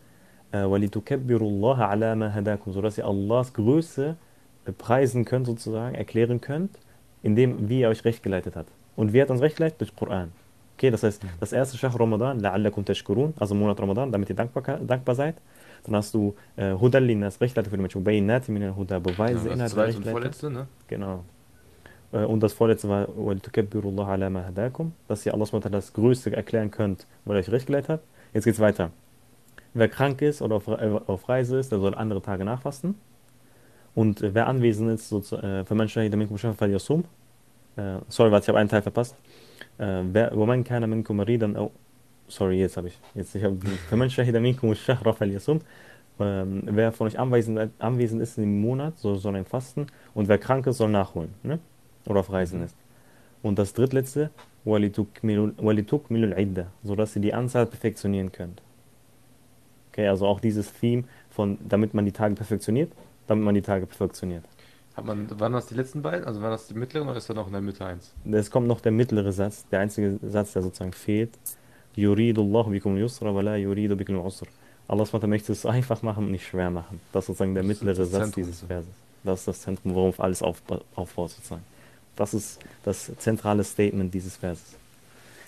äh, 0.52 0.64
وَلِتُكَبِّرُوا 0.64 1.48
اللَّهَ 1.50 1.78
عَلَى 1.78 2.14
مَا 2.16 2.34
هَدَاكُمْ, 2.34 2.72
sodass 2.72 2.98
ihr 2.98 3.06
Allahs 3.06 3.52
Größe 3.52 4.16
preisen 4.78 5.24
könnt, 5.24 5.46
sozusagen, 5.46 5.94
erklären 5.94 6.40
könnt, 6.40 6.78
indem, 7.22 7.68
wie 7.68 7.82
er 7.82 7.90
euch 7.90 8.04
recht 8.04 8.22
geleitet 8.22 8.56
hat. 8.56 8.66
Und 8.96 9.12
wie 9.12 9.22
hat 9.22 9.30
uns 9.30 9.40
recht 9.40 9.56
geleitet? 9.56 9.80
Durch 9.80 9.94
Koran. 9.94 10.32
Okay, 10.76 10.90
das 10.90 11.02
heißt, 11.02 11.22
das 11.38 11.52
erste 11.52 11.76
Shahr 11.76 11.98
Ramadan, 11.98 12.40
la'allakum 12.40 12.84
tashkurun, 12.84 13.34
also 13.38 13.54
Monat 13.54 13.78
Ramadan, 13.80 14.10
damit 14.10 14.30
ihr 14.30 14.36
dankbar, 14.36 14.78
dankbar 14.78 15.14
seid. 15.14 15.36
Dann 15.84 15.96
hast 15.96 16.14
du 16.14 16.34
äh, 16.56 16.72
Hudal 16.72 17.04
linnas, 17.04 17.40
Rechtleiter 17.40 17.70
für 17.70 17.76
die 17.76 17.82
Menschen, 17.82 18.02
Bayinati 18.02 18.50
min 18.50 18.62
al-Huda, 18.62 18.98
Beweise, 18.98 19.48
Ja, 19.48 19.54
Inhalte, 19.54 19.58
das 19.62 19.72
zweite 19.72 19.88
und 19.88 19.96
Rechtleiter. 19.96 20.10
vorletzte, 20.10 20.50
ne? 20.50 20.66
Genau. 20.88 21.24
Äh, 22.14 22.24
Und 22.24 22.40
das 22.40 22.52
vorletzte 22.52 22.88
war, 22.88 23.08
وَلْتُكَبِّرُوا 23.08 23.90
اللَّهَ 23.92 24.06
عَلَى 24.06 24.30
مَا 24.30 24.48
هَدَاكُمْ, 24.48 24.90
dass 25.08 25.24
ihr 25.26 25.34
Allah 25.34 25.46
SWT 25.46 25.70
das 25.70 25.92
Größte 25.92 26.34
erklären 26.34 26.70
könnt, 26.70 27.06
weil 27.24 27.36
er 27.36 27.40
euch 27.40 27.50
recht 27.50 27.66
geleitet 27.66 27.88
hat. 27.88 28.00
Jetzt 28.34 28.44
geht's 28.44 28.60
weiter. 28.60 28.90
Wer 29.74 29.88
krank 29.88 30.22
ist 30.22 30.42
oder 30.42 30.56
auf, 30.56 30.66
äh, 30.68 31.00
auf 31.06 31.28
Reise 31.28 31.58
ist, 31.58 31.70
der 31.72 31.78
soll 31.78 31.94
andere 31.94 32.20
Tage 32.22 32.44
nachfasten. 32.44 32.94
Und 33.94 34.22
äh, 34.22 34.34
wer 34.34 34.46
anwesend 34.48 34.90
ist, 34.90 35.08
so, 35.08 35.18
äh, 35.36 35.64
für 35.64 35.74
Menschen, 35.74 36.10
die 36.10 36.16
minkum 36.16 36.38
shahra 36.38 36.54
falyasum. 36.54 37.04
Äh, 37.76 37.98
sorry, 38.08 38.30
warte, 38.32 38.44
ich 38.44 38.48
habe 38.48 38.58
einen 38.58 38.68
Teil 38.68 38.82
verpasst. 38.82 39.14
Äh, 39.78 40.02
wer, 40.12 40.32
وَمَنْ 40.32 40.64
كَانَ 40.64 40.84
مِنْكُمْ 40.86 41.12
مَرِيضًا 41.12 41.56
أو 41.56 41.70
Sorry, 42.28 42.60
jetzt 42.60 42.76
habe 42.76 42.86
ich. 42.86 42.98
Jetzt, 43.14 43.34
ich 43.34 43.42
habe 43.42 43.58
für 43.88 43.96
Menschen, 43.96 44.24
die 44.24 44.40
minkum 44.40 44.72
shahra 44.74 45.12
falyasum. 45.12 45.60
Ähm, 46.20 46.62
wer 46.64 46.92
von 46.92 47.08
euch 47.08 47.18
anwesend, 47.18 47.70
anwesend 47.80 48.22
ist 48.22 48.38
im 48.38 48.60
Monat, 48.60 48.98
so 48.98 49.16
soll 49.16 49.34
ein 49.34 49.44
fasten. 49.44 49.86
Und 50.14 50.28
wer 50.28 50.38
krank 50.38 50.66
ist, 50.66 50.76
soll 50.76 50.90
nachholen. 50.90 51.30
Ne? 51.42 51.58
Oder 52.06 52.20
auf 52.20 52.32
Reisen 52.32 52.58
Mhm. 52.60 52.64
ist. 52.66 52.76
Und 53.42 53.58
das 53.58 53.72
drittletzte, 53.72 54.30
وَلِتُكْمِلُوا 54.66 55.52
الْعِدَّةِ, 55.60 56.66
sodass 56.84 57.16
ihr 57.16 57.22
die 57.22 57.34
Anzahl 57.34 57.66
perfektionieren 57.66 58.32
könnt. 58.32 58.60
Okay, 59.92 60.06
also 60.08 60.26
auch 60.26 60.40
dieses 60.40 60.72
Theme 60.72 61.04
von, 61.30 61.58
damit 61.68 61.94
man 61.94 62.04
die 62.04 62.12
Tage 62.12 62.34
perfektioniert, 62.34 62.92
damit 63.26 63.44
man 63.44 63.54
die 63.54 63.62
Tage 63.62 63.86
perfektioniert. 63.86 64.44
Hat 64.96 65.04
man, 65.06 65.28
waren 65.40 65.52
das 65.52 65.66
die 65.66 65.74
letzten 65.74 66.02
beiden? 66.02 66.24
Also 66.26 66.40
waren 66.42 66.50
das 66.50 66.66
die 66.66 66.74
mittleren 66.74 67.08
oder 67.08 67.16
ist 67.18 67.30
da 67.30 67.34
noch 67.34 67.46
in 67.46 67.52
der 67.52 67.62
Mitte 67.62 67.84
eins? 67.86 68.12
Es 68.30 68.50
kommt 68.50 68.66
noch 68.66 68.80
der 68.80 68.92
mittlere 68.92 69.32
Satz, 69.32 69.64
der 69.70 69.80
einzige 69.80 70.18
Satz, 70.22 70.52
der 70.52 70.62
sozusagen 70.62 70.92
fehlt. 70.92 71.30
يُرِيدُ 71.96 72.36
اللَّهُ 72.38 72.70
بِكُمُ 72.70 72.96
الْيُسْرَ 72.96 73.26
وَلَا 73.26 73.56
يُرِيدُ 73.56 73.94
بِكُمُ 73.94 74.14
الْعُسْرَ 74.20 74.46
Allah 74.88 75.04
SWT 75.06 75.26
möchte 75.28 75.52
es 75.52 75.64
einfach 75.66 76.02
machen 76.02 76.24
und 76.26 76.32
nicht 76.32 76.46
schwer 76.46 76.70
machen. 76.70 77.00
Das 77.12 77.22
ist 77.24 77.26
sozusagen 77.28 77.54
der 77.54 77.62
Das 77.62 77.70
ist 77.72 77.82
mittlere 77.82 77.96
das 78.02 78.10
Satz 78.10 78.22
Zentrum. 78.24 78.42
dieses 78.44 78.60
Verses. 78.62 78.90
Das 79.24 79.38
ist 79.40 79.48
das 79.48 79.60
Zentrum, 79.62 79.94
worauf 79.94 80.20
alles 80.20 80.42
aufba- 80.42 80.80
aufbaut 80.96 81.30
sozusagen. 81.30 81.62
Das 82.15 82.33
ist 82.33 82.59
das 82.83 83.11
zentrale 83.17 83.63
Statement 83.63 84.13
dieses 84.13 84.37
Verses. 84.37 84.75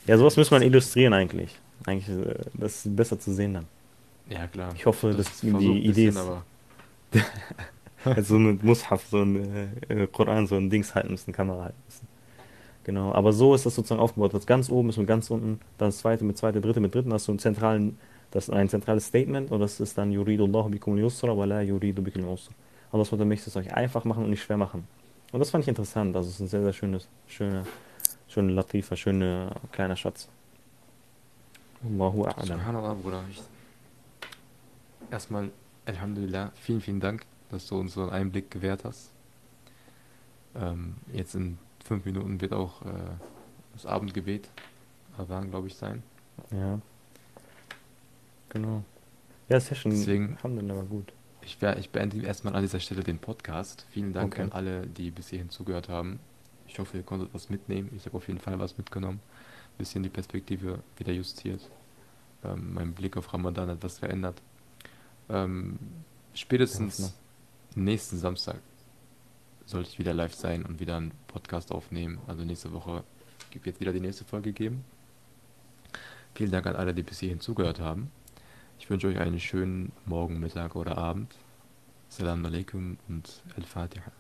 Ja, 0.06 0.18
sowas 0.18 0.38
muss 0.38 0.52
man 0.52 0.62
illustrieren 0.62 1.14
eigentlich. 1.14 1.58
Eigentlich, 1.86 2.10
äh, 2.10 2.36
das 2.54 2.86
ist 2.86 2.96
besser 2.96 3.20
zu 3.20 3.34
sehen 3.34 3.54
dann. 3.54 3.66
Ja, 4.30 4.48
klar. 4.48 4.74
Ich 4.76 4.86
hoffe, 4.86 5.14
dass 5.14 5.40
die 5.42 5.50
Idee 5.50 6.08
ist- 6.08 6.18
aber 6.18 6.44
Also 8.06 8.36
so 8.36 8.38
ein 8.38 8.60
Mushaf, 8.62 9.06
so 9.10 9.22
ein 9.22 9.72
äh, 9.90 10.08
Koran, 10.08 10.48
so 10.48 10.56
ein 10.56 10.70
Dings 10.70 10.94
halten 10.96 11.12
müssen, 11.12 11.34
Kamera 11.34 11.64
halten 11.66 11.82
müssen. 11.88 12.08
Genau, 12.84 13.12
aber 13.14 13.34
so 13.34 13.54
ist 13.54 13.66
das 13.66 13.76
sozusagen 13.76 14.00
aufgebaut. 14.00 14.34
Das 14.34 14.46
ganz 14.46 14.70
oben 14.70 14.90
ist 14.90 14.98
mit 14.98 15.08
ganz 15.08 15.30
unten, 15.30 15.60
dann 15.78 15.90
das 15.90 15.98
zweite 15.98 16.24
mit 16.24 16.38
zweite, 16.38 16.62
dritte 16.62 16.80
mit 16.80 16.94
dritten, 16.96 17.12
hast 17.12 17.28
du 17.28 17.34
einen 17.34 17.40
zentralen, 17.40 17.98
das 18.32 18.48
ist 18.48 18.54
ein 18.54 18.70
zentrales 18.70 19.08
Statement 19.08 19.52
und 19.52 19.60
das 19.60 19.80
ist 19.82 19.98
dann 19.98 20.12
Yuridullahu 20.12 20.70
bikum 20.70 20.94
al-yusra 20.94 21.36
wa 21.36 21.44
la 21.46 21.62
yuridu 21.62 22.02
bikum 22.02 22.24
al-usra. 22.24 22.52
Allah 22.92 23.04
SWT 23.04 23.26
möchte 23.26 23.50
es 23.50 23.58
euch 23.58 23.74
einfach 23.74 24.06
machen 24.06 24.24
und 24.24 24.30
nicht 24.30 24.42
schwer 24.44 24.56
machen. 24.58 24.88
Und 25.32 25.40
das 25.40 25.50
fand 25.50 25.64
ich 25.64 25.68
interessant, 25.68 26.16
also 26.16 26.30
es 26.30 26.36
ist 26.36 26.42
ein 26.42 26.48
sehr, 26.48 26.64
sehr 26.64 26.74
schönes, 26.74 27.08
schöner, 27.28 27.66
schöner 28.28 28.54
Latifa, 28.54 28.96
schöner 28.96 29.54
kleiner 29.72 29.96
Schatz. 29.96 30.30
Allahu 31.84 32.24
a'lam. 32.26 32.46
Subhanallah, 32.48 32.94
Bruder. 32.94 33.24
Ich, 33.30 33.42
erstmal, 35.12 35.52
Alhamdulillah, 35.86 36.52
vielen, 36.56 36.82
vielen 36.82 37.00
Dank, 37.00 37.26
dass 37.52 37.68
du 37.68 37.78
uns 37.80 37.94
so 37.94 38.02
einen 38.04 38.12
Einblick 38.12 38.50
gewährt 38.50 38.84
hast. 38.86 39.12
Ähm, 40.56 40.96
jetzt 41.14 41.36
in 41.36 41.58
fünf 41.84 42.06
Minuten 42.06 42.40
wird 42.42 42.54
auch 42.54 42.82
äh, 42.84 42.90
das 43.74 43.86
Abendgebet, 43.86 44.50
Adhan, 45.18 45.50
glaube 45.50 45.68
ich, 45.68 45.76
sein. 45.76 46.04
Ja. 46.52 46.80
Genau. 48.50 48.84
Ja, 49.50 49.60
Session, 49.60 49.92
Deswegen- 49.92 50.36
Alhamdulillah, 50.38 50.76
war 50.78 50.84
gut. 50.84 51.12
Ich, 51.48 51.62
wär, 51.62 51.78
ich 51.78 51.92
beende 51.92 52.22
erstmal 52.26 52.54
an 52.58 52.62
dieser 52.62 52.82
Stelle 52.82 53.04
den 53.04 53.20
Podcast. 53.20 53.86
Vielen 53.92 54.12
Dank 54.12 54.34
Okay. 54.34 54.42
an 54.44 54.52
alle, 54.52 54.86
die 54.86 55.12
bis 55.12 55.30
hierhin 55.30 55.50
zugehört 55.50 55.88
haben. 55.88 56.20
Ich 56.68 56.78
hoffe, 56.78 56.98
ihr 56.98 57.04
konntet 57.04 57.34
was 57.34 57.50
mitnehmen. 57.50 57.90
Ich 57.96 58.06
habe 58.06 58.18
auf 58.18 58.28
jeden 58.28 58.42
Fall 58.42 58.60
was 58.60 58.78
mitgenommen. 58.78 59.22
Bisschen 59.78 60.04
die 60.04 60.10
Perspektive 60.10 60.80
wieder 60.98 61.14
justiert. 61.14 61.62
Ähm, 62.44 62.74
mein 62.74 62.92
Blick 62.94 63.16
auf 63.16 63.34
Ramadan 63.34 63.70
etwas 63.70 63.98
verändert. 63.98 64.42
Ähm, 65.30 65.80
spätestens 66.34 67.14
nächsten 67.76 68.18
Samstag 68.18 68.58
sollte 69.66 69.90
ich 69.90 70.00
wieder 70.00 70.14
live 70.14 70.34
sein 70.36 70.66
und 70.66 70.82
wieder 70.82 70.98
einen 70.98 71.12
Podcast 71.28 71.72
aufnehmen. 71.72 72.20
Also 72.28 72.44
nächste 72.44 72.74
Woche 72.74 73.06
wird 73.64 73.80
wieder 73.80 73.94
die 73.94 74.02
nächste 74.02 74.26
Folge 74.26 74.52
geben. 74.52 74.84
Vielen 76.36 76.52
Dank 76.52 76.68
an 76.68 76.76
alle, 76.76 76.94
die 76.94 77.04
bis 77.04 77.20
hierhin 77.22 77.40
zugehört 77.40 77.80
haben. 77.80 78.12
Ich 78.80 78.90
wünsche 78.90 79.08
euch 79.08 79.20
einen 79.20 79.40
schönen 79.40 79.92
Morgen, 80.06 80.40
Mittag 80.40 80.76
oder 80.76 80.98
Abend. 80.98 81.36
Assalamu 82.10 82.48
alaikum 82.48 82.98
und 83.10 83.44
Al-Fatiha. 83.56 84.12